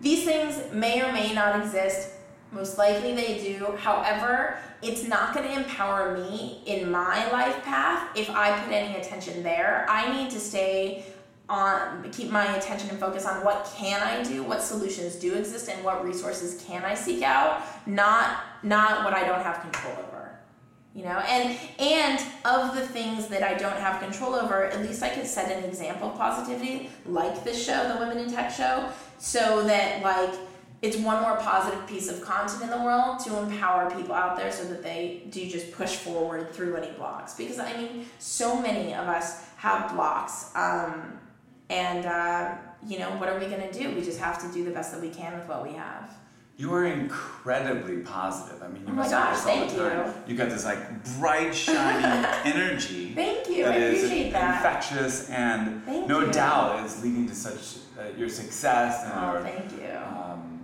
These 0.01 0.25
things 0.25 0.59
may 0.73 1.01
or 1.03 1.11
may 1.13 1.31
not 1.33 1.59
exist. 1.63 2.09
Most 2.51 2.77
likely 2.77 3.13
they 3.15 3.37
do. 3.37 3.77
However, 3.77 4.57
it's 4.81 5.03
not 5.07 5.33
going 5.35 5.47
to 5.47 5.53
empower 5.55 6.17
me 6.17 6.63
in 6.65 6.89
my 6.91 7.31
life 7.31 7.63
path 7.63 8.09
if 8.17 8.29
I 8.31 8.59
put 8.63 8.73
any 8.73 8.95
attention 8.99 9.43
there. 9.43 9.85
I 9.87 10.11
need 10.11 10.31
to 10.31 10.39
stay 10.39 11.05
on 11.51 12.09
keep 12.11 12.31
my 12.31 12.55
attention 12.55 12.89
and 12.89 12.97
focus 12.97 13.25
on 13.25 13.43
what 13.43 13.71
can 13.75 14.01
I 14.01 14.23
do, 14.23 14.41
what 14.41 14.61
solutions 14.63 15.15
do 15.15 15.33
exist 15.33 15.69
and 15.69 15.83
what 15.83 16.03
resources 16.03 16.63
can 16.65 16.83
I 16.83 16.95
seek 16.95 17.21
out, 17.21 17.61
not 17.85 18.39
not 18.63 19.03
what 19.03 19.13
I 19.13 19.25
don't 19.25 19.43
have 19.43 19.61
control 19.61 19.93
over. 20.07 20.39
You 20.95 21.03
know, 21.03 21.19
and 21.19 21.57
and 21.77 22.19
of 22.45 22.75
the 22.75 22.87
things 22.87 23.27
that 23.27 23.43
I 23.43 23.53
don't 23.53 23.77
have 23.77 24.01
control 24.01 24.33
over, 24.33 24.65
at 24.65 24.81
least 24.81 25.03
I 25.03 25.09
can 25.09 25.25
set 25.25 25.51
an 25.51 25.63
example 25.65 26.11
of 26.11 26.17
positivity, 26.17 26.89
like 27.05 27.43
this 27.43 27.63
show, 27.63 27.93
the 27.93 27.99
Women 27.99 28.17
in 28.17 28.31
Tech 28.31 28.49
show, 28.51 28.89
so 29.17 29.63
that 29.65 30.01
like 30.03 30.33
it's 30.81 30.97
one 30.97 31.21
more 31.21 31.37
positive 31.37 31.85
piece 31.85 32.09
of 32.09 32.21
content 32.21 32.63
in 32.63 32.69
the 32.69 32.83
world 32.83 33.19
to 33.19 33.37
empower 33.37 33.91
people 33.91 34.15
out 34.15 34.35
there 34.35 34.51
so 34.51 34.63
that 34.63 34.81
they 34.81 35.23
do 35.29 35.47
just 35.47 35.71
push 35.71 35.95
forward 35.95 36.53
through 36.53 36.75
any 36.75 36.91
blocks. 36.93 37.35
Because 37.35 37.59
I 37.59 37.75
mean, 37.77 38.05
so 38.19 38.59
many 38.59 38.93
of 38.93 39.07
us 39.07 39.45
have 39.57 39.93
blocks. 39.93 40.49
Um, 40.55 41.19
and 41.71 42.05
uh, 42.05 42.55
you 42.85 42.99
know, 42.99 43.09
what 43.11 43.29
are 43.29 43.39
we 43.39 43.45
gonna 43.47 43.71
do? 43.71 43.89
We 43.95 44.01
just 44.01 44.19
have 44.19 44.39
to 44.45 44.51
do 44.53 44.63
the 44.65 44.71
best 44.71 44.91
that 44.91 45.01
we 45.01 45.09
can 45.09 45.33
with 45.37 45.47
what 45.47 45.63
we 45.63 45.73
have. 45.73 46.13
You 46.57 46.71
are 46.75 46.85
incredibly 46.85 47.99
positive. 47.99 48.61
I 48.61 48.67
mean, 48.67 48.83
you 48.85 48.89
Oh 48.89 48.95
must 48.95 49.09
gosh, 49.11 49.45
all 49.47 49.65
the 49.67 49.89
time. 49.89 50.13
You 50.27 50.35
got 50.35 50.49
this 50.49 50.65
like 50.65 50.79
bright, 51.17 51.55
shining 51.55 52.25
energy. 52.53 53.13
Thank 53.15 53.49
you. 53.49 53.63
that 53.63 53.73
I 53.73 53.77
is 53.77 54.03
appreciate 54.03 54.31
that. 54.33 54.57
infectious 54.57 55.29
and 55.29 55.83
Thank 55.85 56.07
no 56.07 56.19
you. 56.19 56.31
doubt 56.31 56.85
is 56.85 57.01
leading 57.03 57.27
to 57.27 57.33
such 57.33 57.79
uh, 57.99 58.15
your 58.17 58.29
success 58.29 59.05
and 59.05 59.13
Oh, 59.13 59.41
thank 59.41 59.71
you. 59.71 59.87
um, 59.97 60.59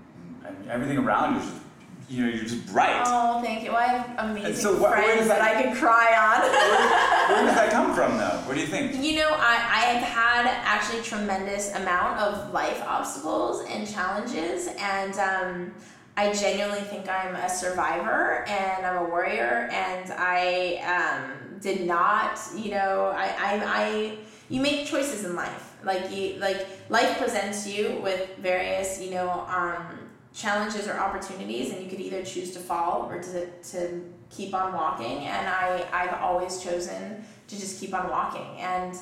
and 0.45 0.69
everything 0.69 0.97
around 0.99 1.35
you. 1.35 1.39
is 1.41 1.45
Just, 1.49 1.61
you 2.09 2.25
know, 2.25 2.31
you're 2.31 2.45
just 2.45 2.65
bright. 2.67 3.03
Oh, 3.05 3.41
thank 3.41 3.63
you. 3.63 3.71
Well, 3.71 3.79
I 3.79 3.85
have 3.87 4.29
amazing 4.29 4.55
so 4.55 4.81
where 4.81 4.91
friends 4.91 5.27
that 5.27 5.39
that- 5.39 5.57
I 5.57 5.63
could 5.63 5.77
cry 5.77 6.15
on. 6.15 6.41
Where 7.27 7.45
does 7.45 7.55
that 7.55 7.71
come 7.71 7.93
from, 7.93 8.17
though? 8.17 8.41
What 8.45 8.55
do 8.55 8.61
you 8.61 8.67
think? 8.67 9.03
You 9.03 9.17
know, 9.17 9.29
I, 9.31 9.55
I 9.55 9.81
have 9.91 10.03
had 10.03 10.47
actually 10.63 11.01
tremendous 11.01 11.75
amount 11.75 12.19
of 12.19 12.53
life 12.53 12.81
obstacles 12.87 13.65
and 13.67 13.85
challenges, 13.85 14.69
and 14.79 15.13
um, 15.19 15.73
I 16.15 16.31
genuinely 16.31 16.79
think 16.81 17.09
I'm 17.09 17.35
a 17.35 17.49
survivor 17.49 18.45
and 18.47 18.85
I'm 18.85 19.05
a 19.05 19.09
warrior, 19.09 19.67
and 19.73 20.09
I 20.17 20.77
um, 20.87 21.59
did 21.59 21.85
not, 21.85 22.39
you 22.55 22.71
know, 22.71 23.13
I, 23.13 23.25
I, 23.25 23.61
I, 23.65 24.17
you 24.47 24.61
make 24.61 24.87
choices 24.87 25.25
in 25.25 25.35
life, 25.35 25.75
like 25.83 26.09
you, 26.15 26.35
like 26.39 26.65
life 26.89 27.17
presents 27.17 27.67
you 27.67 27.99
with 28.01 28.37
various, 28.37 29.01
you 29.01 29.11
know, 29.11 29.45
um, 29.49 29.96
challenges 30.37 30.87
or 30.87 30.93
opportunities, 30.93 31.71
and 31.71 31.83
you 31.83 31.89
could 31.89 31.99
either 31.99 32.23
choose 32.23 32.51
to 32.51 32.59
fall 32.59 33.09
or 33.09 33.19
to, 33.19 33.47
to 33.47 34.03
keep 34.29 34.53
on 34.53 34.71
walking, 34.71 35.25
and 35.25 35.47
I, 35.47 35.83
I've 35.91 36.21
always 36.21 36.61
chosen 36.61 37.25
to 37.47 37.59
just 37.59 37.79
keep 37.79 37.93
on 37.93 38.09
walking. 38.09 38.45
And 38.59 38.93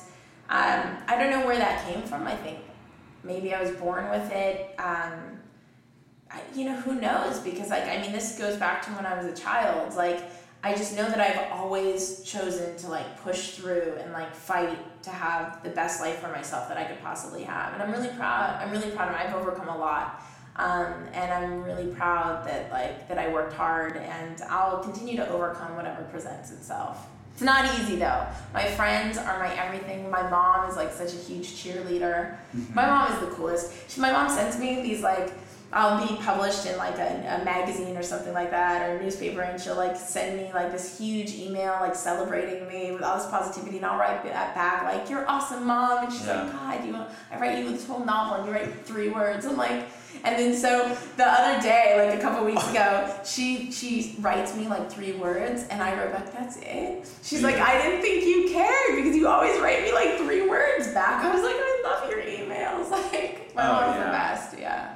um, 0.48 0.96
I 1.06 1.16
don't 1.18 1.30
know 1.30 1.46
where 1.46 1.58
that 1.58 1.86
came 1.86 2.02
from. 2.04 2.26
I 2.26 2.34
think 2.36 2.58
maybe 3.22 3.54
I 3.54 3.60
was 3.60 3.70
born 3.72 4.08
with 4.08 4.32
it. 4.32 4.74
Um, 4.78 5.40
I, 6.30 6.40
you 6.54 6.64
know, 6.64 6.76
who 6.76 6.94
knows? 6.94 7.40
Because 7.40 7.68
like, 7.68 7.84
I 7.84 8.00
mean, 8.00 8.12
this 8.12 8.38
goes 8.38 8.56
back 8.56 8.80
to 8.86 8.90
when 8.92 9.04
I 9.04 9.14
was 9.14 9.26
a 9.26 9.36
child. 9.36 9.94
Like, 9.94 10.22
I 10.64 10.74
just 10.74 10.96
know 10.96 11.06
that 11.06 11.20
I've 11.20 11.52
always 11.52 12.22
chosen 12.22 12.76
to 12.78 12.88
like 12.88 13.22
push 13.22 13.50
through 13.50 13.98
and 14.00 14.12
like 14.12 14.34
fight 14.34 15.02
to 15.02 15.10
have 15.10 15.62
the 15.62 15.70
best 15.70 16.00
life 16.00 16.18
for 16.18 16.28
myself 16.28 16.68
that 16.68 16.78
I 16.78 16.84
could 16.84 17.00
possibly 17.02 17.42
have. 17.42 17.74
And 17.74 17.82
I'm 17.82 17.92
really 17.92 18.14
proud. 18.16 18.60
I'm 18.60 18.70
really 18.70 18.90
proud 18.90 19.10
of. 19.10 19.16
I've 19.16 19.34
overcome 19.34 19.68
a 19.68 19.76
lot. 19.76 20.22
Um, 20.58 20.94
and 21.12 21.32
I'm 21.32 21.62
really 21.62 21.86
proud 21.88 22.46
that 22.46 22.70
like 22.72 23.08
that 23.08 23.18
I 23.18 23.28
worked 23.32 23.52
hard 23.52 23.96
and 23.98 24.40
I'll 24.48 24.78
continue 24.82 25.16
to 25.16 25.28
overcome 25.28 25.76
whatever 25.76 26.02
presents 26.04 26.50
itself. 26.50 27.06
It's 27.34 27.42
not 27.42 27.66
easy 27.78 27.96
though. 27.96 28.24
My 28.54 28.64
friends 28.64 29.18
are 29.18 29.38
my 29.38 29.54
everything. 29.62 30.10
My 30.10 30.28
mom 30.30 30.68
is 30.70 30.76
like 30.76 30.92
such 30.92 31.12
a 31.12 31.16
huge 31.16 31.48
cheerleader. 31.62 32.36
My 32.74 32.86
mom 32.86 33.12
is 33.12 33.20
the 33.20 33.26
coolest. 33.34 33.72
She, 33.90 34.00
my 34.00 34.10
mom 34.10 34.30
sends 34.30 34.58
me 34.58 34.80
these 34.82 35.02
like 35.02 35.34
I'll 35.72 36.06
be 36.06 36.14
published 36.22 36.64
in 36.64 36.78
like 36.78 36.96
a, 36.96 37.38
a 37.40 37.44
magazine 37.44 37.96
or 37.96 38.02
something 38.02 38.32
like 38.32 38.50
that 38.52 38.88
or 38.88 38.96
a 38.96 39.02
newspaper 39.02 39.42
and 39.42 39.60
she'll 39.60 39.74
like 39.76 39.96
send 39.96 40.38
me 40.38 40.50
like 40.54 40.72
this 40.72 40.96
huge 40.96 41.34
email 41.34 41.72
like 41.80 41.94
celebrating 41.96 42.66
me 42.68 42.92
with 42.92 43.02
all 43.02 43.18
this 43.18 43.26
positivity 43.26 43.76
and 43.78 43.84
I'll 43.84 43.98
write 43.98 44.22
that 44.24 44.54
back 44.54 44.84
like 44.84 45.10
you're 45.10 45.28
awesome 45.28 45.66
mom 45.66 46.04
and 46.04 46.12
she's 46.12 46.24
Yeah. 46.24 46.44
like 46.44 46.52
God 46.52 46.84
you 46.86 46.96
I 47.32 47.40
write 47.40 47.58
you 47.58 47.70
this 47.72 47.84
whole 47.86 48.02
novel 48.04 48.36
and 48.36 48.46
you 48.46 48.52
write 48.52 48.86
three 48.86 49.08
words 49.10 49.44
I'm 49.44 49.56
like 49.56 49.86
and 50.24 50.36
then 50.38 50.54
so 50.54 50.96
the 51.16 51.26
other 51.26 51.60
day 51.62 52.06
like 52.08 52.18
a 52.18 52.22
couple 52.22 52.44
weeks 52.44 52.68
ago 52.70 53.14
she 53.24 53.70
she 53.70 54.14
writes 54.20 54.54
me 54.56 54.66
like 54.68 54.90
three 54.90 55.12
words 55.12 55.64
and 55.70 55.82
I 55.82 55.96
wrote 55.96 56.12
back 56.12 56.32
that's 56.32 56.56
it 56.58 57.08
she's 57.22 57.42
like 57.42 57.56
I 57.56 57.80
didn't 57.82 58.02
think 58.02 58.24
you 58.24 58.48
cared 58.52 58.96
because 58.96 59.14
you 59.16 59.28
always 59.28 59.60
write 59.60 59.82
me 59.82 59.92
like 59.92 60.16
three 60.18 60.48
words 60.48 60.88
back 60.92 61.24
I 61.24 61.32
was 61.34 61.42
like 61.42 61.54
I 61.56 61.82
love 61.84 62.10
your 62.10 62.20
emails 62.22 62.90
like 63.12 63.54
my 63.54 63.66
Oh, 63.68 63.72
mom's 63.72 63.96
yeah. 63.96 64.04
the 64.04 64.10
best 64.10 64.58
yeah 64.58 64.92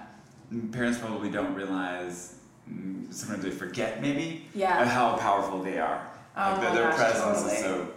Parents 0.73 0.99
probably 0.99 1.31
don't 1.31 1.55
realize. 1.55 2.35
mm, 2.69 3.13
Sometimes 3.15 3.45
they 3.45 3.51
forget, 3.51 4.03
maybe, 4.03 4.47
Yeah. 4.53 4.85
how 4.85 5.17
powerful 5.17 5.63
they 5.63 5.79
are. 5.79 6.05
Oh 6.37 6.41
like 6.53 6.57
my 6.63 6.75
their 6.75 6.91
gosh, 6.91 6.97
presence 6.97 7.39
totally. 7.43 7.55
is 7.55 7.61
so, 7.61 7.89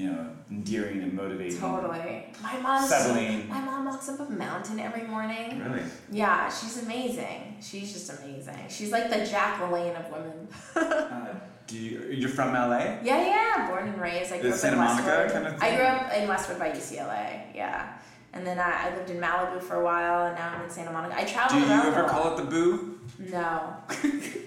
you 0.00 0.10
know, 0.10 0.26
endearing 0.50 1.02
and 1.02 1.12
motivating. 1.12 1.58
Totally. 1.58 2.32
My 2.42 2.58
mom's 2.60 2.88
Settling. 2.88 3.48
my 3.48 3.60
mom 3.60 3.84
walks 3.84 4.08
up 4.08 4.20
a 4.20 4.30
mountain 4.32 4.80
every 4.80 5.02
morning. 5.06 5.62
Really. 5.62 5.82
Yeah, 6.10 6.48
she's 6.48 6.82
amazing. 6.82 7.58
She's 7.60 7.92
just 7.92 8.10
amazing. 8.18 8.56
She's 8.68 8.90
like 8.92 9.10
the 9.10 9.26
Jack 9.26 9.60
LaLanne 9.60 9.98
of 9.98 10.10
women. 10.10 10.48
Uh, 11.10 11.34
do 11.66 11.76
you, 11.78 12.00
you're 12.10 12.28
from 12.30 12.52
LA? 12.52 12.78
yeah, 13.02 13.24
yeah. 13.26 13.68
Born 13.68 13.86
and 13.88 14.00
raised. 14.00 14.32
I 14.32 14.40
grew 14.40 14.50
up 14.50 14.56
Santa 14.56 14.76
in 14.76 14.82
Monica 14.82 15.06
Westwood. 15.06 15.32
kind 15.32 15.54
of 15.54 15.62
I 15.62 15.76
grew 15.76 15.84
up 15.84 16.12
in 16.14 16.28
Westwood 16.28 16.58
by 16.58 16.70
UCLA. 16.70 17.54
Yeah. 17.54 17.92
And 18.32 18.46
then 18.46 18.58
I, 18.58 18.88
I 18.88 18.96
lived 18.96 19.10
in 19.10 19.20
Malibu 19.20 19.60
for 19.62 19.76
a 19.80 19.84
while, 19.84 20.26
and 20.26 20.36
now 20.36 20.52
I'm 20.56 20.62
in 20.64 20.70
Santa 20.70 20.92
Monica. 20.92 21.16
I 21.16 21.24
Do 21.24 21.58
you 21.58 21.66
around. 21.66 21.86
ever 21.86 22.08
call 22.08 22.32
it 22.32 22.42
the 22.42 22.48
boo? 22.50 22.99
No, 23.20 23.76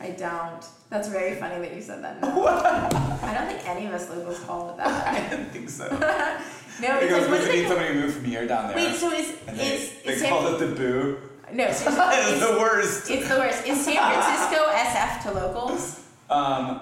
I 0.01 0.15
don't. 0.17 0.65
That's 0.89 1.07
very 1.07 1.35
funny 1.35 1.59
that 1.59 1.75
you 1.75 1.81
said 1.81 2.03
that. 2.03 2.19
No. 2.21 2.47
I 2.47 3.33
don't 3.37 3.47
think 3.47 3.67
any 3.69 3.85
of 3.85 3.93
us 3.93 4.09
locals 4.09 4.39
call 4.39 4.71
it 4.71 4.77
that. 4.77 5.07
I 5.13 5.29
didn't 5.29 5.51
think 5.51 5.69
so. 5.69 5.87
no, 6.81 6.97
It 6.97 7.03
it's 7.03 7.11
goes 7.13 7.29
with 7.29 7.41
is 7.49 7.55
need 7.55 7.67
somebody 7.67 7.89
to 7.89 7.99
move 8.01 8.13
from 8.15 8.25
here 8.25 8.47
down 8.47 8.67
there. 8.67 8.75
Wait, 8.75 8.95
so 8.95 9.11
is 9.11 9.35
and 9.47 9.59
they, 9.59 9.75
is, 9.75 9.91
they 10.03 10.13
is 10.13 10.23
call 10.23 10.43
San, 10.45 10.55
it 10.55 10.57
the 10.57 10.75
boo. 10.75 11.17
no? 11.53 11.65
So 11.71 11.89
is, 11.91 12.31
it's 12.33 12.47
the 12.47 12.57
worst. 12.59 13.11
It's 13.11 13.29
the 13.29 13.35
worst. 13.37 13.67
Is 13.67 13.85
San 13.85 13.97
Francisco 14.11 14.65
SF 14.71 15.21
to 15.23 15.31
locals? 15.39 16.05
Um, 16.31 16.81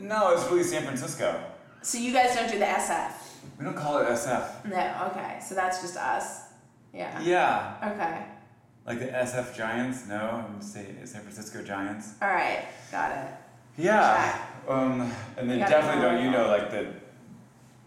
no, 0.00 0.30
it's 0.32 0.44
really 0.50 0.62
San 0.64 0.84
Francisco. 0.84 1.38
So 1.82 1.98
you 1.98 2.14
guys 2.14 2.34
don't 2.34 2.50
do 2.50 2.58
the 2.58 2.64
SF? 2.64 3.12
We 3.58 3.66
don't 3.66 3.76
call 3.76 3.98
it 3.98 4.08
SF. 4.08 4.64
No. 4.70 5.10
Okay. 5.10 5.38
So 5.46 5.54
that's 5.54 5.82
just 5.82 5.98
us. 5.98 6.44
Yeah. 6.94 7.20
Yeah, 7.20 7.92
Okay. 7.94 8.24
Like 8.86 8.98
the 9.00 9.06
SF 9.06 9.54
Giants. 9.56 10.06
No, 10.08 10.44
I'm 10.48 10.60
say 10.60 10.86
San 11.04 11.22
Francisco 11.22 11.62
Giants. 11.62 12.14
All 12.22 12.28
right. 12.28 12.64
Got 12.90 13.12
it. 13.12 13.32
Yeah. 13.76 14.38
Um, 14.68 15.12
and 15.36 15.50
then 15.50 15.58
definitely 15.58 16.02
don't 16.02 16.22
you 16.24 16.30
know 16.30 16.48
like 16.48 16.70
the 16.70 16.86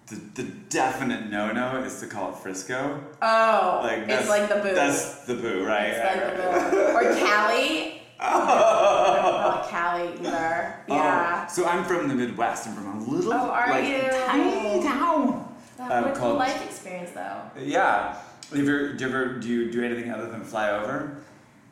the, 0.07 0.15
the 0.41 0.43
definite 0.69 1.29
no 1.29 1.51
no 1.51 1.83
is 1.83 1.99
to 1.99 2.07
call 2.07 2.29
it 2.31 2.36
Frisco. 2.38 3.03
Oh, 3.21 3.79
Like 3.83 3.99
it's 3.99 4.07
that's, 4.07 4.29
like 4.29 4.47
the 4.49 4.55
boo. 4.55 4.73
That's 4.75 5.25
the 5.25 5.36
boo, 5.36 5.65
right? 5.65 5.88
it's 5.89 5.99
like 5.99 6.38
the 6.38 6.75
boo. 6.75 6.81
Or 6.93 7.15
Cali. 7.27 7.93
Oh. 8.19 9.60
don't 9.62 9.69
Cali 9.69 10.07
either. 10.13 10.75
Yeah. 10.89 11.45
Oh, 11.47 11.53
so 11.53 11.67
I'm 11.67 11.83
from 11.86 12.07
the 12.07 12.15
Midwest. 12.15 12.67
I'm 12.67 12.73
from 12.73 12.88
a 12.88 13.03
little 13.03 13.31
Oh, 13.31 13.49
are 13.51 13.69
like 13.69 13.86
you? 13.88 14.01
tiny 14.25 14.81
town. 14.81 15.55
That 15.77 15.91
um, 15.91 16.03
what's 16.05 16.17
the 16.17 16.19
called- 16.25 16.38
life 16.39 16.65
experience 16.65 17.12
though? 17.12 17.41
Yeah. 17.60 18.17
Have 18.49 18.57
you 18.57 18.63
ever, 18.63 18.93
do 18.93 19.03
you 19.03 19.10
ever 19.10 19.33
do 19.39 19.47
you 19.49 19.71
do 19.71 19.83
anything 19.83 20.12
other 20.12 20.29
than 20.29 20.41
fly 20.43 20.69
over? 20.71 21.17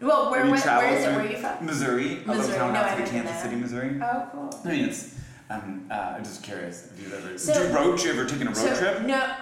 Well, 0.02 0.30
where 0.30 0.40
Have 0.40 0.48
you 0.48 0.54
where, 0.54 0.62
traveled 0.62 0.92
where 0.92 1.00
is 1.00 1.06
it? 1.06 1.10
Where 1.12 1.20
are 1.22 1.32
you 1.32 1.38
from? 1.38 1.66
Missouri, 1.66 2.06
a 2.06 2.10
little 2.18 2.36
Missouri. 2.36 2.58
town 2.58 2.74
No, 2.74 2.80
I 2.80 2.84
outside 2.84 2.92
of 2.94 3.00
haven't 3.00 3.06
been 3.06 3.24
Kansas 3.24 3.32
there. 3.32 3.44
City, 3.44 3.56
Missouri. 3.62 4.00
Oh, 4.04 4.30
cool. 4.32 4.62
I 4.66 4.68
mean, 4.76 4.86
it's. 4.90 5.16
Um, 5.50 5.86
uh, 5.92 5.94
I'm 5.94 6.24
just 6.24 6.44
curious 6.44 6.92
if 6.92 7.02
you've 7.02 7.14
ever. 7.14 7.38
So- 7.38 7.54
do 7.54 7.60
you 7.70 7.76
road? 7.76 8.02
You 8.04 8.12
ever 8.12 8.26
taken 8.26 8.48
a 8.48 8.50
road 8.50 8.58
so, 8.58 8.76
trip? 8.78 9.02
No, 9.04 9.36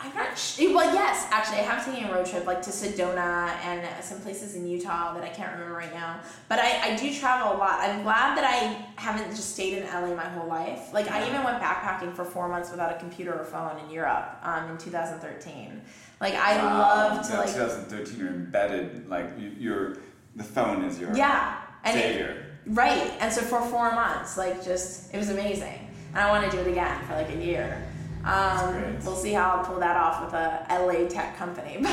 I'm 0.00 0.14
not 0.14 0.38
sure. 0.38 0.72
Well, 0.74 0.94
yes, 0.94 1.26
actually, 1.30 1.58
I 1.58 1.62
have 1.62 1.84
taken 1.84 2.08
a 2.08 2.14
road 2.14 2.24
trip 2.24 2.46
like 2.46 2.62
to 2.62 2.70
Sedona 2.70 3.48
and 3.64 4.04
some 4.04 4.20
places 4.20 4.54
in 4.54 4.68
Utah 4.68 5.12
that 5.14 5.24
I 5.24 5.28
can't 5.28 5.52
remember 5.52 5.74
right 5.74 5.92
now. 5.92 6.20
But 6.48 6.60
I, 6.60 6.92
I 6.92 6.96
do 6.96 7.12
travel 7.12 7.56
a 7.56 7.58
lot. 7.58 7.80
I'm 7.80 8.04
glad 8.04 8.36
that 8.38 8.44
I 8.44 8.86
haven't 9.00 9.30
just 9.30 9.54
stayed 9.54 9.78
in 9.78 9.84
LA 9.86 10.14
my 10.14 10.28
whole 10.28 10.46
life. 10.48 10.92
Like, 10.92 11.10
I 11.10 11.26
even 11.28 11.42
went 11.42 11.60
backpacking 11.60 12.14
for 12.14 12.24
four 12.24 12.48
months 12.48 12.70
without 12.70 12.94
a 12.94 12.98
computer 13.00 13.34
or 13.36 13.44
phone 13.44 13.76
in 13.84 13.90
Europe 13.90 14.38
um, 14.44 14.70
in 14.70 14.78
2013. 14.78 15.80
Like, 16.20 16.34
I 16.34 16.56
Wow. 16.58 16.78
love 16.78 17.26
to, 17.26 17.32
Yeah, 17.32 17.38
like, 17.40 17.48
2013, 17.48 18.18
you're 18.18 18.28
embedded. 18.28 19.08
Like 19.08 19.30
you, 19.38 19.52
you're 19.58 19.96
the 20.36 20.44
phone 20.44 20.84
is 20.84 21.00
your 21.00 21.14
yeah. 21.16 21.56
And 21.84 21.98
it, 21.98 22.02
savior. 22.02 22.46
Right. 22.66 23.12
And 23.20 23.32
so 23.32 23.40
for 23.42 23.60
four 23.62 23.90
months, 23.92 24.36
like 24.36 24.64
just 24.64 25.12
it 25.12 25.18
was 25.18 25.30
amazing. 25.30 25.90
And 26.10 26.18
I 26.18 26.30
want 26.30 26.48
to 26.50 26.56
do 26.56 26.62
it 26.62 26.70
again 26.70 27.04
for 27.06 27.14
like 27.14 27.30
a 27.30 27.36
year. 27.36 27.84
Um, 28.24 28.98
we'll 29.04 29.16
see 29.16 29.32
how 29.32 29.50
I'll 29.56 29.64
pull 29.64 29.80
that 29.80 29.96
off 29.96 30.24
with 30.24 30.34
a 30.34 30.66
LA 30.70 31.08
tech 31.08 31.36
company. 31.36 31.78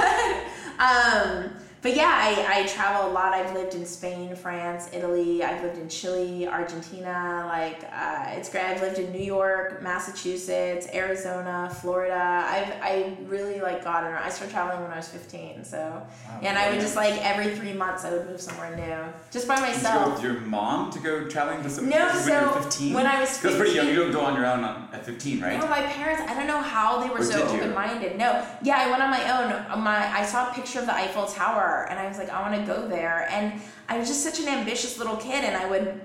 But 0.77 0.83
um, 0.83 1.51
but 1.85 1.95
yeah, 1.95 2.09
I, 2.19 2.61
I 2.61 2.65
travel 2.65 3.11
a 3.11 3.13
lot. 3.13 3.35
I've 3.35 3.53
lived 3.53 3.75
in 3.75 3.85
Spain, 3.85 4.35
France, 4.35 4.89
Italy. 4.91 5.43
I've 5.43 5.61
lived 5.61 5.77
in 5.77 5.87
Chile, 5.87 6.47
Argentina. 6.47 7.43
Like 7.45 7.83
uh, 7.93 8.25
it's 8.35 8.49
great. 8.49 8.63
I've 8.63 8.81
lived 8.81 8.97
in 8.97 9.11
New 9.11 9.23
York, 9.23 9.83
Massachusetts, 9.83 10.87
Arizona, 10.91 11.69
Florida. 11.81 12.15
I've 12.47 12.71
I 12.81 13.15
really 13.27 13.61
like 13.61 13.83
got 13.83 14.03
around. 14.03 14.23
I 14.23 14.29
started 14.29 14.51
traveling 14.51 14.81
when 14.81 14.91
I 14.91 14.97
was 14.97 15.09
15. 15.09 15.63
So 15.63 15.77
Wow, 15.77 16.39
and 16.41 16.57
I 16.57 16.71
would 16.71 16.79
just 16.79 16.95
like 16.95 17.23
every 17.23 17.55
three 17.55 17.73
months 17.73 18.03
I 18.03 18.13
would 18.13 18.25
move 18.27 18.41
somewhere 18.41 18.75
new, 18.75 19.13
just 19.31 19.47
by 19.47 19.55
you 19.57 19.61
myself. 19.61 20.05
go 20.05 20.11
with 20.15 20.23
your 20.23 20.41
mom 20.41 20.91
to 20.91 20.97
go 20.97 21.27
traveling 21.27 21.61
to 21.61 21.69
some 21.69 21.87
No, 21.87 22.09
places 22.09 22.27
when 22.27 22.41
you 22.41 22.47
were 22.49 22.61
15? 22.63 22.93
when 22.93 23.05
I 23.05 23.19
was 23.21 23.37
Because 23.37 23.57
pretty 23.57 23.75
young, 23.75 23.89
you 23.89 23.95
don't 23.95 24.11
go 24.11 24.21
on 24.21 24.35
your 24.35 24.47
own 24.47 24.63
at 24.63 25.05
15, 25.05 25.39
right? 25.39 25.59
No, 25.59 25.67
my 25.67 25.83
parents. 25.83 26.23
I 26.27 26.33
don't 26.33 26.47
know 26.47 26.61
how 26.61 26.97
they 26.99 27.09
were 27.09 27.19
Or 27.19 27.23
so 27.23 27.43
open-minded. 27.47 28.17
No, 28.17 28.43
yeah, 28.63 28.77
I 28.79 28.89
went 28.89 29.03
on 29.03 29.11
my 29.11 29.23
own. 29.35 29.83
My 29.83 29.99
I 30.19 30.25
saw 30.25 30.49
a 30.49 30.53
picture 30.55 30.79
of 30.79 30.87
the 30.87 30.95
Eiffel 30.95 31.25
Tower, 31.27 31.74
and 31.83 31.99
I 31.99 32.07
was 32.07 32.17
like, 32.17 32.29
I 32.29 32.41
want 32.49 32.59
to 32.59 32.65
go 32.65 32.87
there. 32.87 33.27
And 33.29 33.59
I 33.89 33.97
was 33.97 34.07
just 34.07 34.23
such 34.23 34.39
an 34.39 34.47
ambitious 34.47 34.97
little 34.97 35.17
kid, 35.17 35.43
and 35.43 35.55
I 35.55 35.69
would 35.69 36.01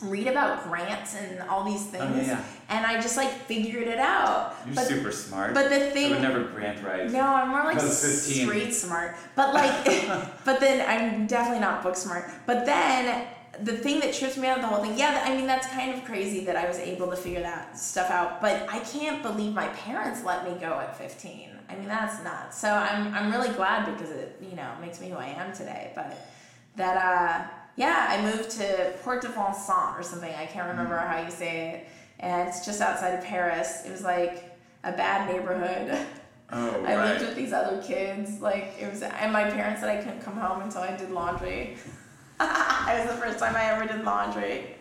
read 0.00 0.26
about 0.26 0.64
grants 0.64 1.14
and 1.14 1.40
all 1.48 1.62
these 1.64 1.86
things, 1.86 2.02
Oh, 2.04 2.16
yeah, 2.16 2.26
yeah. 2.26 2.44
and 2.70 2.84
I 2.86 3.00
just 3.00 3.16
like 3.16 3.30
figured 3.30 3.86
it 3.86 3.98
out. 4.00 4.54
You're 4.66 4.74
but 4.74 4.86
super 4.86 5.12
smart. 5.12 5.54
but 5.54 5.68
the 5.68 5.78
thing 5.90 6.06
I 6.06 6.10
would 6.14 6.22
never 6.22 6.42
grant 6.44 6.82
write. 6.82 7.10
no, 7.12 7.20
I'm 7.20 7.50
more 7.50 7.62
like 7.64 7.78
I 7.78 7.84
was 7.84 8.24
15. 8.26 8.46
street 8.48 8.72
smart. 8.74 9.14
But 9.36 9.54
like, 9.54 9.84
but 10.44 10.58
then 10.58 10.84
I'm 10.88 11.26
definitely 11.28 11.60
not 11.60 11.82
book 11.84 11.94
smart. 11.96 12.30
But 12.46 12.66
then 12.66 13.26
the 13.62 13.74
thing 13.74 14.00
that 14.00 14.12
trips 14.14 14.36
me 14.36 14.48
out 14.48 14.56
of 14.56 14.62
the 14.62 14.68
whole 14.68 14.82
thing, 14.82 14.98
yeah, 14.98 15.22
I 15.24 15.36
mean 15.36 15.46
that's 15.46 15.68
kind 15.68 15.94
of 15.96 16.04
crazy 16.04 16.44
that 16.46 16.56
I 16.56 16.66
was 16.66 16.78
able 16.80 17.08
to 17.08 17.16
figure 17.16 17.42
that 17.42 17.78
stuff 17.78 18.10
out. 18.10 18.40
But 18.40 18.66
I 18.70 18.80
can't 18.80 19.22
believe 19.22 19.52
my 19.54 19.68
parents 19.68 20.24
let 20.24 20.42
me 20.44 20.58
go 20.58 20.72
at 20.80 20.98
15. 20.98 21.50
I 21.72 21.78
mean 21.78 21.88
that's 21.88 22.22
nuts. 22.22 22.58
So 22.58 22.68
I'm 22.70 23.14
I'm 23.14 23.30
really 23.32 23.50
glad 23.54 23.86
because 23.86 24.10
it 24.10 24.38
you 24.48 24.56
know 24.56 24.70
makes 24.80 25.00
me 25.00 25.08
who 25.10 25.16
I 25.16 25.26
am 25.28 25.52
today. 25.52 25.92
But 25.94 26.28
that 26.76 26.96
uh 26.96 27.46
yeah, 27.76 28.06
I 28.10 28.22
moved 28.22 28.50
to 28.52 28.92
Port 29.02 29.22
de 29.22 29.28
Vincent 29.28 29.96
or 29.96 30.02
something. 30.02 30.32
I 30.34 30.46
can't 30.46 30.68
remember 30.68 30.96
Mm. 30.96 31.08
how 31.08 31.22
you 31.22 31.30
say 31.30 31.70
it. 31.70 31.88
And 32.20 32.48
it's 32.48 32.64
just 32.66 32.80
outside 32.80 33.14
of 33.14 33.24
Paris. 33.24 33.84
It 33.86 33.90
was 33.90 34.02
like 34.02 34.44
a 34.84 34.92
bad 34.92 35.28
neighborhood. 35.32 35.98
Oh, 36.54 36.84
I 36.84 36.94
right. 36.96 37.08
lived 37.12 37.24
with 37.24 37.34
these 37.34 37.54
other 37.54 37.80
kids. 37.82 38.42
Like 38.42 38.74
it 38.78 38.90
was, 38.90 39.00
and 39.00 39.32
my 39.32 39.44
parents 39.48 39.80
said 39.80 39.88
I 39.88 39.96
couldn't 40.02 40.20
come 40.20 40.36
home 40.36 40.60
until 40.60 40.82
I 40.82 40.94
did 40.94 41.10
laundry. 41.10 41.78
it 42.40 43.06
was 43.06 43.08
the 43.08 43.16
first 43.18 43.38
time 43.38 43.56
I 43.56 43.64
ever 43.70 43.86
did 43.90 44.04
laundry. 44.04 44.76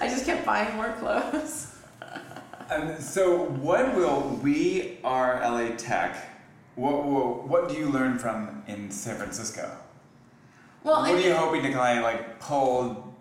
I 0.00 0.08
just 0.08 0.26
kept 0.26 0.44
buying 0.44 0.74
more 0.74 0.90
clothes. 0.98 1.68
Um, 2.70 2.98
so, 2.98 3.44
what 3.60 3.94
will 3.94 4.40
we 4.42 4.98
are 5.04 5.40
LA 5.42 5.76
Tech? 5.76 6.16
What 6.74 7.04
will, 7.04 7.46
what 7.46 7.68
do 7.68 7.74
you 7.74 7.88
learn 7.88 8.18
from 8.18 8.62
in 8.66 8.90
San 8.90 9.16
Francisco? 9.16 9.70
Well, 10.84 11.00
what 11.02 11.10
I 11.10 11.14
are 11.14 11.20
you 11.20 11.34
hoping 11.34 11.62
to 11.62 11.72
kind 11.72 11.98
of 11.98 12.04
like 12.04 12.40
pull? 12.40 13.11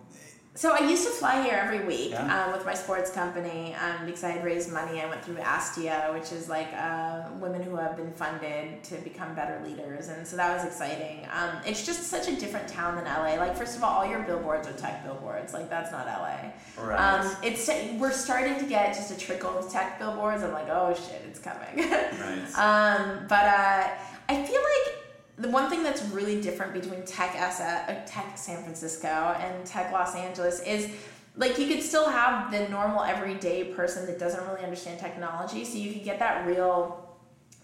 So 0.53 0.75
I 0.75 0.79
used 0.89 1.05
to 1.05 1.11
fly 1.11 1.41
here 1.43 1.53
every 1.53 1.85
week 1.85 2.11
Yeah. 2.11 2.45
um, 2.47 2.51
with 2.51 2.65
my 2.65 2.73
sports 2.73 3.09
company 3.09 3.73
um, 3.75 4.05
because 4.05 4.23
I 4.25 4.31
had 4.31 4.43
raised 4.43 4.69
money. 4.71 5.01
I 5.01 5.05
went 5.07 5.23
through 5.23 5.35
Astia, 5.37 6.13
which 6.13 6.33
is 6.33 6.49
like 6.49 6.67
uh, 6.73 7.21
women 7.39 7.63
who 7.63 7.77
have 7.77 7.95
been 7.95 8.11
funded 8.11 8.83
to 8.83 8.95
become 8.95 9.33
better 9.33 9.61
leaders, 9.65 10.09
and 10.09 10.27
so 10.27 10.35
that 10.35 10.53
was 10.53 10.65
exciting. 10.65 11.25
Um, 11.33 11.51
it's 11.65 11.85
just 11.85 12.03
such 12.03 12.27
a 12.27 12.35
different 12.35 12.67
town 12.67 12.95
than 12.97 13.05
LA. 13.05 13.35
Like 13.35 13.55
first 13.55 13.77
of 13.77 13.83
all, 13.83 13.91
all 14.01 14.05
your 14.09 14.23
billboards 14.23 14.67
are 14.67 14.73
tech 14.73 15.05
billboards. 15.05 15.53
Like 15.53 15.69
that's 15.69 15.91
not 15.93 16.05
LA. 16.05 16.51
Right. 16.83 16.97
Um, 16.97 17.33
it's 17.43 17.69
we're 17.97 18.11
starting 18.11 18.59
to 18.59 18.65
get 18.65 18.93
just 18.93 19.09
a 19.09 19.17
trickle 19.17 19.57
of 19.57 19.71
tech 19.71 19.99
billboards. 19.99 20.43
I'm 20.43 20.51
like, 20.51 20.67
oh 20.69 20.93
shit, 20.93 21.21
it's 21.29 21.39
coming. 21.39 21.89
right. 21.89 22.43
um, 22.57 23.25
but 23.29 23.45
uh, 23.45 23.87
I 24.27 24.35
feel 24.45 24.61
like 24.61 24.95
the 25.41 25.49
one 25.49 25.69
thing 25.69 25.83
that's 25.83 26.03
really 26.09 26.41
different 26.41 26.73
between 26.73 27.03
tech 27.03 27.35
S- 27.35 27.59
uh, 27.59 28.01
tech 28.05 28.37
San 28.37 28.63
Francisco 28.63 29.07
and 29.07 29.65
tech 29.65 29.91
Los 29.91 30.15
Angeles 30.15 30.61
is 30.61 30.91
like 31.35 31.57
you 31.57 31.67
could 31.67 31.81
still 31.81 32.09
have 32.09 32.51
the 32.51 32.67
normal 32.69 33.03
everyday 33.03 33.73
person 33.73 34.05
that 34.05 34.19
doesn't 34.19 34.45
really 34.47 34.63
understand 34.63 34.99
technology, 34.99 35.65
so 35.65 35.77
you 35.77 35.93
could 35.93 36.03
get 36.03 36.19
that 36.19 36.45
real 36.45 37.07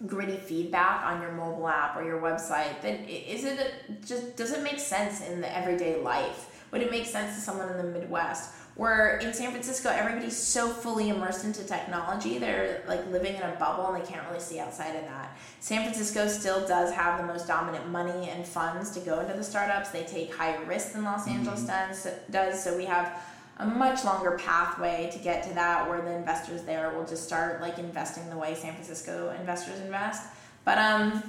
gritty 0.06 0.36
feedback 0.36 1.04
on 1.04 1.20
your 1.20 1.32
mobile 1.32 1.68
app 1.68 1.96
or 1.96 2.04
your 2.04 2.20
website. 2.20 2.80
That 2.82 3.08
is 3.08 3.44
it 3.44 4.04
just 4.06 4.36
does 4.36 4.52
it 4.52 4.62
make 4.62 4.78
sense 4.78 5.26
in 5.26 5.40
the 5.40 5.56
everyday 5.56 6.00
life? 6.00 6.64
Would 6.70 6.82
it 6.82 6.90
make 6.90 7.06
sense 7.06 7.34
to 7.34 7.40
someone 7.40 7.68
in 7.70 7.78
the 7.78 7.98
midwest 7.98 8.52
where 8.78 9.18
in 9.18 9.34
san 9.34 9.50
francisco 9.50 9.90
everybody's 9.90 10.36
so 10.36 10.68
fully 10.68 11.10
immersed 11.10 11.44
into 11.44 11.62
technology 11.64 12.38
they're 12.38 12.82
like 12.88 13.04
living 13.10 13.34
in 13.34 13.42
a 13.42 13.56
bubble 13.58 13.88
and 13.88 14.02
they 14.02 14.08
can't 14.08 14.26
really 14.28 14.40
see 14.40 14.58
outside 14.58 14.94
of 14.96 15.02
that. 15.04 15.36
San 15.60 15.82
francisco 15.82 16.28
still 16.28 16.66
does 16.66 16.92
have 16.92 17.20
the 17.20 17.26
most 17.26 17.46
dominant 17.46 17.88
money 17.88 18.30
and 18.30 18.46
funds 18.46 18.90
to 18.92 19.00
go 19.00 19.20
into 19.20 19.34
the 19.34 19.44
startups. 19.44 19.90
They 19.90 20.04
take 20.04 20.34
higher 20.34 20.64
risk 20.64 20.92
than 20.92 21.04
los 21.04 21.26
angeles 21.28 21.64
does, 21.64 22.06
does. 22.30 22.62
So 22.62 22.76
we 22.76 22.84
have 22.84 23.20
a 23.58 23.66
much 23.66 24.04
longer 24.04 24.38
pathway 24.38 25.10
to 25.12 25.18
get 25.18 25.42
to 25.48 25.54
that 25.54 25.88
where 25.88 26.00
the 26.00 26.12
investors 26.12 26.62
there 26.62 26.92
will 26.96 27.04
just 27.04 27.24
start 27.24 27.60
like 27.60 27.78
investing 27.78 28.28
the 28.30 28.36
way 28.36 28.54
San 28.54 28.72
Francisco 28.72 29.34
investors 29.38 29.80
invest. 29.80 30.28
But 30.64 30.78
um 30.78 31.22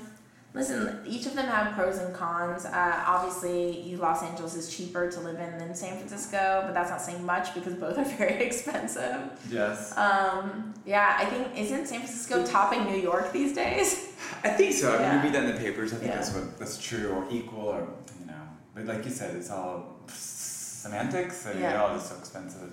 listen, 0.53 0.99
each 1.05 1.25
of 1.25 1.35
them 1.35 1.45
have 1.47 1.73
pros 1.75 1.97
and 1.99 2.13
cons. 2.13 2.65
Uh, 2.65 3.03
obviously, 3.05 3.95
Los 3.95 4.23
Angeles 4.23 4.55
is 4.55 4.75
cheaper 4.75 5.09
to 5.11 5.19
live 5.19 5.39
in 5.39 5.57
than 5.57 5.75
San 5.75 5.97
Francisco, 5.97 6.63
but 6.65 6.73
that's 6.73 6.89
not 6.89 7.01
saying 7.01 7.23
much 7.25 7.53
because 7.53 7.75
both 7.75 7.97
are 7.97 8.03
very 8.17 8.43
expensive. 8.43 9.21
yes. 9.51 9.95
Um, 9.97 10.73
yeah, 10.85 11.15
I 11.19 11.25
think 11.25 11.47
isn't 11.57 11.87
San 11.87 11.99
Francisco 11.99 12.45
topping 12.45 12.85
New 12.85 12.97
York 12.97 13.31
these 13.31 13.53
days? 13.53 14.07
I 14.43 14.49
think 14.49 14.73
so. 14.73 14.89
I 14.89 14.93
mean, 14.93 15.01
Yeah. 15.01 15.15
you 15.17 15.23
read 15.23 15.33
that 15.33 15.43
in 15.45 15.55
the 15.55 15.59
papers. 15.61 15.93
I 15.93 15.97
think 15.97 16.09
Yeah. 16.11 16.15
that's 16.17 16.33
what 16.33 16.57
that's 16.59 16.77
true 16.77 17.09
or 17.11 17.25
equal 17.29 17.67
or 17.67 17.87
you 18.19 18.25
know. 18.25 18.33
But 18.73 18.85
like 18.85 19.05
you 19.05 19.11
said, 19.11 19.35
it's 19.35 19.49
all 19.51 19.99
semantics 20.07 21.45
and 21.45 21.59
Yeah. 21.59 21.73
they're 21.73 21.81
all 21.81 21.93
just 21.95 22.09
so 22.09 22.15
expensive. 22.17 22.71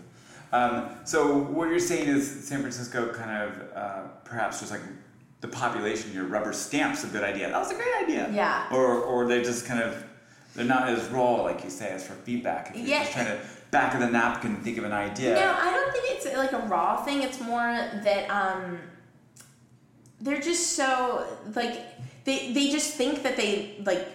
Um, 0.53 0.91
so 1.05 1.37
what 1.39 1.69
you're 1.69 1.79
saying 1.81 2.09
is 2.09 2.47
San 2.49 2.61
Francisco 2.61 3.13
kind 3.13 3.43
of 3.43 3.77
uh, 3.77 4.03
perhaps 4.25 4.61
just 4.61 4.71
like 4.71 4.81
the 5.41 5.49
population, 5.49 6.13
your 6.13 6.25
rubber 6.25 6.53
stamps 6.53 7.05
a 7.05 7.09
good 7.09 7.23
idea. 7.23 7.49
That 7.51 7.59
was 7.59 7.71
a 7.71 7.75
great 7.75 7.95
idea. 8.03 8.31
Yeah. 8.33 8.67
Or 8.73 9.01
or 9.03 9.27
they 9.27 9.43
just 9.43 9.67
kind 9.67 9.81
of 9.83 10.03
they're 10.55 10.65
not 10.65 10.89
as 10.89 11.07
raw 11.09 11.43
like 11.43 11.63
you 11.65 11.71
say 11.71 11.89
as 11.91 12.07
for 12.07 12.15
feedback. 12.15 12.71
If 12.71 12.77
you're 12.77 12.87
Yeah. 12.87 13.01
just 13.01 13.13
trying 13.13 13.27
to 13.27 13.39
back 13.71 13.95
of 13.95 14.01
the 14.01 14.09
napkin 14.09 14.57
think 14.63 14.79
of 14.79 14.85
an 14.85 14.93
idea. 14.93 15.35
No, 15.35 15.55
I 15.59 15.71
don't 15.73 15.93
think 15.93 16.05
it's 16.09 16.27
like 16.37 16.53
a 16.53 16.67
raw 16.67 17.05
thing. 17.05 17.23
It's 17.23 17.41
more 17.41 17.67
that 18.05 18.31
um, 18.31 18.79
they're 20.21 20.41
just 20.41 20.73
so 20.73 21.27
like 21.55 21.83
they 22.25 22.53
they 22.53 22.71
just 22.71 22.95
think 22.95 23.23
that 23.23 23.37
they 23.37 23.77
like 23.85 24.09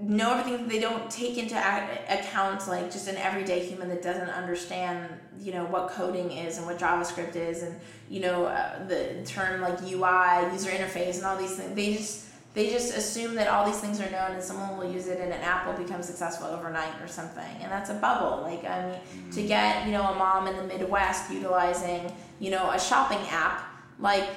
know 0.00 0.38
everything. 0.38 0.68
They 0.68 0.80
don't 0.80 1.10
take 1.10 1.38
into 1.38 1.56
account 1.56 2.66
like 2.68 2.90
just 2.90 3.08
an 3.08 3.16
everyday 3.16 3.64
human 3.64 3.88
that 3.88 4.02
doesn't 4.02 4.30
understand 4.30 5.08
you 5.40 5.52
know 5.52 5.64
what 5.66 5.90
coding 5.90 6.30
is 6.30 6.58
and 6.58 6.66
what 6.66 6.78
JavaScript 6.78 7.36
is 7.36 7.62
and 7.62 7.78
you 8.08 8.20
know 8.20 8.46
uh, 8.46 8.86
the 8.86 9.22
term 9.24 9.60
like 9.60 9.80
UI 9.82 10.52
user 10.52 10.70
interface 10.70 11.16
and 11.16 11.24
all 11.24 11.36
these 11.36 11.56
things. 11.56 11.74
They 11.74 11.94
just 11.94 12.28
they 12.54 12.68
just 12.68 12.94
assume 12.94 13.34
that 13.36 13.48
all 13.48 13.64
these 13.64 13.80
things 13.80 14.00
are 14.00 14.10
known 14.10 14.32
and 14.32 14.42
someone 14.42 14.76
will 14.76 14.92
use 14.92 15.06
it 15.06 15.20
and 15.20 15.32
an 15.32 15.40
app 15.40 15.66
will 15.66 15.82
become 15.82 16.02
successful 16.02 16.46
overnight 16.48 17.00
or 17.00 17.08
something 17.08 17.56
and 17.60 17.72
that's 17.72 17.90
a 17.90 17.94
bubble 17.94 18.42
like 18.42 18.64
i 18.64 18.90
mean 18.90 19.30
to 19.30 19.42
get 19.42 19.86
you 19.86 19.92
know 19.92 20.02
a 20.02 20.14
mom 20.16 20.46
in 20.46 20.56
the 20.56 20.64
midwest 20.64 21.30
utilizing 21.30 22.12
you 22.40 22.50
know 22.50 22.70
a 22.70 22.78
shopping 22.78 23.26
app 23.30 23.64
like 23.98 24.28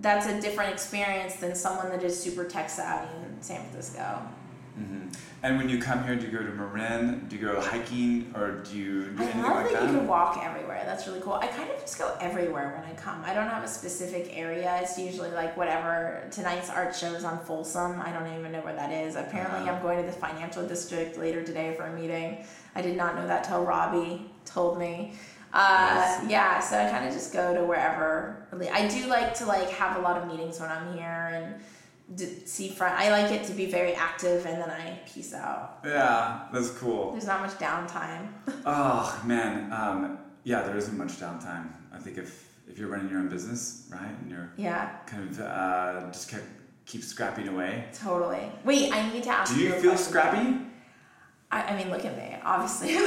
that's 0.00 0.26
a 0.26 0.40
different 0.40 0.72
experience 0.72 1.36
than 1.36 1.54
someone 1.54 1.88
that 1.90 2.02
is 2.02 2.18
super 2.18 2.44
tech 2.44 2.70
savvy 2.70 3.08
in 3.26 3.42
san 3.42 3.60
francisco 3.68 4.22
hmm 4.76 5.08
And 5.42 5.58
when 5.58 5.68
you 5.68 5.78
come 5.78 6.02
here, 6.04 6.16
do 6.16 6.26
you 6.26 6.32
go 6.32 6.42
to 6.44 6.50
Marin? 6.52 7.26
Do 7.28 7.36
you 7.36 7.42
go 7.46 7.60
hiking 7.60 8.32
or 8.34 8.62
do 8.64 8.76
you 8.76 9.10
do 9.10 9.22
I 9.22 9.24
anything 9.26 9.42
love 9.42 9.54
like 9.56 9.72
that 9.72 9.82
that? 9.82 9.90
you 9.92 9.98
can 9.98 10.06
walk 10.08 10.40
everywhere. 10.42 10.82
That's 10.84 11.06
really 11.06 11.20
cool. 11.20 11.34
I 11.34 11.46
kind 11.46 11.70
of 11.70 11.78
just 11.80 11.98
go 11.98 12.16
everywhere 12.20 12.74
when 12.80 12.90
I 12.90 12.94
come. 13.00 13.22
I 13.24 13.34
don't 13.34 13.48
have 13.48 13.62
a 13.62 13.68
specific 13.68 14.30
area. 14.36 14.78
It's 14.82 14.98
usually 14.98 15.30
like 15.30 15.56
whatever. 15.56 16.26
Tonight's 16.30 16.70
art 16.70 16.96
show 16.96 17.12
is 17.14 17.24
on 17.24 17.38
Folsom. 17.44 18.00
I 18.00 18.10
don't 18.10 18.26
even 18.38 18.50
know 18.52 18.62
where 18.62 18.74
that 18.74 18.90
is. 18.90 19.14
Apparently, 19.16 19.60
Uh-huh. 19.60 19.72
I'm 19.76 19.82
going 19.82 19.98
to 20.04 20.06
the 20.10 20.16
financial 20.16 20.66
district 20.66 21.18
later 21.18 21.44
today 21.44 21.74
for 21.76 21.84
a 21.84 21.92
meeting. 21.92 22.44
I 22.74 22.82
did 22.82 22.96
not 22.96 23.14
know 23.16 23.26
that 23.26 23.44
till 23.44 23.62
Robbie 23.64 24.30
told 24.44 24.78
me. 24.78 25.12
Uh, 25.52 26.20
yeah, 26.26 26.58
so 26.58 26.76
I 26.76 26.90
kind 26.90 27.06
of 27.06 27.12
just 27.12 27.32
go 27.32 27.54
to 27.54 27.64
wherever. 27.64 28.44
I 28.72 28.88
do 28.88 29.06
like 29.06 29.34
to 29.34 29.46
like 29.46 29.68
have 29.70 29.96
a 29.98 30.00
lot 30.00 30.16
of 30.16 30.26
meetings 30.26 30.58
when 30.58 30.68
I'm 30.68 30.92
here 30.96 31.30
and 31.32 31.62
d- 32.16 32.46
see 32.46 32.68
front. 32.70 32.94
I 32.98 33.10
like 33.10 33.30
it 33.32 33.44
to 33.46 33.52
be 33.52 33.66
very 33.66 33.94
active, 33.94 34.46
and 34.46 34.60
then 34.60 34.70
I 34.70 35.00
peace 35.06 35.34
out. 35.34 35.80
Yeah, 35.84 36.42
that's 36.52 36.70
cool. 36.70 37.12
There's 37.12 37.26
not 37.26 37.40
much 37.40 37.52
downtime. 37.58 38.28
Oh 38.66 39.20
man, 39.26 39.70
um, 39.72 40.18
yeah, 40.44 40.62
there 40.62 40.76
isn't 40.76 40.96
much 40.96 41.12
downtime. 41.20 41.68
I 41.92 41.98
think 41.98 42.16
if 42.18 42.48
if 42.68 42.78
you're 42.78 42.88
running 42.88 43.10
your 43.10 43.18
own 43.18 43.28
business, 43.28 43.86
right, 43.90 44.08
and 44.20 44.30
you're 44.30 44.50
yeah, 44.56 44.96
kind 45.06 45.28
of 45.30 45.40
uh, 45.40 46.10
just 46.12 46.30
keep 46.30 46.40
keep 46.86 47.02
scrapping 47.02 47.48
away. 47.48 47.84
totally. 47.94 48.50
Wait, 48.64 48.92
I 48.92 49.12
need 49.12 49.22
to 49.24 49.30
ask 49.30 49.52
you. 49.54 49.58
Do 49.58 49.64
you 49.68 49.74
a 49.74 49.80
feel 49.80 49.96
scrappy? 49.96 50.56
I, 51.50 51.62
I 51.62 51.76
mean, 51.76 51.90
look 51.90 52.04
at 52.04 52.16
me. 52.16 52.36
Obviously. 52.42 52.88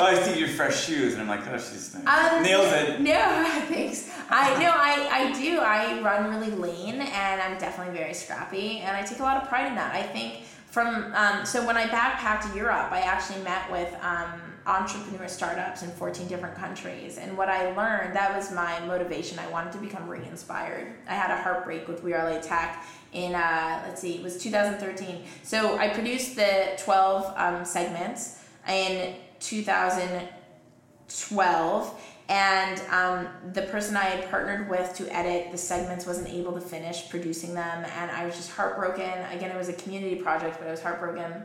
Oh, 0.00 0.06
I 0.06 0.14
see 0.22 0.38
your 0.38 0.48
fresh 0.48 0.86
shoes, 0.86 1.12
and 1.12 1.20
I'm 1.20 1.28
like, 1.28 1.46
oh, 1.46 1.58
she's 1.58 1.94
Um, 1.94 2.42
nails 2.42 2.72
it. 2.72 3.00
No, 3.10 3.44
thanks. 3.68 4.10
I 4.30 4.58
no, 4.58 4.70
I, 4.70 5.08
I 5.12 5.32
do. 5.32 5.58
I 5.58 6.00
run 6.00 6.30
really 6.30 6.52
lean, 6.52 7.02
and 7.02 7.42
I'm 7.42 7.58
definitely 7.58 7.94
very 7.94 8.14
scrappy, 8.14 8.78
and 8.78 8.96
I 8.96 9.02
take 9.02 9.18
a 9.18 9.22
lot 9.22 9.42
of 9.42 9.46
pride 9.50 9.66
in 9.66 9.74
that. 9.74 9.94
I 9.94 10.02
think 10.02 10.44
from 10.70 11.12
um, 11.14 11.44
so 11.44 11.66
when 11.66 11.76
I 11.76 11.84
backpacked 11.84 12.56
Europe, 12.56 12.90
I 12.90 13.00
actually 13.00 13.42
met 13.42 13.70
with 13.70 13.94
um, 14.02 14.40
entrepreneur 14.66 15.28
startups 15.28 15.82
in 15.82 15.90
14 15.90 16.28
different 16.28 16.54
countries, 16.54 17.18
and 17.18 17.36
what 17.36 17.50
I 17.50 17.74
learned 17.74 18.16
that 18.16 18.34
was 18.34 18.50
my 18.52 18.80
motivation. 18.86 19.38
I 19.38 19.48
wanted 19.48 19.72
to 19.72 19.78
become 19.78 20.08
re-inspired. 20.08 20.94
I 21.08 21.14
had 21.14 21.30
a 21.30 21.42
heartbreak 21.42 21.88
with 21.88 22.02
We 22.02 22.14
Are 22.14 22.30
LA 22.30 22.40
Tech 22.40 22.86
in 23.12 23.34
uh, 23.34 23.82
let's 23.86 24.00
see, 24.00 24.14
it 24.14 24.22
was 24.22 24.42
2013. 24.42 25.24
So 25.42 25.76
I 25.76 25.88
produced 25.88 26.36
the 26.36 26.78
12 26.78 27.34
um, 27.36 27.64
segments 27.66 28.42
in 28.66 29.16
2012 29.40 32.02
and 32.28 32.80
um, 32.90 33.26
the 33.52 33.62
person 33.62 33.96
i 33.96 34.04
had 34.04 34.30
partnered 34.30 34.68
with 34.68 34.94
to 34.94 35.12
edit 35.14 35.50
the 35.50 35.58
segments 35.58 36.06
wasn't 36.06 36.28
able 36.28 36.52
to 36.52 36.60
finish 36.60 37.10
producing 37.10 37.54
them 37.54 37.84
and 37.98 38.10
i 38.12 38.24
was 38.24 38.36
just 38.36 38.52
heartbroken 38.52 39.18
again 39.32 39.50
it 39.50 39.56
was 39.56 39.68
a 39.68 39.74
community 39.74 40.14
project 40.16 40.58
but 40.58 40.68
i 40.68 40.70
was 40.70 40.82
heartbroken 40.82 41.42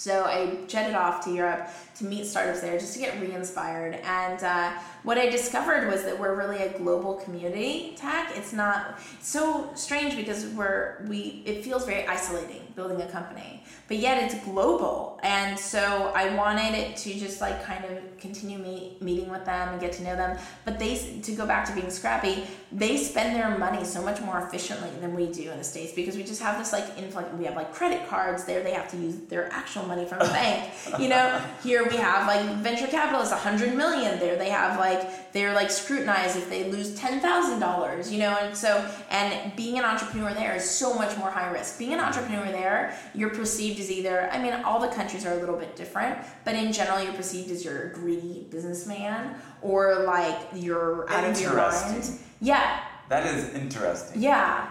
so 0.00 0.24
I 0.24 0.56
jetted 0.66 0.94
off 0.94 1.22
to 1.26 1.30
Europe 1.30 1.68
to 1.96 2.06
meet 2.06 2.24
startups 2.24 2.62
there 2.62 2.78
just 2.78 2.94
to 2.94 3.00
get 3.00 3.20
re-inspired. 3.20 3.96
And 3.96 4.42
uh, 4.42 4.72
what 5.02 5.18
I 5.18 5.28
discovered 5.28 5.90
was 5.90 6.04
that 6.04 6.18
we're 6.18 6.34
really 6.34 6.62
a 6.62 6.76
global 6.78 7.14
community 7.14 7.94
tech. 7.96 8.32
It's 8.36 8.52
not 8.52 9.00
so 9.20 9.70
strange 9.74 10.16
because 10.16 10.46
we're 10.46 11.04
we 11.08 11.42
it 11.46 11.64
feels 11.64 11.86
very 11.86 12.06
isolating 12.06 12.62
building 12.76 13.00
a 13.02 13.06
company, 13.10 13.62
but 13.88 13.98
yet 13.98 14.22
it's 14.22 14.42
global. 14.44 15.20
And 15.22 15.58
so 15.58 16.12
I 16.14 16.34
wanted 16.34 16.74
it 16.74 16.96
to 16.98 17.14
just 17.14 17.40
like 17.40 17.62
kind 17.64 17.84
of 17.84 18.18
continue 18.18 18.58
meet, 18.58 19.02
meeting 19.02 19.30
with 19.30 19.44
them 19.44 19.70
and 19.70 19.80
get 19.80 19.92
to 19.94 20.02
know 20.02 20.16
them. 20.16 20.38
But 20.64 20.78
they 20.78 21.20
to 21.22 21.32
go 21.32 21.46
back 21.46 21.66
to 21.66 21.74
being 21.74 21.90
scrappy, 21.90 22.44
they 22.72 22.96
spend 22.96 23.36
their 23.36 23.58
money 23.58 23.84
so 23.84 24.02
much 24.02 24.20
more 24.20 24.38
efficiently 24.40 24.90
than 25.00 25.14
we 25.14 25.26
do 25.26 25.50
in 25.50 25.58
the 25.58 25.64
states 25.64 25.92
because 25.92 26.16
we 26.16 26.24
just 26.24 26.42
have 26.42 26.58
this 26.58 26.72
like 26.72 26.86
influx. 26.98 27.28
We 27.34 27.44
have 27.44 27.56
like 27.56 27.72
credit 27.72 28.08
cards 28.08 28.44
there; 28.44 28.62
they 28.62 28.72
have 28.72 28.90
to 28.90 28.96
use 28.96 29.16
their 29.28 29.52
actual 29.52 29.84
money 29.86 30.04
from 30.04 30.20
the 30.20 30.26
bank. 30.26 30.72
You 30.98 31.08
know, 31.08 31.42
here 31.62 31.88
we 31.88 31.96
have 31.96 32.26
like 32.26 32.44
venture 32.56 32.86
capitalists, 32.86 33.32
a 33.32 33.36
hundred 33.36 33.74
million. 33.74 34.18
There 34.18 34.36
they 34.36 34.50
have 34.50 34.78
like 34.78 34.89
they're 35.32 35.54
like 35.54 35.70
scrutinized 35.70 36.36
if 36.36 36.48
they 36.48 36.70
lose 36.70 36.94
ten 36.94 37.20
thousand 37.20 37.60
dollars. 37.60 38.10
You 38.12 38.18
know, 38.20 38.36
and 38.40 38.56
so 38.56 38.70
and 39.10 39.54
being 39.56 39.78
an 39.78 39.84
entrepreneur 39.84 40.32
there 40.34 40.54
is 40.56 40.68
so 40.68 40.94
much 40.94 41.16
more 41.18 41.30
high 41.30 41.50
risk. 41.50 41.78
Being 41.78 41.92
an 41.94 42.00
entrepreneur 42.00 42.46
there, 42.52 42.96
you're 43.14 43.30
perceived 43.30 43.78
as 43.80 43.90
either. 43.90 44.28
I 44.32 44.42
mean, 44.42 44.52
all 44.64 44.80
the 44.80 44.88
countries 44.88 45.24
are 45.26 45.32
a 45.32 45.40
little 45.40 45.56
bit 45.56 45.76
different, 45.76 46.18
but 46.44 46.54
in 46.54 46.72
general, 46.72 47.02
you're 47.02 47.12
perceived 47.14 47.50
as 47.50 47.64
you're 47.64 47.90
a 47.90 47.92
greedy 47.94 48.46
businessman 48.50 49.34
or 49.62 50.04
like 50.04 50.38
you're 50.54 51.08
out 51.10 51.24
of 51.24 51.40
your 51.40 51.54
mind. 51.54 52.10
Yeah, 52.40 52.80
That 53.08 53.26
is 53.26 53.52
interesting. 53.54 54.22
yeah. 54.22 54.68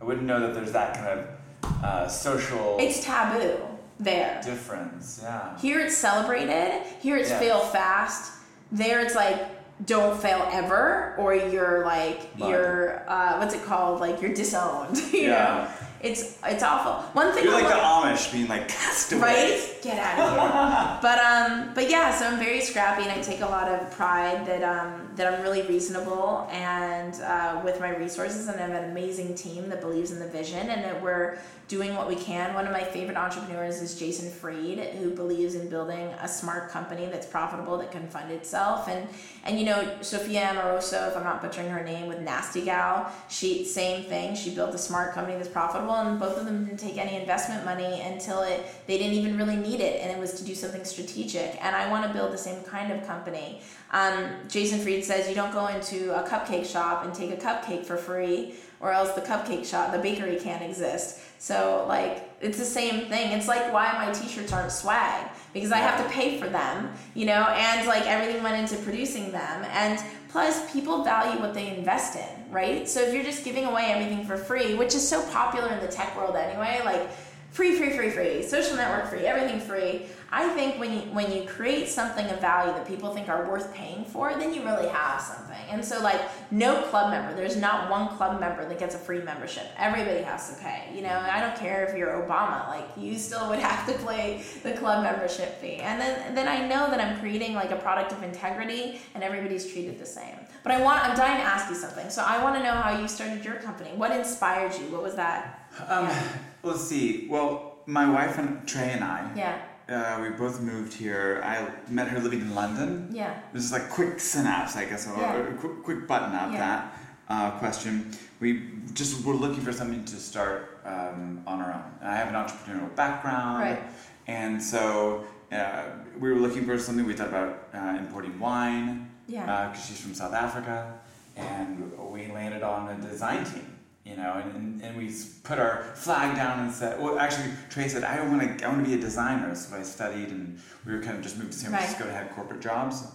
I 0.00 0.04
wouldn't 0.04 0.26
know 0.26 0.40
that 0.40 0.54
there's 0.54 0.72
that 0.72 0.94
kind 0.94 1.20
of 1.20 1.84
uh, 1.84 2.08
social 2.08 2.76
It's 2.80 3.04
taboo 3.04 3.56
there. 3.98 4.40
difference. 4.44 5.20
Yeah. 5.22 5.58
Here 5.58 5.80
it's 5.80 5.96
celebrated. 5.96 6.82
Here 7.00 7.16
it's 7.16 7.30
Yeah. 7.30 7.38
fail 7.38 7.60
fast. 7.60 8.32
There 8.72 9.00
it's 9.00 9.14
like 9.14 9.38
don't 9.86 10.20
fail 10.20 10.46
ever, 10.52 11.14
or 11.18 11.34
you're 11.34 11.84
like 11.84 12.30
you're 12.36 13.02
uh, 13.10 13.38
what's 13.38 13.54
it 13.54 13.64
called? 13.64 14.00
Like 14.00 14.20
you're 14.22 14.34
disowned. 14.34 14.98
You 15.12 15.22
Yeah. 15.22 15.68
know, 15.68 15.86
it's 16.00 16.38
it's 16.44 16.62
awful. 16.62 16.92
One 17.12 17.32
thing 17.32 17.44
You're 17.44 17.54
I 17.56 17.60
like 17.62 17.68
the 17.68 17.74
Amish 17.80 18.32
being 18.32 18.48
like 18.48 18.68
cast 18.68 19.12
away. 19.12 19.20
right? 19.22 19.79
Get 19.82 19.98
out 19.98 20.18
of 20.18 20.30
here. 20.30 20.98
but 21.02 21.18
um, 21.18 21.70
but 21.74 21.88
yeah, 21.88 22.14
so 22.14 22.26
I'm 22.26 22.38
very 22.38 22.60
scrappy, 22.60 23.02
and 23.02 23.10
I 23.10 23.20
take 23.22 23.40
a 23.40 23.46
lot 23.46 23.68
of 23.68 23.90
pride 23.92 24.46
that 24.46 24.62
um 24.62 25.08
that 25.16 25.32
I'm 25.32 25.42
really 25.42 25.62
reasonable 25.62 26.48
and 26.50 27.14
uh, 27.22 27.60
with 27.64 27.80
my 27.80 27.94
resources, 27.96 28.48
and 28.48 28.60
I 28.60 28.66
have 28.66 28.84
an 28.84 28.90
amazing 28.90 29.34
team 29.34 29.68
that 29.68 29.80
believes 29.80 30.10
in 30.10 30.18
the 30.18 30.28
vision, 30.28 30.68
and 30.68 30.84
that 30.84 31.02
we're 31.02 31.38
doing 31.70 31.94
what 31.94 32.08
we 32.08 32.16
can. 32.16 32.52
One 32.52 32.66
of 32.66 32.72
my 32.72 32.82
favorite 32.82 33.16
entrepreneurs 33.16 33.80
is 33.80 33.96
Jason 33.96 34.28
Fried, 34.28 34.78
who 34.96 35.10
believes 35.10 35.54
in 35.54 35.68
building 35.68 36.08
a 36.20 36.26
smart 36.26 36.68
company 36.68 37.06
that's 37.06 37.28
profitable 37.28 37.78
that 37.78 37.92
can 37.92 38.08
fund 38.08 38.32
itself, 38.32 38.88
and 38.88 39.08
and 39.44 39.58
you 39.58 39.64
know 39.66 39.96
Sophia 40.00 40.52
Amoruso, 40.52 41.08
if 41.08 41.16
I'm 41.16 41.22
not 41.22 41.40
butchering 41.40 41.68
her 41.68 41.84
name, 41.84 42.08
with 42.08 42.20
Nasty 42.20 42.62
Gal, 42.62 43.10
she 43.28 43.64
same 43.64 44.02
thing. 44.04 44.34
She 44.34 44.52
built 44.52 44.74
a 44.74 44.78
smart 44.78 45.12
company 45.12 45.36
that's 45.36 45.48
profitable, 45.48 45.94
and 45.94 46.18
both 46.18 46.36
of 46.36 46.44
them 46.44 46.64
didn't 46.64 46.80
take 46.80 46.98
any 46.98 47.16
investment 47.16 47.64
money 47.64 48.00
until 48.00 48.42
it 48.42 48.66
they 48.88 48.98
didn't 48.98 49.14
even 49.14 49.38
really 49.38 49.56
need 49.56 49.69
it, 49.78 50.00
and 50.00 50.10
it 50.10 50.18
was 50.18 50.32
to 50.32 50.44
do 50.44 50.56
something 50.56 50.84
strategic. 50.84 51.56
And 51.64 51.76
I 51.76 51.88
want 51.88 52.04
to 52.08 52.12
build 52.12 52.32
the 52.32 52.38
same 52.38 52.64
kind 52.64 52.90
of 52.90 53.06
company. 53.06 53.60
Um, 53.92 54.30
Jason 54.48 54.80
Fried 54.80 55.04
says 55.04 55.28
you 55.28 55.36
don't 55.36 55.52
go 55.52 55.68
into 55.68 56.12
a 56.12 56.26
cupcake 56.28 56.66
shop 56.66 57.04
and 57.04 57.14
take 57.14 57.30
a 57.30 57.36
cupcake 57.36 57.86
for 57.86 57.96
free, 57.96 58.54
or 58.80 58.90
else 58.92 59.12
the 59.12 59.20
cupcake 59.20 59.64
shop, 59.64 59.92
the 59.92 59.98
bakery 59.98 60.36
can't 60.40 60.62
exist. 60.62 61.20
So 61.38 61.84
like 61.86 62.28
it's 62.40 62.58
the 62.58 62.64
same 62.64 63.06
thing. 63.06 63.32
It's 63.32 63.46
like 63.46 63.72
why 63.72 63.92
my 63.92 64.12
t-shirts 64.12 64.52
aren't 64.52 64.72
swag 64.72 65.30
because 65.52 65.72
I 65.72 65.78
have 65.78 66.02
to 66.04 66.12
pay 66.12 66.38
for 66.38 66.48
them, 66.48 66.92
you 67.14 67.26
know, 67.26 67.46
and 67.48 67.86
like 67.86 68.06
everything 68.06 68.42
went 68.42 68.56
into 68.56 68.82
producing 68.82 69.30
them. 69.30 69.66
And 69.72 70.02
plus 70.30 70.70
people 70.72 71.04
value 71.04 71.40
what 71.40 71.54
they 71.54 71.76
invest 71.76 72.16
in, 72.16 72.50
right? 72.50 72.88
So 72.88 73.00
if 73.00 73.12
you're 73.12 73.24
just 73.24 73.44
giving 73.44 73.64
away 73.64 73.86
everything 73.86 74.24
for 74.24 74.36
free, 74.36 74.74
which 74.74 74.94
is 74.94 75.06
so 75.06 75.22
popular 75.30 75.68
in 75.72 75.80
the 75.80 75.88
tech 75.88 76.16
world 76.16 76.36
anyway, 76.36 76.80
like 76.84 77.10
free, 77.50 77.76
free, 77.76 77.90
free, 77.90 78.10
free, 78.10 78.42
social 78.42 78.76
network 78.76 79.10
free, 79.10 79.26
everything 79.26 79.60
free. 79.60 80.06
I 80.32 80.48
think 80.50 80.78
when 80.78 80.92
you 80.92 81.00
when 81.12 81.32
you 81.32 81.42
create 81.44 81.88
something 81.88 82.24
of 82.26 82.40
value 82.40 82.72
that 82.72 82.86
people 82.86 83.12
think 83.12 83.28
are 83.28 83.50
worth 83.50 83.74
paying 83.74 84.04
for, 84.04 84.32
then 84.34 84.54
you 84.54 84.62
really 84.62 84.88
have 84.88 85.20
something. 85.20 85.58
And 85.68 85.84
so 85.84 86.00
like 86.02 86.20
no 86.52 86.82
club 86.82 87.10
member, 87.10 87.34
there's 87.34 87.56
not 87.56 87.90
one 87.90 88.08
club 88.16 88.40
member 88.40 88.68
that 88.68 88.78
gets 88.78 88.94
a 88.94 88.98
free 88.98 89.20
membership. 89.22 89.66
Everybody 89.76 90.22
has 90.22 90.54
to 90.54 90.62
pay. 90.62 90.88
You 90.94 91.02
know, 91.02 91.18
I 91.30 91.40
don't 91.40 91.56
care 91.56 91.84
if 91.84 91.96
you're 91.96 92.12
Obama, 92.26 92.68
like 92.68 92.88
you 92.96 93.18
still 93.18 93.48
would 93.50 93.58
have 93.70 93.86
to 93.86 94.06
pay 94.06 94.42
the 94.62 94.72
club 94.74 95.02
membership 95.02 95.60
fee. 95.60 95.76
And 95.76 96.00
then 96.00 96.34
then 96.34 96.46
I 96.46 96.66
know 96.66 96.90
that 96.90 97.00
I'm 97.00 97.18
creating 97.18 97.54
like 97.54 97.72
a 97.72 97.76
product 97.76 98.12
of 98.12 98.22
integrity 98.22 99.00
and 99.14 99.24
everybody's 99.24 99.70
treated 99.72 99.98
the 99.98 100.06
same. 100.06 100.36
But 100.62 100.72
I 100.72 100.80
want 100.80 101.02
I'm 101.02 101.16
dying 101.16 101.38
to 101.38 101.46
ask 101.46 101.68
you 101.68 101.76
something. 101.76 102.08
So 102.08 102.22
I 102.22 102.42
want 102.42 102.54
to 102.56 102.62
know 102.62 102.74
how 102.74 102.96
you 103.00 103.08
started 103.08 103.44
your 103.44 103.54
company. 103.56 103.90
What 103.96 104.12
inspired 104.12 104.74
you? 104.74 104.86
What 104.92 105.02
was 105.02 105.16
that? 105.16 105.68
Um, 105.88 106.06
Yeah. 106.06 106.22
Let's 106.62 106.82
see. 106.84 107.26
Well, 107.28 107.78
my 107.86 108.08
wife 108.08 108.38
and 108.38 108.66
Trey 108.68 108.90
and 108.92 109.02
I, 109.02 109.30
Yeah. 109.34 109.58
Uh, 109.90 110.18
we 110.22 110.28
both 110.30 110.60
moved 110.60 110.92
here. 110.94 111.40
I 111.44 111.68
met 111.90 112.08
her 112.08 112.20
living 112.20 112.40
in 112.40 112.54
London. 112.54 113.08
Yeah. 113.12 113.40
This 113.52 113.64
is 113.64 113.72
like 113.72 113.90
quick 113.90 114.20
synapse, 114.20 114.76
I 114.76 114.84
guess, 114.84 115.06
or 115.08 115.16
Yeah. 115.20 115.36
a 115.36 115.54
quick, 115.54 115.82
quick 115.82 116.06
button 116.06 116.32
up 116.34 116.52
Yeah. 116.52 116.58
that 116.58 116.96
uh, 117.28 117.50
question. 117.58 118.10
We 118.40 118.70
just 118.94 119.24
were 119.24 119.34
looking 119.34 119.62
for 119.62 119.72
something 119.72 120.04
to 120.04 120.16
start 120.16 120.80
um, 120.84 121.42
on 121.46 121.60
our 121.60 121.72
own. 121.72 121.84
And 122.00 122.08
I 122.10 122.16
have 122.16 122.28
an 122.28 122.34
entrepreneurial 122.34 122.94
background, 122.96 123.60
Right. 123.62 123.82
and 124.26 124.62
so 124.62 125.24
uh, 125.52 125.82
we 126.18 126.30
were 126.32 126.38
looking 126.38 126.64
for 126.64 126.78
something. 126.78 127.04
We 127.06 127.12
thought 127.14 127.28
about 127.28 127.68
uh, 127.74 127.96
importing 127.98 128.38
wine 128.40 129.10
Yeah. 129.28 129.68
because 129.68 129.86
she's 129.86 130.00
from 130.00 130.14
South 130.14 130.32
Africa, 130.34 130.94
and 131.36 131.92
we 132.10 132.28
landed 132.28 132.62
on 132.62 132.88
a 132.88 132.94
design 132.96 133.44
team. 133.44 133.69
You 134.04 134.16
know, 134.16 134.42
and, 134.54 134.82
and, 134.82 134.96
we 134.96 135.14
put 135.44 135.58
our 135.58 135.82
flag 135.94 136.34
down 136.34 136.60
and 136.60 136.72
said, 136.72 136.98
well, 137.00 137.18
actually, 137.18 137.50
Trey 137.68 137.86
said, 137.86 138.02
I 138.02 138.26
want 138.26 138.58
to, 138.58 138.64
I 138.64 138.68
want 138.68 138.82
to 138.82 138.90
be 138.90 138.94
a 138.96 139.00
designer. 139.00 139.54
So 139.54 139.76
I 139.76 139.82
studied, 139.82 140.28
and 140.28 140.58
we 140.86 140.92
were 140.94 141.02
kind 141.02 141.18
of 141.18 141.22
just 141.22 141.36
moved 141.36 141.52
to 141.52 141.58
San 141.58 141.70
Right. 141.70 141.80
Francisco 141.80 142.06
to 142.06 142.12
have 142.12 142.30
corporate 142.30 142.60
jobs 142.60 143.06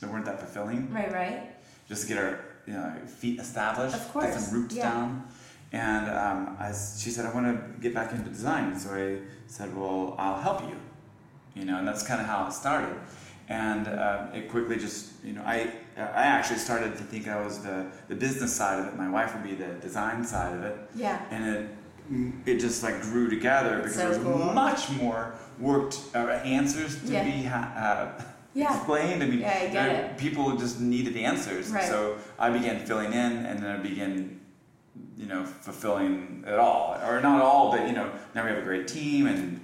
that 0.00 0.10
weren't 0.10 0.24
that 0.24 0.38
fulfilling, 0.40 0.90
Right, 0.92 1.12
right. 1.12 1.50
just 1.88 2.02
to 2.02 2.08
get 2.08 2.18
our 2.18 2.40
you 2.66 2.72
know, 2.72 2.92
feet 3.06 3.38
established, 3.38 3.96
Of 3.96 4.12
course, 4.12 4.26
get 4.26 4.40
some 4.40 4.62
roots 4.62 4.74
yeah. 4.74 4.90
down. 4.90 5.28
And 5.72 6.08
um, 6.08 6.56
I 6.58 6.68
she 6.72 7.10
said, 7.10 7.26
I 7.26 7.34
want 7.34 7.46
to 7.46 7.80
get 7.80 7.94
back 7.94 8.12
into 8.12 8.30
design. 8.30 8.78
So 8.78 8.94
I 8.94 9.18
said, 9.46 9.76
well, 9.76 10.14
I'll 10.18 10.40
help 10.40 10.62
you. 10.62 10.76
You 11.54 11.66
know, 11.66 11.78
and 11.78 11.86
that's 11.86 12.02
kind 12.02 12.20
of 12.20 12.26
how 12.26 12.46
it 12.46 12.52
started. 12.52 12.96
And 13.48 13.88
uh, 13.88 14.26
it 14.34 14.50
quickly 14.50 14.76
just, 14.76 15.12
you 15.24 15.32
know, 15.32 15.42
I 15.44 15.70
I 15.96 16.22
actually 16.36 16.58
started 16.58 16.92
to 16.96 17.02
think 17.02 17.28
I 17.28 17.42
was 17.42 17.60
the, 17.60 17.86
the 18.08 18.14
business 18.14 18.54
side 18.54 18.78
of 18.80 18.86
it. 18.86 18.96
My 18.96 19.08
wife 19.08 19.34
would 19.34 19.42
be 19.42 19.54
the 19.54 19.72
design 19.80 20.24
side 20.24 20.54
of 20.54 20.62
it. 20.64 20.76
Yeah. 20.94 21.20
And 21.30 21.44
it 21.56 21.70
it 22.46 22.58
just 22.60 22.82
like 22.82 23.00
grew 23.02 23.28
together 23.30 23.78
because 23.78 23.94
so 23.94 24.00
there 24.00 24.08
was 24.10 24.18
cool. 24.18 24.52
much 24.54 24.90
more 24.90 25.34
worked 25.58 25.98
uh, 26.14 26.18
answers 26.44 27.02
to 27.02 27.12
Yeah. 27.12 27.24
be 27.24 27.42
ha- 27.42 27.72
uh, 28.18 28.22
Yeah. 28.54 28.74
explained. 28.76 29.22
I 29.22 29.26
mean, 29.26 29.40
Yeah, 29.40 29.48
I 29.48 29.66
get 29.68 29.72
there- 29.72 30.04
it. 30.10 30.18
people 30.18 30.56
just 30.56 30.80
needed 30.80 31.16
answers. 31.16 31.70
Right. 31.70 31.84
So 31.88 32.16
I 32.38 32.50
began 32.50 32.84
filling 32.86 33.12
in, 33.12 33.32
and 33.46 33.62
then 33.62 33.70
I 33.78 33.78
began, 33.82 34.40
you 35.16 35.26
know, 35.26 35.44
fulfilling 35.44 36.44
it 36.46 36.58
all, 36.58 36.98
or 37.06 37.20
not 37.20 37.40
all, 37.42 37.70
but 37.72 37.86
you 37.88 37.92
know, 37.94 38.10
now 38.34 38.44
we 38.44 38.50
have 38.50 38.58
a 38.58 38.62
great 38.70 38.86
team, 38.88 39.26
and, 39.26 39.60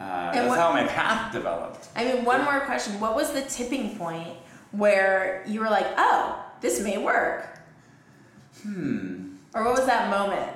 uh, 0.00 0.32
that's 0.32 0.48
what- 0.48 0.58
how 0.58 0.72
my 0.72 0.84
path 0.86 1.32
developed. 1.32 1.88
I 1.96 2.04
mean, 2.04 2.24
one 2.24 2.44
more 2.44 2.60
question. 2.60 2.98
What 3.00 3.14
was 3.14 3.32
the 3.32 3.42
tipping 3.42 3.96
point 3.98 4.28
where 4.72 5.42
you 5.46 5.60
were 5.60 5.70
like, 5.70 5.86
oh, 5.96 6.44
this 6.60 6.80
may 6.80 6.98
work? 6.98 7.58
Hmm. 8.62 9.36
Or 9.54 9.64
what 9.64 9.74
was 9.76 9.86
that 9.86 10.10
moment? 10.10 10.50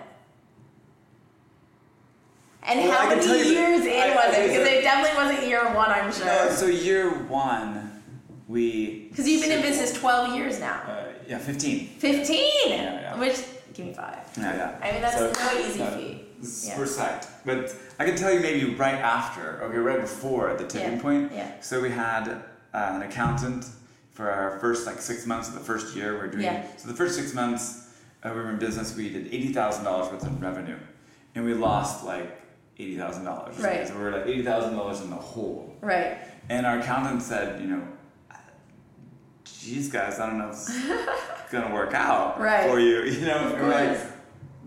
And 2.65 2.79
Well, 2.81 2.93
how 2.93 3.09
many 3.09 3.23
you 3.27 3.29
that- 3.39 3.47
years 3.47 3.85
in 3.85 4.01
I- 4.01 4.15
was 4.15 4.37
it? 4.37 4.49
Because 4.49 4.69
it 4.69 4.83
definitely 4.83 5.17
wasn't 5.25 5.47
year 5.49 5.65
one, 5.75 5.91
I'm 5.91 6.07
No, 6.07 6.13
sure. 6.13 6.51
so 6.53 6.67
year 6.67 7.11
one, 7.11 8.03
we. 8.47 9.09
Because 9.11 9.29
you've 9.29 9.43
been 9.43 9.51
in 9.51 9.63
business 9.63 9.93
12 9.95 10.35
years 10.37 10.61
now. 10.61 10.81
Uh, 10.87 11.05
yeah, 11.27 11.39
fifteen. 11.39 11.89
15! 11.99 12.37
Yeah, 12.69 13.01
yeah. 13.01 13.19
Which, 13.19 13.39
give 13.75 13.87
me 13.87 13.95
five. 13.95 14.19
Yeah, 14.37 14.55
yeah. 14.55 14.87
I 14.89 14.93
mean, 14.93 15.03
that's 15.03 15.17
So, 15.17 15.33
no 15.33 15.67
easy 15.67 15.83
uh, 15.83 15.91
feat. 15.97 16.22
Yeah. 16.43 16.77
We're 16.79 16.85
psyched. 16.87 17.29
But 17.45 17.75
I 18.01 18.05
can 18.05 18.17
tell 18.17 18.33
you 18.33 18.41
maybe 18.41 18.75
right 18.75 18.97
after, 18.97 19.63
okay, 19.65 19.79
right 19.79 20.01
before 20.01 20.55
the 20.57 20.67
tipping 20.67 20.95
Yeah, 20.97 21.01
point. 21.03 21.33
yeah. 21.33 21.61
So 21.61 21.81
we 21.81 21.91
had 21.91 22.29
uh, 22.29 22.39
an 22.75 23.03
accountant 23.03 23.65
for 24.13 24.29
our 24.31 24.59
first 24.59 24.87
like 24.87 25.01
six 25.01 25.25
months 25.27 25.49
of 25.49 25.55
the 25.55 25.61
first 25.61 25.95
year. 25.97 26.15
We're 26.19 26.27
doing 26.27 26.45
Yeah. 26.45 26.67
so 26.77 26.89
the 26.89 26.95
first 26.95 27.15
six 27.17 27.33
months 27.33 27.89
uh, 28.25 28.31
we 28.35 28.41
were 28.41 28.51
in 28.51 28.59
business. 28.59 28.97
We 28.97 29.09
did 29.09 29.27
eighty 29.29 29.53
thousand 29.53 29.85
dollars 29.85 30.11
worth 30.13 30.25
of 30.27 30.41
revenue, 30.43 30.79
and 31.35 31.45
we 31.45 31.55
lost 31.55 32.05
like 32.05 32.41
eighty 32.79 32.97
thousand 32.97 33.25
dollars. 33.25 33.59
Right. 33.59 33.87
So 33.87 33.95
we 33.97 34.03
were 34.03 34.11
like 34.11 34.27
eighty 34.27 34.43
thousand 34.43 34.75
dollars 34.77 35.01
in 35.01 35.11
the 35.11 35.17
hole. 35.17 35.75
Right. 35.81 36.19
And 36.51 36.67
our 36.67 36.79
accountant 36.81 37.23
said, 37.23 37.61
you 37.61 37.69
know, 37.69 37.83
geez, 39.45 39.91
guys, 39.91 40.19
I 40.19 40.27
don't 40.27 40.39
know 40.39 40.51
if 40.51 40.55
it's 40.57 41.53
gonna 41.53 41.73
work 41.75 41.95
out 41.95 42.41
Right. 42.41 42.69
for 42.69 42.81
you. 42.81 43.03
You 43.05 43.27
know, 43.27 43.57
we're 43.61 43.69
like. 43.71 43.99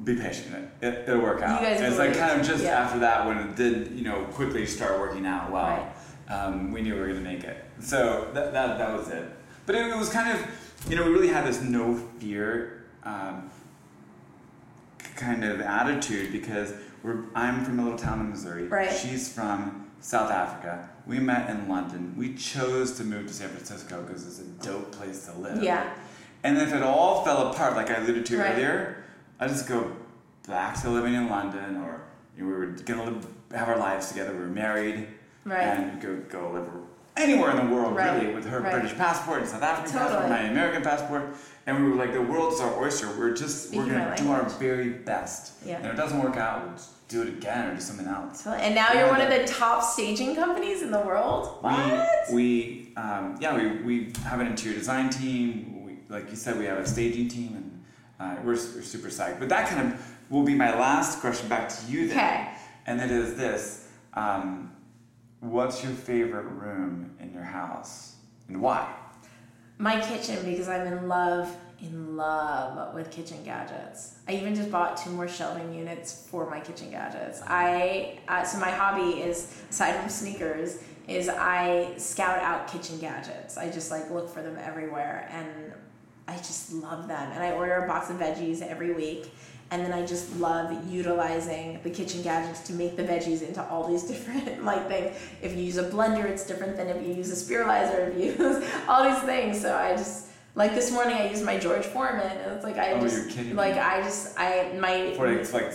Be 0.03 0.15
patient. 0.15 0.69
It, 0.81 1.07
it'll 1.07 1.21
work 1.21 1.41
out. 1.41 1.61
You 1.61 1.67
guys 1.67 1.77
and 1.79 1.87
it's 1.87 1.97
like 1.97 2.15
kind 2.17 2.39
of 2.39 2.45
just 2.45 2.63
Yeah. 2.63 2.79
after 2.81 2.99
that 2.99 3.25
when 3.25 3.37
it 3.37 3.55
did, 3.55 3.91
you 3.91 4.03
know, 4.03 4.23
quickly 4.33 4.65
start 4.65 4.99
working 4.99 5.25
out 5.25 5.51
well. 5.51 5.91
Um, 6.29 6.71
we 6.71 6.81
knew 6.81 6.93
we 6.95 6.99
were 6.99 7.07
gonna 7.07 7.19
make 7.21 7.43
it. 7.43 7.63
So 7.79 8.29
that, 8.33 8.51
that, 8.53 8.77
that 8.77 8.97
was 8.97 9.09
it. 9.09 9.23
But 9.65 9.75
it, 9.75 9.87
it 9.87 9.95
was 9.95 10.09
kind 10.09 10.37
of, 10.37 10.45
you 10.89 10.95
know, 10.95 11.03
we 11.05 11.11
really 11.11 11.27
had 11.29 11.45
this 11.45 11.61
no 11.61 11.95
fear 12.19 12.85
um, 13.03 13.49
kind 15.15 15.43
of 15.43 15.61
attitude 15.61 16.31
because 16.31 16.73
we're 17.03 17.23
I'm 17.35 17.63
from 17.63 17.79
a 17.79 17.83
little 17.83 17.97
town 17.97 18.19
in 18.21 18.29
Missouri. 18.31 18.67
Right. 18.67 18.91
She's 18.91 19.31
from 19.31 19.89
South 20.01 20.31
Africa. 20.31 20.89
We 21.07 21.19
met 21.19 21.49
in 21.49 21.67
London. 21.69 22.15
We 22.17 22.33
chose 22.35 22.97
to 22.97 23.03
move 23.03 23.27
to 23.27 23.33
San 23.33 23.49
Francisco 23.49 24.01
because 24.03 24.25
it's 24.27 24.39
a 24.39 24.65
dope 24.65 24.91
place 24.91 25.25
to 25.27 25.33
live. 25.39 25.61
Yeah. 25.63 25.93
And 26.43 26.57
if 26.57 26.73
it 26.73 26.81
all 26.83 27.23
fell 27.23 27.51
apart, 27.51 27.75
like 27.75 27.89
I 27.89 27.95
alluded 27.95 28.25
to 28.27 28.37
Right. 28.37 28.51
earlier, 28.53 29.04
I 29.45 29.47
just 29.47 29.67
go 29.67 29.95
back 30.47 30.81
to 30.81 30.89
living 30.89 31.13
in 31.13 31.29
London, 31.29 31.77
or 31.77 32.01
you 32.35 32.43
know, 32.43 32.49
we 32.49 32.53
were 32.57 32.65
gonna 32.65 33.03
live, 33.03 33.27
have 33.53 33.69
our 33.69 33.77
lives 33.77 34.09
together. 34.09 34.33
We 34.33 34.39
were 34.39 34.47
married, 34.47 35.07
Right. 35.43 35.61
and 35.61 36.01
go 36.01 36.15
go 36.27 36.49
live 36.51 36.67
anywhere 37.15 37.51
in 37.51 37.57
the 37.67 37.73
world, 37.73 37.95
Right, 37.95 38.19
really, 38.19 38.33
with 38.33 38.47
her 38.47 38.59
right. 38.59 38.73
British 38.73 38.97
passport 38.97 39.41
and 39.41 39.47
South 39.47 39.61
African 39.61 39.91
passport, 39.91 40.23
Totally. 40.23 40.29
my 40.41 40.49
American 40.49 40.81
passport, 40.81 41.35
and 41.67 41.83
we 41.83 41.91
were 41.91 41.95
like, 41.95 42.11
the 42.13 42.21
world's 42.23 42.59
our 42.59 42.73
oyster. 42.83 43.07
We're 43.19 43.35
just 43.35 43.71
we're 43.73 43.85
gonna 43.85 44.15
do 44.17 44.31
our 44.31 44.49
very 44.49 44.89
best. 44.89 45.53
Yeah. 45.63 45.75
And 45.77 45.85
if 45.85 45.93
it 45.93 45.95
doesn't 45.95 46.19
work 46.23 46.37
out, 46.37 46.65
we'll 46.65 46.73
just 46.75 47.07
do 47.07 47.21
it 47.21 47.27
again 47.27 47.67
or 47.69 47.75
do 47.75 47.81
something 47.81 48.07
else. 48.07 48.43
So- 48.43 48.51
And 48.51 48.73
now 48.73 48.93
you're 48.93 49.07
one 49.09 49.21
of 49.21 49.29
the 49.29 49.45
top 49.45 49.83
staging 49.83 50.35
companies 50.35 50.81
in 50.81 50.89
the 50.89 51.01
world? 51.01 51.59
What? 51.61 52.09
We, 52.31 52.35
we 52.35 52.93
um, 52.97 53.37
yeah, 53.39 53.55
we, 53.55 53.67
we 53.83 54.13
have 54.23 54.39
an 54.39 54.47
interior 54.47 54.75
design 54.79 55.11
team. 55.11 55.85
We, 55.85 55.97
like 56.09 56.31
you 56.31 56.35
said, 56.35 56.57
we 56.57 56.65
have 56.65 56.79
a 56.79 56.87
staging 56.87 57.27
team, 57.29 57.53
and 57.55 57.64
uh, 58.19 58.35
we're, 58.43 58.53
we're 58.53 58.81
super 58.81 59.09
psyched. 59.09 59.39
But 59.39 59.49
that 59.49 59.69
kind 59.69 59.93
of 59.93 60.15
will 60.29 60.43
be 60.43 60.55
my 60.55 60.77
last 60.77 61.19
question 61.19 61.47
back 61.49 61.69
to 61.69 61.91
you 61.91 62.07
then. 62.07 62.17
Okay. 62.17 62.49
And 62.87 63.01
it 63.01 63.11
is 63.11 63.35
this 63.35 63.87
um, 64.13 64.71
What's 65.39 65.83
your 65.83 65.93
favorite 65.93 66.45
room 66.45 67.15
in 67.19 67.31
your 67.31 67.43
house, 67.43 68.15
and 68.47 68.61
why? 68.61 68.91
My 69.77 69.99
kitchen 69.99 70.43
because 70.43 70.69
I'm 70.69 70.87
in 70.87 71.07
love, 71.07 71.55
in 71.79 72.15
love 72.15 72.95
with 72.95 73.11
kitchen 73.11 73.43
gadgets. 73.43 74.15
I 74.27 74.33
even 74.33 74.55
just 74.55 74.71
bought 74.71 74.97
two 74.97 75.11
more 75.11 75.27
shelving 75.27 75.73
units 75.73 76.27
for 76.29 76.49
my 76.49 76.59
kitchen 76.59 76.89
gadgets. 76.89 77.41
I 77.45 78.19
uh, 78.27 78.43
so 78.43 78.59
my 78.59 78.71
hobby 78.71 79.19
is 79.19 79.61
aside 79.69 79.99
from 79.99 80.09
sneakers 80.09 80.79
is 81.07 81.29
I 81.29 81.93
scout 81.97 82.39
out 82.39 82.67
kitchen 82.67 82.97
gadgets. 82.99 83.57
I 83.57 83.69
just 83.69 83.91
like 83.91 84.09
look 84.09 84.29
for 84.29 84.41
them 84.41 84.57
everywhere 84.59 85.29
and 85.31 85.73
I 86.27 86.37
just 86.37 86.73
love 86.73 87.07
them. 87.07 87.31
And 87.31 87.43
I 87.43 87.51
order 87.51 87.83
a 87.83 87.87
box 87.87 88.09
of 88.09 88.17
veggies 88.17 88.61
every 88.61 88.93
week. 88.93 89.31
And 89.71 89.83
then 89.83 89.93
I 89.93 90.05
just 90.05 90.35
love 90.37 90.71
utilizing 90.91 91.79
the 91.83 91.89
kitchen 91.89 92.21
gadgets 92.21 92.61
to 92.67 92.73
make 92.73 92.95
the 92.95 93.03
veggies 93.03 93.41
into 93.41 93.63
all 93.67 93.87
these 93.87 94.03
different 94.11 94.63
like 94.63 94.87
things. 94.87 95.17
If 95.41 95.53
you 95.55 95.63
use 95.63 95.77
a 95.77 95.89
blender, 95.89 96.25
it's 96.25 96.45
different 96.45 96.77
than 96.77 96.87
if 96.87 97.01
you 97.05 97.13
use 97.13 97.31
a 97.31 97.35
spiralizer. 97.53 98.09
If 98.09 98.17
you 98.39 98.45
use 98.45 98.63
all 98.87 99.03
these 99.09 99.21
things, 99.23 99.59
so 99.59 99.75
I 99.75 99.91
just 99.95 100.27
like 100.53 100.73
this 100.75 100.91
morning 100.91 101.15
I 101.15 101.29
used 101.29 101.43
my 101.43 101.57
George 101.57 101.83
Foreman, 101.85 102.25
and 102.37 102.51
it's 102.53 102.63
like 102.63 102.77
I 102.77 102.91
Oh, 102.93 103.01
just 103.01 103.15
you're 103.17 103.25
kidding 103.31 103.55
like. 103.55 103.75
I 103.75 104.01
just 104.03 104.37
I 104.39 104.71
my 104.79 105.13
For 105.15 105.27
it's 105.27 105.51
like 105.53 105.71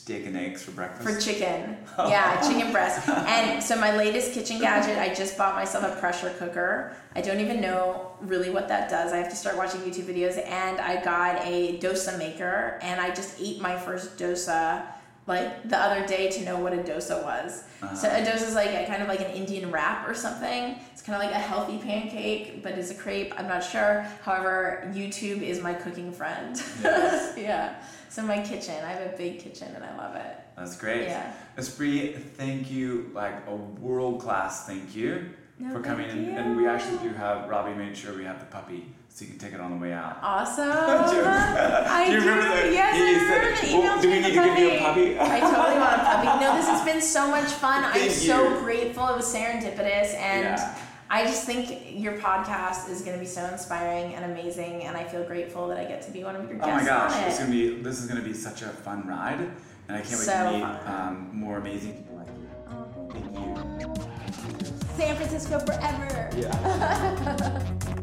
steak 0.00 0.26
and 0.26 0.36
eggs 0.36 0.62
for 0.62 0.70
breakfast. 0.70 1.02
for 1.08 1.20
chicken. 1.20 1.76
Oh. 1.98 2.08
Yeah, 2.08 2.40
chicken 2.40 2.72
breast. 2.72 3.06
And 3.08 3.62
so 3.62 3.76
my 3.76 3.94
latest 3.94 4.32
kitchen 4.32 4.58
gadget, 4.58 4.96
I 4.96 5.12
just 5.12 5.36
bought 5.36 5.54
myself 5.54 5.84
a 5.84 6.00
pressure 6.00 6.32
cooker. 6.38 6.96
I 7.14 7.20
don't 7.20 7.40
even 7.40 7.60
know 7.60 8.12
really 8.22 8.48
what 8.48 8.68
that 8.68 8.88
does. 8.88 9.12
I 9.12 9.18
have 9.18 9.28
to 9.28 9.36
start 9.36 9.56
watching 9.58 9.80
YouTube 9.82 10.04
videos. 10.04 10.42
And 10.46 10.80
I 10.80 11.02
got 11.02 11.44
a 11.44 11.78
dosa 11.78 12.16
maker, 12.16 12.78
and 12.80 13.00
I 13.00 13.08
just 13.14 13.38
ate 13.40 13.60
my 13.60 13.76
first 13.76 14.16
dosa 14.16 14.86
like 15.26 15.68
the 15.68 15.76
other 15.78 16.06
day 16.06 16.28
to 16.30 16.44
know 16.44 16.58
what 16.58 16.72
a 16.72 16.78
dosa 16.78 17.22
was. 17.22 17.64
Uh-huh. 17.82 17.94
So 17.94 18.08
a 18.08 18.20
dosa 18.24 18.48
is 18.48 18.54
like 18.54 18.70
a, 18.70 18.86
kind 18.86 19.02
of 19.02 19.08
like 19.08 19.20
an 19.20 19.30
Indian 19.32 19.70
wrap 19.70 20.08
or 20.08 20.14
something. 20.14 20.76
It's 20.92 21.02
kind 21.02 21.20
of 21.20 21.24
like 21.24 21.34
a 21.34 21.38
healthy 21.38 21.78
pancake, 21.78 22.62
but 22.62 22.72
it's 22.72 22.90
a 22.90 22.94
crepe. 22.94 23.32
I'm 23.38 23.46
not 23.46 23.62
sure. 23.62 24.06
However, 24.22 24.90
YouTube 24.94 25.42
is 25.42 25.60
my 25.62 25.74
cooking 25.74 26.12
friend. 26.12 26.60
Yes. 26.82 27.36
yeah. 27.38 27.82
So 28.10 28.22
my 28.22 28.42
kitchen, 28.42 28.74
I 28.84 28.90
have 28.90 29.14
a 29.14 29.16
big 29.16 29.38
kitchen, 29.38 29.68
and 29.74 29.84
I 29.84 29.96
love 29.96 30.16
it. 30.16 30.36
That's 30.56 30.76
great. 30.76 31.02
Yeah. 31.02 31.32
Espree, 31.56 32.20
thank 32.20 32.68
you, 32.70 33.10
like 33.14 33.34
a 33.46 33.54
world 33.54 34.20
class 34.20 34.66
thank 34.66 34.96
you 34.96 35.30
No, 35.60 35.72
for 35.72 35.80
coming 35.80 36.08
thank 36.08 36.26
in. 36.28 36.36
And 36.36 36.56
we 36.56 36.66
actually 36.66 36.98
do 36.98 37.14
have, 37.14 37.48
Robbie 37.48 37.72
made 37.74 37.96
sure 37.96 38.16
we 38.16 38.24
have 38.24 38.40
the 38.40 38.46
puppy 38.46 38.92
so 39.08 39.24
you 39.24 39.30
can 39.30 39.38
take 39.38 39.52
it 39.52 39.60
on 39.60 39.70
the 39.70 39.76
way 39.76 39.92
out. 39.92 40.18
Awesome. 40.22 40.66
Jokes. 41.14 41.26
I 41.26 42.06
Do 42.08 42.12
you 42.14 42.20
do. 42.20 42.26
remember 42.28 42.48
that? 42.56 42.72
Yes, 42.72 42.96
You 42.98 43.04
I 43.04 43.12
said, 43.14 43.22
remember 43.22 43.60
the 43.60 43.72
"Well, 43.72 43.80
email 43.80 44.02
do 44.02 44.08
we 44.10 44.14
need 44.14 44.24
the 44.24 44.28
to 44.28 44.34
give 44.34 44.58
you 44.58 44.70
a 44.70 44.78
puppy?" 44.80 45.18
I 45.20 45.40
totally 45.40 45.78
want 45.78 45.94
a 45.94 46.04
puppy. 46.04 46.44
No, 46.44 46.56
this 46.56 46.66
has 46.68 46.84
been 46.90 47.00
so 47.00 47.30
much 47.30 47.50
fun. 47.52 47.84
I'm 47.84 47.92
Thank 47.92 48.10
so 48.10 48.60
grateful. 48.60 49.06
It 49.08 49.16
was 49.16 49.32
serendipitous 49.32 50.14
and 50.14 50.44
Yeah. 50.44 50.78
I 51.12 51.24
just 51.24 51.44
think 51.44 52.00
your 52.00 52.18
podcast 52.18 52.88
is 52.88 53.02
going 53.02 53.14
to 53.14 53.20
be 53.20 53.26
so 53.26 53.44
inspiring 53.46 54.14
and 54.14 54.30
amazing, 54.30 54.84
and 54.84 54.96
I 54.96 55.02
feel 55.02 55.24
grateful 55.24 55.66
that 55.68 55.76
I 55.76 55.84
get 55.84 56.02
to 56.02 56.12
be 56.12 56.22
one 56.22 56.36
of 56.36 56.48
your 56.48 56.56
guests. 56.58 56.70
Oh 56.70 56.76
my 56.76 56.84
gosh, 56.84 57.26
it's 57.26 57.40
gonna 57.40 57.50
be 57.50 57.82
this 57.82 58.00
is 58.00 58.06
gonna 58.06 58.22
be 58.22 58.32
such 58.32 58.62
a 58.62 58.68
fun 58.68 59.08
ride, 59.08 59.40
and 59.40 59.96
I 59.96 60.02
can't 60.02 60.20
wait 60.20 60.26
to 60.26 60.52
meet 60.52 60.88
um, 60.88 61.30
more 61.32 61.58
amazing 61.58 61.94
people 61.94 62.16
like 62.16 62.28
you. 62.28 62.48
Thank 63.10 63.34
you. 63.34 63.94
San 64.96 65.16
Francisco 65.16 65.58
forever. 65.58 66.30
Yeah. 66.36 67.96